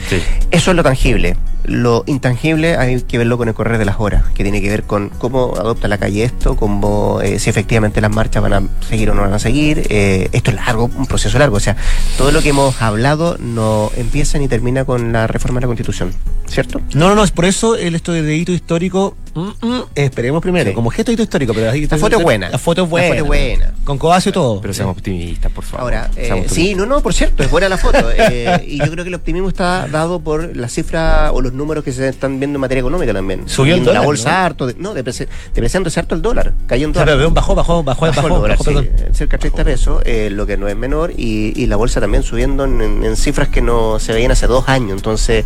Sí. 0.10 0.22
Eso 0.52 0.72
es 0.72 0.78
lo 0.78 0.84
tangible. 0.84 1.38
Lo 1.64 2.04
intangible 2.06 2.78
hay 2.78 3.02
que 3.02 3.18
verlo 3.18 3.38
con 3.38 3.48
el 3.48 3.56
correr 3.56 3.80
de 3.80 3.86
las 3.86 3.96
horas, 4.00 4.24
que 4.36 4.44
tiene 4.44 4.62
que 4.62 4.70
ver 4.70 4.84
con 4.84 5.10
cómo 5.10 5.56
adopta 5.58 5.88
la 5.88 5.98
calle 5.98 6.24
esto, 6.24 6.56
cómo 6.56 7.22
eh, 7.22 7.40
si 7.40 7.50
efectivamente 7.50 8.02
las 8.02 8.12
marchas 8.12 8.44
van 8.44 8.54
a 8.54 8.62
seguir 8.88 9.10
o 9.10 9.16
no 9.16 9.22
van 9.22 9.34
a 9.34 9.40
seguir. 9.40 9.88
Eh, 9.90 10.30
esto 10.32 10.52
es 10.52 10.58
largo, 10.58 10.92
un 10.96 11.08
proceso 11.08 11.40
largo. 11.40 11.58
O 11.58 11.60
sea, 11.60 11.76
todo 12.18 12.32
lo 12.32 12.42
que 12.42 12.50
hemos 12.50 12.80
hablado 12.82 13.38
no 13.40 13.90
empieza 13.96 14.38
ni 14.38 14.48
termina 14.48 14.86
con 14.86 15.12
la 15.12 15.26
reforma 15.26 15.60
de 15.60 15.62
la 15.62 15.68
Constitución, 15.68 16.14
¿cierto? 16.46 16.82
No, 16.94 17.10
no, 17.10 17.16
no, 17.16 17.24
es 17.24 17.32
por 17.32 17.46
eso 17.46 17.76
el 17.76 17.96
esto 17.96 18.12
de 18.12 18.36
hito 18.36 18.52
histórico. 18.52 19.16
Mm, 19.36 19.66
mm, 19.68 19.82
esperemos 19.96 20.42
primero, 20.42 20.70
Sí. 20.72 20.76
como 20.76 20.90
gesto 20.90 21.12
histórico, 21.12 21.54
pero 21.54 21.70
ahí- 21.72 21.86
La 21.88 21.98
foto 21.98 22.18
es 22.18 22.24
buena. 22.24 22.50
La 22.50 22.58
foto 22.58 22.82
es 22.84 22.88
La 22.88 22.90
buena. 22.92 23.08
foto 23.10 23.22
es 23.22 23.28
buena. 23.28 23.74
Con 23.84 23.98
codazo 23.98 24.30
y 24.30 24.32
todo. 24.32 24.62
Pero 24.62 24.74
seamos 24.74 24.98
optimistas, 24.98 25.52
por 25.52 25.64
favor. 25.64 25.84
Ahora, 25.94 26.10
eh, 26.16 26.46
sí, 26.48 26.74
no, 26.74 26.86
no, 26.86 27.02
por 27.02 27.14
cierto, 27.14 27.44
es 27.44 27.52
buena 27.52 27.70
la 27.70 27.78
foto. 27.78 28.00
eh, 28.18 28.64
y 28.68 28.78
yo 28.80 28.90
creo 28.92 29.04
que 29.04 29.10
el 29.10 29.16
optimismo 29.16 29.48
está 29.50 29.88
dado 29.88 30.20
por 30.20 30.56
las 30.56 30.72
cifras 30.74 31.32
o 31.34 31.42
los 31.42 31.54
números 31.54 31.84
que 31.84 31.92
se 31.92 32.08
están 32.08 32.40
viendo 32.40 32.58
en 32.58 32.62
materia 32.62 32.80
económica 32.80 33.14
también. 33.14 33.48
Subió 33.48 33.76
el 33.76 33.82
la 33.82 33.86
dólar, 33.88 34.06
bolsa 34.06 34.32
¿no? 34.32 34.38
harto, 34.46 34.68
de- 34.68 34.76
no, 34.80 34.96
depreci- 34.96 35.28
depreciándose 35.54 36.00
harto 36.00 36.16
el 36.16 36.22
dólar. 36.22 36.54
Cayó 36.68 36.88
un 36.88 36.92
O 36.92 36.94
sea, 36.96 37.06
dólar. 37.06 37.32
bajó, 37.32 37.56
bajó, 37.56 37.84
bajó, 37.84 38.06
bajó, 38.08 38.30
dólar, 38.40 38.58
sí, 38.58 38.64
perdón. 38.66 38.90
cerca 39.12 39.38
de 39.38 39.42
30 39.42 39.64
pesos, 39.64 40.02
eh, 40.06 40.30
lo 40.32 40.46
que 40.46 40.58
no 40.58 40.68
es 40.68 40.76
menor, 40.76 41.12
y, 41.16 41.54
y 41.62 41.68
la 41.68 41.76
bolsa 41.76 42.00
también 42.02 42.24
subiendo 42.24 42.64
en, 42.64 42.82
en- 42.82 43.04
en 43.04 43.16
cifras 43.18 43.50
que 43.50 43.62
no 43.62 44.00
se 44.00 44.14
veían 44.14 44.32
hace 44.32 44.48
dos 44.48 44.68
años. 44.70 44.94
Entonces, 44.94 45.46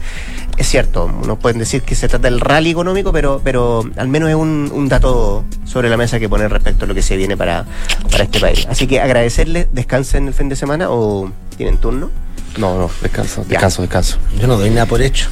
es 0.57 0.67
cierto, 0.67 1.07
nos 1.25 1.37
pueden 1.39 1.57
decir 1.59 1.81
que 1.81 1.95
se 1.95 2.07
trata 2.07 2.29
del 2.29 2.39
rally 2.39 2.69
económico, 2.71 3.11
pero, 3.11 3.41
pero 3.43 3.78
pero 3.83 4.01
al 4.01 4.07
menos 4.07 4.29
es 4.29 4.35
un, 4.35 4.71
un 4.73 4.87
dato 4.89 5.43
sobre 5.65 5.89
la 5.89 5.97
mesa 5.97 6.19
que 6.19 6.27
poner 6.29 6.51
respecto 6.51 6.85
a 6.85 6.87
lo 6.87 6.93
que 6.95 7.01
se 7.01 7.15
viene 7.17 7.35
para, 7.37 7.65
para 8.11 8.23
este 8.23 8.39
país. 8.39 8.65
Así 8.69 8.87
que 8.87 8.99
agradecerles, 8.99 9.67
descansen 9.73 10.27
el 10.27 10.33
fin 10.33 10.49
de 10.49 10.55
semana 10.55 10.87
o 10.89 11.31
tienen 11.57 11.77
turno, 11.77 12.09
No, 12.57 12.77
no, 12.77 12.89
descanso, 13.01 13.43
Ya. 13.43 13.49
descanso, 13.49 13.81
descanso. 13.81 14.17
Yo 14.39 14.47
no 14.47 14.57
doy 14.57 14.69
nada 14.69 14.85
por 14.85 15.01
hecho. 15.01 15.29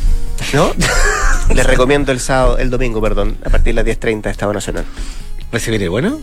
¿no? 0.53 0.71
Les 1.53 1.65
recomiendo 1.65 2.11
el 2.11 2.19
sábado, 2.19 2.57
el 2.57 2.69
domingo, 2.69 3.01
perdón, 3.01 3.37
a 3.45 3.49
partir 3.49 3.73
de 3.73 3.83
las 3.83 3.85
10.30 3.99 4.29
Estado 4.29 4.53
Nacional. 4.53 4.85
¿Recibiré 5.51 5.87
bueno? 5.89 6.19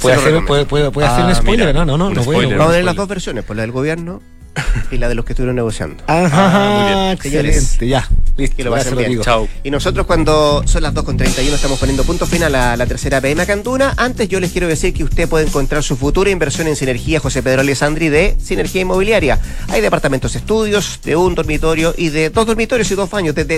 ¿Puede 0.00 0.14
hacer, 0.16 0.44
puede, 0.46 0.64
puede, 0.64 0.90
puede 0.92 1.08
hacer 1.08 1.24
Ah, 1.24 1.28
un 1.28 1.34
spoiler? 1.34 1.66
mira, 1.68 1.72
no, 1.72 1.84
no, 1.84 1.98
no, 1.98 2.06
un 2.08 2.14
no 2.14 2.22
voy 2.22 2.44
a-. 2.46 2.48
Vamos 2.50 2.68
a 2.68 2.76
ver 2.76 2.84
las 2.84 2.94
dos 2.94 3.08
versiones, 3.08 3.44
por 3.44 3.56
la 3.56 3.62
del 3.62 3.72
gobierno 3.72 4.20
y 4.90 4.96
la 4.98 5.08
de 5.08 5.14
los 5.14 5.24
que 5.24 5.32
estuvieron 5.32 5.56
negociando. 5.56 6.02
Ajá, 6.06 6.28
Ah, 6.50 6.78
muy 6.80 6.92
bien. 6.92 7.12
excelente, 7.12 7.60
Señores, 7.60 7.78
ya. 7.80 8.08
Listo, 8.36 8.56
que 8.56 8.64
lo 8.64 8.70
pasen 8.70 8.96
bien. 8.96 9.10
digo. 9.10 9.22
Chao. 9.24 9.48
Y 9.64 9.70
nosotros 9.70 10.06
cuando 10.06 10.62
son 10.66 10.82
las 10.82 10.94
2.31 10.94 11.52
estamos 11.54 11.78
poniendo 11.78 12.04
punto 12.04 12.26
final 12.26 12.54
a 12.54 12.76
la 12.76 12.86
tercera 12.86 13.20
PM 13.20 13.44
Canduna. 13.46 13.94
Antes 13.96 14.28
yo 14.28 14.38
les 14.38 14.52
quiero 14.52 14.68
decir 14.68 14.94
que 14.94 15.02
usted 15.04 15.28
puede 15.28 15.46
encontrar 15.46 15.82
su 15.82 15.96
futura 15.96 16.30
inversión 16.30 16.66
en 16.68 16.76
Sinergia 16.76 17.18
José 17.20 17.42
Pedro 17.42 17.62
Alessandri 17.62 18.08
de 18.08 18.36
Sinergia 18.40 18.80
Inmobiliaria. 18.82 19.40
Hay 19.68 19.80
departamentos 19.80 20.36
estudios 20.36 21.00
de 21.04 21.16
un 21.16 21.34
dormitorio 21.34 21.94
y 21.96 22.10
de 22.10 22.30
dos 22.30 22.46
dormitorios 22.46 22.90
y 22.90 22.94
dos 22.94 23.10
baños 23.10 23.34
desde 23.34 23.46